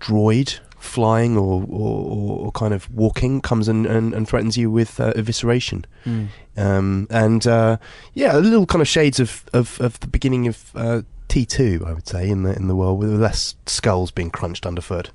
droid 0.00 0.60
flying 0.78 1.36
or 1.36 1.64
or, 1.68 2.04
or, 2.04 2.38
or 2.46 2.52
kind 2.52 2.72
of 2.72 2.88
walking 2.94 3.40
comes 3.40 3.66
and, 3.68 3.86
and, 3.86 4.14
and 4.14 4.28
threatens 4.28 4.56
you 4.56 4.70
with 4.70 5.00
uh, 5.00 5.12
evisceration. 5.14 5.84
Mm. 6.04 6.28
Um, 6.56 7.06
and 7.10 7.46
uh, 7.46 7.76
yeah, 8.14 8.36
a 8.36 8.40
little 8.40 8.66
kind 8.66 8.80
of 8.82 8.88
shades 8.88 9.18
of, 9.20 9.44
of, 9.52 9.80
of 9.80 9.98
the 10.00 10.06
beginning 10.06 10.46
of 10.46 10.70
uh, 10.74 11.02
T 11.36 11.44
two, 11.44 11.84
I 11.86 11.92
would 11.92 12.08
say, 12.08 12.30
in 12.30 12.44
the 12.44 12.56
in 12.56 12.66
the 12.66 12.74
world 12.74 12.98
with 12.98 13.10
less 13.10 13.56
skulls 13.66 14.10
being 14.10 14.30
crunched 14.30 14.64
underfoot. 14.64 15.10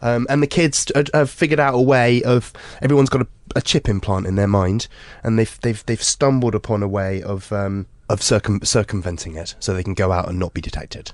Um, 0.00 0.24
and 0.30 0.40
the 0.40 0.46
kids 0.46 0.92
have 1.12 1.28
figured 1.28 1.58
out 1.58 1.74
a 1.74 1.80
way 1.80 2.22
of 2.22 2.52
everyone's 2.80 3.08
got 3.08 3.22
a, 3.22 3.26
a 3.56 3.60
chip 3.60 3.88
implant 3.88 4.28
in 4.28 4.36
their 4.36 4.46
mind, 4.46 4.86
and 5.24 5.36
they've 5.36 5.58
they've 5.62 5.84
they've 5.86 6.00
stumbled 6.00 6.54
upon 6.54 6.84
a 6.84 6.86
way 6.86 7.20
of 7.20 7.52
um, 7.52 7.86
of 8.08 8.22
circum- 8.22 8.64
circumventing 8.64 9.34
it, 9.34 9.56
so 9.58 9.74
they 9.74 9.82
can 9.82 9.94
go 9.94 10.12
out 10.12 10.28
and 10.28 10.38
not 10.38 10.54
be 10.54 10.60
detected. 10.60 11.10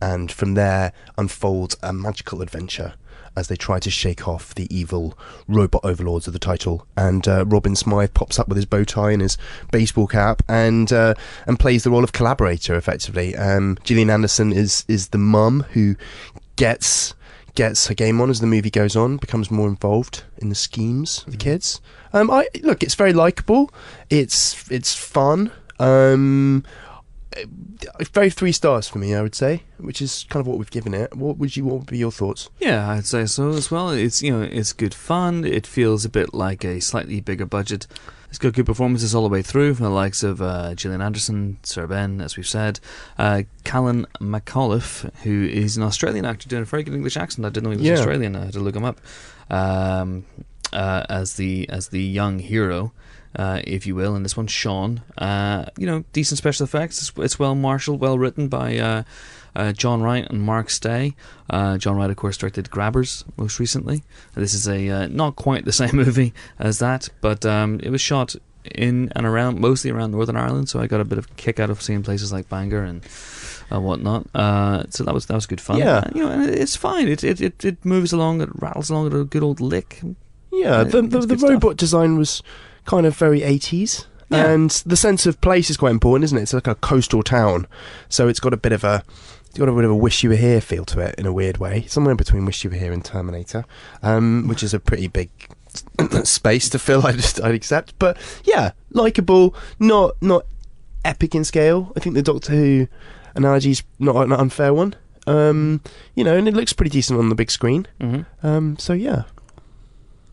And 0.00 0.30
from 0.30 0.54
there 0.54 0.92
unfolds 1.18 1.76
a 1.82 1.92
magical 1.92 2.42
adventure 2.42 2.94
as 3.36 3.48
they 3.48 3.56
try 3.56 3.78
to 3.78 3.90
shake 3.90 4.26
off 4.26 4.54
the 4.54 4.66
evil 4.74 5.18
robot 5.46 5.82
overlords 5.84 6.26
of 6.26 6.32
the 6.32 6.38
title. 6.38 6.86
And 6.96 7.26
uh, 7.28 7.44
Robin 7.46 7.76
Smythe 7.76 8.14
pops 8.14 8.38
up 8.38 8.48
with 8.48 8.56
his 8.56 8.66
bow 8.66 8.84
tie 8.84 9.12
and 9.12 9.22
his 9.22 9.36
baseball 9.70 10.06
cap 10.06 10.42
and 10.48 10.92
uh, 10.92 11.14
and 11.46 11.58
plays 11.58 11.84
the 11.84 11.90
role 11.90 12.04
of 12.04 12.12
collaborator 12.12 12.74
effectively. 12.74 13.36
Um, 13.36 13.78
Gillian 13.84 14.10
Anderson 14.10 14.52
is 14.52 14.84
is 14.88 15.08
the 15.08 15.18
mum 15.18 15.64
who 15.72 15.96
gets 16.56 17.14
gets 17.54 17.86
her 17.88 17.94
game 17.94 18.20
on 18.20 18.30
as 18.30 18.40
the 18.40 18.46
movie 18.46 18.70
goes 18.70 18.94
on, 18.94 19.16
becomes 19.16 19.50
more 19.50 19.66
involved 19.66 20.22
in 20.38 20.48
the 20.48 20.54
schemes 20.54 21.24
of 21.26 21.32
the 21.32 21.38
kids. 21.38 21.80
Um, 22.12 22.30
I 22.30 22.48
look, 22.62 22.82
it's 22.82 22.94
very 22.94 23.12
likable. 23.12 23.70
It's 24.10 24.70
it's 24.70 24.94
fun. 24.94 25.50
Um, 25.78 26.64
very 28.12 28.30
three 28.30 28.52
stars 28.52 28.88
for 28.88 28.98
me, 28.98 29.14
I 29.14 29.22
would 29.22 29.34
say, 29.34 29.62
which 29.78 30.00
is 30.02 30.24
kind 30.28 30.40
of 30.40 30.46
what 30.46 30.58
we've 30.58 30.70
given 30.70 30.94
it. 30.94 31.14
What 31.16 31.38
would 31.38 31.56
you? 31.56 31.64
What 31.64 31.78
would 31.80 31.86
be 31.86 31.98
your 31.98 32.12
thoughts? 32.12 32.48
Yeah, 32.60 32.90
I'd 32.90 33.06
say 33.06 33.26
so 33.26 33.50
as 33.50 33.70
well. 33.70 33.90
It's 33.90 34.22
you 34.22 34.32
know 34.32 34.42
it's 34.42 34.72
good 34.72 34.94
fun. 34.94 35.44
It 35.44 35.66
feels 35.66 36.04
a 36.04 36.08
bit 36.08 36.34
like 36.34 36.64
a 36.64 36.80
slightly 36.80 37.20
bigger 37.20 37.46
budget. 37.46 37.86
It's 38.28 38.38
got 38.38 38.54
good 38.54 38.66
performances 38.66 39.14
all 39.14 39.22
the 39.22 39.28
way 39.32 39.40
through 39.40 39.74
from 39.74 39.84
the 39.84 39.90
likes 39.90 40.22
of 40.22 40.42
uh, 40.42 40.74
Gillian 40.74 41.00
Anderson, 41.00 41.58
Sir 41.62 41.86
Ben, 41.86 42.20
as 42.20 42.36
we've 42.36 42.46
said, 42.46 42.80
uh, 43.18 43.42
Callan 43.64 44.04
McAuliffe, 44.20 45.10
who 45.22 45.44
is 45.46 45.76
an 45.76 45.84
Australian 45.84 46.24
actor 46.24 46.48
doing 46.48 46.62
a 46.62 46.66
very 46.66 46.82
good 46.82 46.92
English 46.94 47.16
accent. 47.16 47.46
I 47.46 47.50
didn't 47.50 47.64
know 47.64 47.70
he 47.70 47.76
was 47.76 47.86
Yeah. 47.86 47.94
Australian. 47.94 48.34
I 48.36 48.46
had 48.46 48.52
to 48.54 48.60
look 48.60 48.74
him 48.74 48.84
up 48.84 49.00
um, 49.48 50.24
uh, 50.72 51.04
as 51.08 51.34
the 51.34 51.68
as 51.68 51.88
the 51.88 52.02
young 52.02 52.38
hero. 52.40 52.92
Uh, 53.36 53.60
if 53.64 53.86
you 53.86 53.94
will, 53.94 54.14
and 54.14 54.24
this 54.24 54.36
one's 54.36 54.50
Sean. 54.50 55.02
Uh, 55.18 55.66
you 55.76 55.86
know, 55.86 56.04
decent 56.14 56.38
special 56.38 56.64
effects. 56.64 56.98
It's, 56.98 57.12
it's 57.18 57.38
well 57.38 57.54
marshalled, 57.54 58.00
well 58.00 58.18
written 58.18 58.48
by 58.48 58.78
uh, 58.78 59.02
uh, 59.54 59.72
Jon 59.72 60.02
Wright 60.02 60.26
and 60.28 60.40
Mark 60.40 60.70
Stay. 60.70 61.14
Uh, 61.50 61.78
Jon 61.78 61.96
Wright, 61.96 62.10
of 62.10 62.16
course, 62.16 62.36
directed 62.36 62.70
Grabbers 62.70 63.24
most 63.36 63.58
recently. 63.58 64.02
This 64.34 64.54
is 64.54 64.68
a 64.68 64.88
uh, 64.88 65.06
not 65.08 65.36
quite 65.36 65.64
the 65.64 65.72
same 65.82 65.96
movie 65.96 66.32
as 66.58 66.78
that, 66.78 67.08
but 67.20 67.44
um, 67.44 67.80
it 67.82 67.90
was 67.90 68.00
shot 68.00 68.36
in 68.74 69.12
and 69.14 69.26
around, 69.26 69.60
mostly 69.60 69.90
around 69.90 70.10
Northern 70.10 70.36
Ireland. 70.36 70.68
So 70.68 70.80
I 70.80 70.86
got 70.86 71.00
a 71.00 71.04
bit 71.04 71.18
of 71.18 71.36
kick 71.36 71.60
out 71.60 71.70
of 71.70 71.80
seeing 71.80 72.02
places 72.02 72.32
like 72.32 72.48
Bangor 72.48 72.82
and 72.82 73.02
uh, 73.72 73.80
whatnot. 73.80 74.26
Uh, 74.34 74.84
so 74.90 75.04
that 75.04 75.14
was 75.14 75.26
that 75.26 75.34
was 75.34 75.46
good 75.46 75.60
fun. 75.60 75.78
Yeah. 75.78 75.98
Uh, 75.98 76.10
you 76.14 76.22
know, 76.22 76.30
and 76.30 76.50
it's 76.50 76.76
fine. 76.76 77.08
It, 77.08 77.24
it 77.24 77.40
it 77.40 77.64
it 77.64 77.84
moves 77.84 78.12
along. 78.12 78.40
It 78.40 78.50
rattles 78.54 78.90
along 78.90 79.06
at 79.06 79.14
a 79.14 79.24
good 79.24 79.42
old 79.42 79.60
lick. 79.60 80.00
Yeah, 80.52 80.84
the 80.84 81.02
the, 81.02 81.20
the 81.20 81.36
robot 81.36 81.76
design 81.76 82.16
was 82.16 82.42
kind 82.86 83.06
of 83.06 83.16
very 83.16 83.42
eighties. 83.42 84.06
Yeah. 84.28 84.46
And 84.50 84.70
the 84.84 84.96
sense 84.96 85.24
of 85.26 85.40
place 85.40 85.70
is 85.70 85.76
quite 85.76 85.92
important, 85.92 86.24
isn't 86.24 86.38
it? 86.38 86.42
It's 86.42 86.52
like 86.52 86.66
a 86.66 86.74
coastal 86.74 87.22
town, 87.22 87.68
so 88.08 88.26
it's 88.26 88.40
got 88.40 88.52
a 88.52 88.56
bit 88.56 88.72
of 88.72 88.82
a, 88.82 89.04
it's 89.46 89.56
got 89.58 89.68
a 89.68 89.72
bit 89.72 89.84
of 89.84 89.90
a 89.92 89.96
"Wish 89.96 90.24
You 90.24 90.30
Were 90.30 90.36
Here" 90.36 90.60
feel 90.60 90.84
to 90.86 90.98
it 91.00 91.14
in 91.16 91.26
a 91.26 91.32
weird 91.32 91.58
way, 91.58 91.84
somewhere 91.86 92.10
in 92.10 92.16
between 92.16 92.44
"Wish 92.44 92.64
You 92.64 92.70
Were 92.70 92.76
Here" 92.76 92.92
and 92.92 93.04
Terminator, 93.04 93.64
um, 94.02 94.48
which 94.48 94.64
is 94.64 94.74
a 94.74 94.80
pretty 94.80 95.06
big 95.06 95.30
space 96.24 96.68
to 96.70 96.78
fill. 96.80 97.06
I 97.06 97.12
just 97.12 97.40
I'd 97.40 97.54
accept, 97.54 97.96
but 98.00 98.16
yeah, 98.42 98.72
likable, 98.90 99.54
not 99.78 100.16
not 100.20 100.44
epic 101.04 101.36
in 101.36 101.44
scale. 101.44 101.92
I 101.96 102.00
think 102.00 102.16
the 102.16 102.22
Doctor 102.22 102.52
Who 102.52 102.88
analogy 103.36 103.70
is 103.70 103.84
not 104.00 104.16
an 104.16 104.32
unfair 104.32 104.74
one. 104.74 104.96
Um, 105.28 105.82
you 106.16 106.24
know, 106.24 106.36
and 106.36 106.48
it 106.48 106.54
looks 106.54 106.72
pretty 106.72 106.90
decent 106.90 107.18
on 107.18 107.28
the 107.28 107.34
big 107.36 107.50
screen. 107.52 107.86
Mm-hmm. 108.00 108.46
Um, 108.46 108.76
so 108.78 108.92
yeah, 108.92 109.22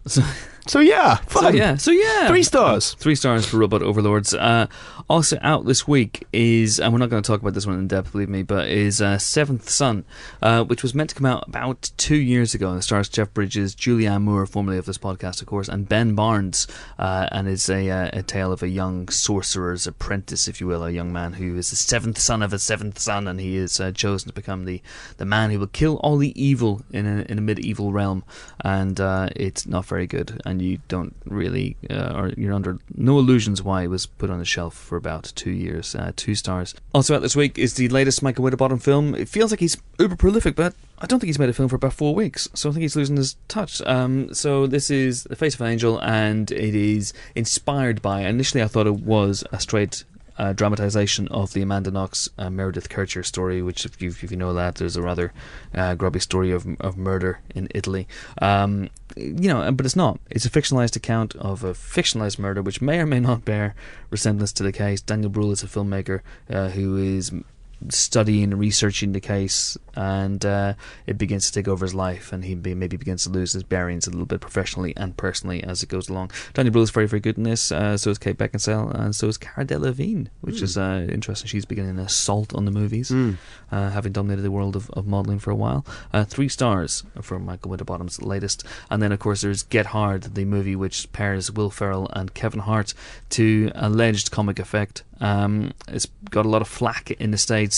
So, 0.07 0.21
so 0.67 0.79
yeah, 0.79 1.19
so 1.27 1.49
yeah, 1.49 1.75
so 1.75 1.91
yeah, 1.91 2.27
Three 2.27 2.43
stars. 2.43 2.93
Three 2.95 3.15
stars 3.15 3.45
for 3.45 3.57
Robot 3.57 3.81
Overlords. 3.81 4.33
Uh, 4.33 4.67
also 5.09 5.37
out 5.41 5.65
this 5.65 5.87
week 5.87 6.25
is, 6.31 6.79
and 6.79 6.93
we're 6.93 6.99
not 6.99 7.09
going 7.09 7.21
to 7.21 7.27
talk 7.27 7.41
about 7.41 7.53
this 7.53 7.67
one 7.67 7.77
in 7.77 7.87
depth, 7.87 8.13
believe 8.13 8.29
me, 8.29 8.43
but 8.43 8.69
is 8.69 9.01
uh, 9.01 9.17
Seventh 9.17 9.69
Son, 9.69 10.05
uh, 10.41 10.63
which 10.63 10.81
was 10.81 10.95
meant 10.95 11.09
to 11.09 11.15
come 11.15 11.25
out 11.25 11.47
about 11.47 11.91
two 11.97 12.15
years 12.15 12.53
ago. 12.53 12.69
And 12.69 12.79
it 12.79 12.83
stars 12.83 13.09
Jeff 13.09 13.33
Bridges, 13.33 13.75
Julianne 13.75 14.21
Moore, 14.21 14.45
formerly 14.45 14.77
of 14.77 14.85
this 14.85 14.97
podcast, 14.97 15.41
of 15.41 15.47
course, 15.47 15.67
and 15.67 15.89
Ben 15.89 16.15
Barnes, 16.15 16.67
uh, 16.97 17.27
and 17.31 17.47
is 17.47 17.69
a, 17.69 17.89
uh, 17.89 18.09
a 18.13 18.23
tale 18.23 18.51
of 18.51 18.63
a 18.63 18.69
young 18.69 19.09
sorcerer's 19.09 19.85
apprentice, 19.85 20.47
if 20.47 20.61
you 20.61 20.67
will, 20.67 20.83
a 20.85 20.91
young 20.91 21.11
man 21.11 21.33
who 21.33 21.57
is 21.57 21.69
the 21.69 21.75
seventh 21.75 22.17
son 22.19 22.41
of 22.41 22.53
a 22.53 22.59
seventh 22.59 22.99
son, 22.99 23.27
and 23.27 23.39
he 23.39 23.57
is 23.57 23.79
uh, 23.79 23.91
chosen 23.91 24.29
to 24.29 24.33
become 24.33 24.65
the, 24.65 24.81
the 25.17 25.25
man 25.25 25.51
who 25.51 25.59
will 25.59 25.67
kill 25.67 25.97
all 25.97 26.17
the 26.17 26.41
evil 26.41 26.81
in 26.91 27.05
a, 27.05 27.25
in 27.29 27.37
a 27.37 27.41
medieval 27.41 27.91
realm. 27.91 28.23
And 28.63 28.99
uh, 28.99 29.29
it's 29.35 29.67
not 29.67 29.85
very 29.85 30.07
good, 30.07 30.41
and 30.45 30.52
you 30.61 30.79
don't 30.87 31.15
really, 31.25 31.75
uh, 31.89 32.13
or 32.15 32.29
you're 32.29 32.53
under 32.53 32.77
no 32.95 33.17
illusions 33.19 33.61
why 33.61 33.83
it 33.83 33.87
was 33.87 34.05
put 34.05 34.29
on 34.29 34.39
the 34.39 34.45
shelf 34.45 34.73
for 34.73 34.97
about 34.97 35.31
two 35.35 35.51
years. 35.51 35.95
Uh, 35.95 36.11
two 36.15 36.35
stars. 36.35 36.75
Also 36.93 37.15
out 37.15 37.21
this 37.21 37.35
week 37.35 37.57
is 37.57 37.75
the 37.75 37.87
latest 37.89 38.21
Michael 38.21 38.43
Winterbottom 38.43 38.79
film. 38.79 39.15
It 39.15 39.29
feels 39.29 39.51
like 39.51 39.59
he's 39.59 39.77
uber 39.99 40.15
prolific, 40.15 40.55
but 40.55 40.73
I 40.99 41.05
don't 41.05 41.19
think 41.19 41.27
he's 41.27 41.39
made 41.39 41.49
a 41.49 41.53
film 41.53 41.69
for 41.69 41.75
about 41.75 41.93
four 41.93 42.15
weeks, 42.15 42.47
so 42.53 42.69
I 42.69 42.71
think 42.71 42.81
he's 42.83 42.95
losing 42.95 43.17
his 43.17 43.35
touch. 43.47 43.81
Um, 43.81 44.33
so 44.33 44.67
this 44.67 44.89
is 44.89 45.23
The 45.23 45.35
Face 45.35 45.55
of 45.55 45.61
an 45.61 45.67
Angel, 45.67 45.99
and 46.01 46.49
it 46.51 46.75
is 46.75 47.13
inspired 47.35 48.01
by. 48.01 48.21
Initially, 48.21 48.63
I 48.63 48.67
thought 48.67 48.87
it 48.87 49.01
was 49.01 49.43
a 49.51 49.59
straight. 49.59 50.03
Uh, 50.35 50.51
dramatization 50.51 51.27
of 51.27 51.53
the 51.53 51.61
Amanda 51.61 51.91
Knox 51.91 52.27
uh, 52.39 52.49
Meredith 52.49 52.89
Kercher 52.89 53.23
story, 53.23 53.61
which, 53.61 53.85
if 53.85 54.01
you, 54.01 54.09
if 54.09 54.31
you 54.31 54.35
know 54.35 54.51
that, 54.55 54.73
there's 54.73 54.95
a 54.95 55.01
rather 55.03 55.31
uh, 55.75 55.93
grubby 55.93 56.19
story 56.19 56.49
of, 56.49 56.65
of 56.79 56.97
murder 56.97 57.39
in 57.53 57.67
Italy. 57.75 58.07
Um, 58.41 58.89
you 59.15 59.47
know, 59.47 59.71
but 59.71 59.85
it's 59.85 59.95
not. 59.95 60.19
It's 60.29 60.45
a 60.45 60.49
fictionalized 60.49 60.95
account 60.95 61.35
of 61.35 61.63
a 61.63 61.73
fictionalized 61.73 62.39
murder, 62.39 62.61
which 62.61 62.81
may 62.81 62.99
or 62.99 63.05
may 63.05 63.19
not 63.19 63.45
bear 63.45 63.75
resemblance 64.09 64.53
to 64.53 64.63
the 64.63 64.71
case. 64.71 65.01
Daniel 65.01 65.29
Bruhl 65.29 65.51
is 65.51 65.63
a 65.63 65.67
filmmaker 65.67 66.21
uh, 66.49 66.69
who 66.69 66.97
is 66.97 67.31
studying 67.89 68.43
and 68.43 68.59
researching 68.59 69.11
the 69.11 69.19
case, 69.19 69.77
and 69.95 70.45
uh, 70.45 70.73
it 71.07 71.17
begins 71.17 71.45
to 71.47 71.51
take 71.51 71.67
over 71.67 71.85
his 71.85 71.93
life, 71.95 72.31
and 72.33 72.45
he 72.45 72.55
be, 72.55 72.73
maybe 72.73 72.97
begins 72.97 73.23
to 73.23 73.29
lose 73.29 73.53
his 73.53 73.63
bearings 73.63 74.07
a 74.07 74.09
little 74.09 74.25
bit 74.25 74.41
professionally 74.41 74.93
and 74.97 75.15
personally 75.17 75.63
as 75.63 75.83
it 75.83 75.89
goes 75.89 76.09
along. 76.09 76.31
Daniel 76.53 76.71
Bruhl 76.71 76.83
is 76.83 76.91
very, 76.91 77.07
very 77.07 77.19
good 77.19 77.37
in 77.37 77.43
this. 77.43 77.71
Uh, 77.71 77.97
so 77.97 78.09
is 78.09 78.17
Kate 78.17 78.37
Beckinsale, 78.37 78.91
and 78.93 79.15
so 79.15 79.27
is 79.27 79.37
Cara 79.37 79.65
Delevingne, 79.65 80.27
which 80.41 80.61
is 80.61 80.77
uh, 80.77 81.07
interesting. 81.09 81.47
She's 81.47 81.65
beginning 81.65 81.91
an 81.91 82.05
assault 82.05 82.53
on 82.55 82.65
the 82.65 82.71
movies, 82.71 83.09
Mm. 83.11 83.37
uh, 83.71 83.89
having 83.89 84.11
dominated 84.11 84.41
the 84.43 84.51
world 84.51 84.75
of, 84.75 84.89
of 84.91 85.05
modelling 85.05 85.39
for 85.39 85.51
a 85.51 85.55
while. 85.55 85.85
Uh, 86.13 86.23
three 86.23 86.49
stars 86.49 87.03
for 87.21 87.37
Michael 87.39 87.69
Winterbottom's 87.71 88.21
latest, 88.21 88.63
and 88.89 89.01
then 89.01 89.11
of 89.11 89.19
course 89.19 89.41
there's 89.41 89.63
Get 89.63 89.87
Hard, 89.87 90.35
the 90.35 90.45
movie 90.45 90.75
which 90.75 91.11
pairs 91.11 91.51
Will 91.51 91.69
Ferrell 91.69 92.09
and 92.13 92.33
Kevin 92.33 92.61
Hart 92.61 92.93
to 93.31 93.71
alleged 93.75 94.31
comic 94.31 94.59
effect. 94.59 95.03
Um, 95.19 95.71
it's 95.87 96.07
got 96.29 96.45
a 96.45 96.49
lot 96.49 96.61
of 96.61 96.67
flack 96.67 97.11
in 97.11 97.31
the 97.31 97.37
states. 97.37 97.72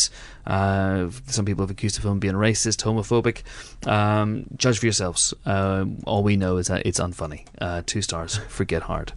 Uh, 0.46 1.10
some 1.28 1.46
people 1.46 1.64
have 1.64 1.72
accused 1.72 1.98
the 1.98 2.02
film 2.02 2.18
of 2.18 2.20
being 2.20 2.36
racist, 2.36 2.84
homophobic. 2.84 3.44
Um, 3.90 4.46
judge 4.58 4.80
for 4.80 4.86
yourselves. 4.86 5.34
Uh, 5.46 5.86
all 6.06 6.24
we 6.24 6.38
know 6.38 6.58
is 6.58 6.68
that 6.68 6.86
it's 6.86 7.00
unfunny. 7.00 7.46
Uh, 7.60 7.82
two 7.86 8.02
stars 8.02 8.38
for 8.50 8.64
Get 8.64 8.84
Hard, 8.84 9.14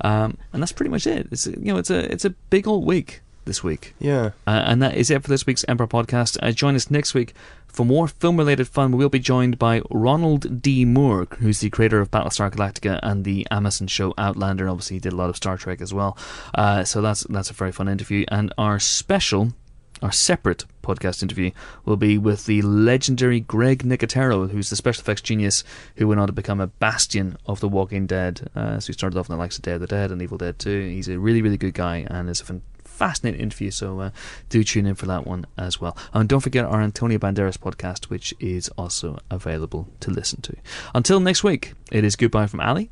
um, 0.00 0.36
and 0.52 0.62
that's 0.62 0.72
pretty 0.72 0.90
much 0.90 1.06
it. 1.06 1.28
It's 1.30 1.46
you 1.46 1.72
know 1.72 1.78
it's 1.78 1.90
a 1.90 2.10
it's 2.12 2.24
a 2.24 2.30
big 2.30 2.66
old 2.66 2.84
week 2.84 3.20
this 3.44 3.64
week. 3.64 3.94
Yeah. 3.98 4.30
Uh, 4.46 4.62
and 4.66 4.82
that 4.82 4.96
is 4.96 5.10
it 5.10 5.22
for 5.22 5.28
this 5.28 5.46
week's 5.46 5.64
Empire 5.68 5.86
podcast. 5.86 6.38
Uh, 6.42 6.52
join 6.52 6.74
us 6.74 6.90
next 6.90 7.14
week 7.14 7.34
for 7.66 7.84
more 7.84 8.08
film 8.08 8.36
related 8.36 8.68
fun. 8.68 8.92
We'll 8.92 9.08
be 9.08 9.18
joined 9.18 9.58
by 9.58 9.82
Ronald 9.90 10.62
D. 10.62 10.84
Moore, 10.84 11.26
who's 11.38 11.60
the 11.60 11.70
creator 11.70 12.00
of 12.00 12.10
Battlestar 12.10 12.50
Galactica 12.50 13.00
and 13.02 13.24
the 13.24 13.46
Amazon 13.50 13.88
show 13.88 14.14
Outlander. 14.18 14.68
Obviously, 14.68 14.96
he 14.96 15.00
did 15.00 15.12
a 15.12 15.16
lot 15.16 15.30
of 15.30 15.36
Star 15.36 15.56
Trek 15.56 15.80
as 15.80 15.92
well. 15.92 16.16
Uh, 16.54 16.84
so 16.84 17.00
that's 17.00 17.22
that's 17.24 17.50
a 17.50 17.54
very 17.54 17.72
fun 17.72 17.88
interview. 17.88 18.24
And 18.28 18.52
our 18.58 18.78
special. 18.78 19.52
Our 20.02 20.12
separate 20.12 20.64
podcast 20.82 21.22
interview 21.22 21.52
will 21.84 21.96
be 21.96 22.18
with 22.18 22.46
the 22.46 22.60
legendary 22.62 23.38
Greg 23.38 23.84
Nicotero, 23.84 24.50
who's 24.50 24.68
the 24.68 24.76
special 24.76 25.02
effects 25.02 25.20
genius 25.20 25.62
who 25.96 26.08
went 26.08 26.20
on 26.20 26.26
to 26.26 26.32
become 26.32 26.60
a 26.60 26.66
bastion 26.66 27.36
of 27.46 27.60
The 27.60 27.68
Walking 27.68 28.06
Dead. 28.06 28.50
Uh, 28.54 28.80
so 28.80 28.88
he 28.88 28.92
started 28.94 29.16
off 29.16 29.28
in 29.28 29.34
the 29.34 29.38
likes 29.38 29.56
of 29.56 29.62
Day 29.62 29.72
of 29.72 29.80
the 29.80 29.86
Dead 29.86 30.10
and 30.10 30.20
Evil 30.20 30.38
Dead 30.38 30.58
2. 30.58 30.88
He's 30.88 31.08
a 31.08 31.18
really, 31.20 31.40
really 31.40 31.56
good 31.56 31.74
guy 31.74 32.04
and 32.10 32.28
is 32.28 32.40
a 32.40 32.44
fan- 32.44 32.62
fascinating 32.84 33.40
interview. 33.40 33.70
So 33.70 34.00
uh, 34.00 34.10
do 34.48 34.64
tune 34.64 34.86
in 34.86 34.96
for 34.96 35.06
that 35.06 35.24
one 35.24 35.46
as 35.56 35.80
well. 35.80 35.96
And 36.12 36.28
don't 36.28 36.40
forget 36.40 36.64
our 36.64 36.80
Antonio 36.82 37.18
Banderas 37.18 37.56
podcast, 37.56 38.06
which 38.06 38.34
is 38.40 38.68
also 38.70 39.20
available 39.30 39.88
to 40.00 40.10
listen 40.10 40.40
to. 40.42 40.56
Until 40.94 41.20
next 41.20 41.44
week, 41.44 41.74
it 41.92 42.02
is 42.02 42.16
goodbye 42.16 42.48
from 42.48 42.60
Ali. 42.60 42.90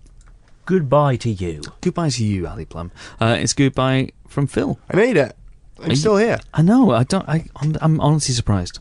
Goodbye 0.64 1.16
to 1.16 1.30
you. 1.30 1.62
Goodbye 1.80 2.11
to 2.11 2.24
you, 2.24 2.46
Ali 2.46 2.66
Plumb. 2.66 2.92
Uh, 3.20 3.36
it's 3.40 3.52
goodbye 3.52 4.11
from 4.28 4.46
Phil. 4.46 4.78
I 4.88 4.96
made 4.96 5.16
it. 5.16 5.36
I'm 5.83 5.91
Are 5.91 5.97
still 5.97 6.16
here. 6.16 6.39
I 6.53 6.62
know. 6.62 6.91
I 6.91 7.05
don't. 7.05 7.28
I. 7.28 7.47
I'm, 7.57 7.76
I'm 7.81 8.01
honestly 8.01 8.35
surprised. 8.35 8.81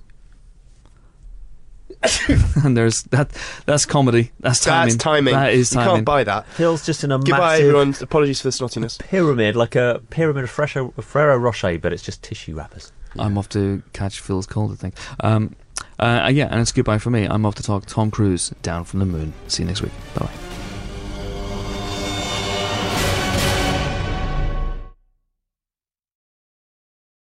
and 2.63 2.77
there's 2.77 3.03
that. 3.03 3.29
That's 3.65 3.85
comedy. 3.85 4.31
That's 4.39 4.63
timing. 4.63 4.93
That's 4.93 5.03
timing. 5.03 5.33
That 5.33 5.53
is 5.53 5.73
You 5.73 5.79
can't 5.79 6.05
buy 6.05 6.23
that. 6.23 6.47
Phil's 6.47 6.85
just 6.85 7.03
in 7.03 7.11
a 7.11 7.17
Goodbye, 7.17 7.37
massive 7.37 7.65
everyone. 7.65 7.95
Apologies 8.01 8.41
for 8.41 8.47
the 8.47 8.51
snottiness. 8.51 8.99
pyramid, 8.99 9.55
like 9.55 9.75
a 9.75 10.01
pyramid 10.09 10.45
of 10.45 10.49
Ferrero, 10.49 10.91
Ferrero 11.01 11.37
Rocher, 11.37 11.77
but 11.77 11.91
it's 11.91 12.03
just 12.03 12.23
tissue 12.23 12.55
wrappers. 12.55 12.91
I'm 13.17 13.37
off 13.37 13.49
to 13.49 13.81
catch 13.93 14.19
Phil's 14.19 14.45
cold. 14.45 14.71
I 14.71 14.75
think. 14.75 14.95
Um. 15.21 15.55
Uh. 15.97 16.29
Yeah. 16.33 16.47
And 16.49 16.61
it's 16.61 16.71
goodbye 16.71 16.99
for 16.99 17.09
me. 17.09 17.25
I'm 17.25 17.45
off 17.45 17.55
to 17.55 17.63
talk 17.63 17.85
Tom 17.85 18.11
Cruise 18.11 18.49
down 18.61 18.85
from 18.85 18.99
the 18.99 19.05
moon. 19.05 19.33
See 19.47 19.63
you 19.63 19.67
next 19.67 19.81
week. 19.81 19.93
Bye 20.15 20.25
bye. 20.25 20.48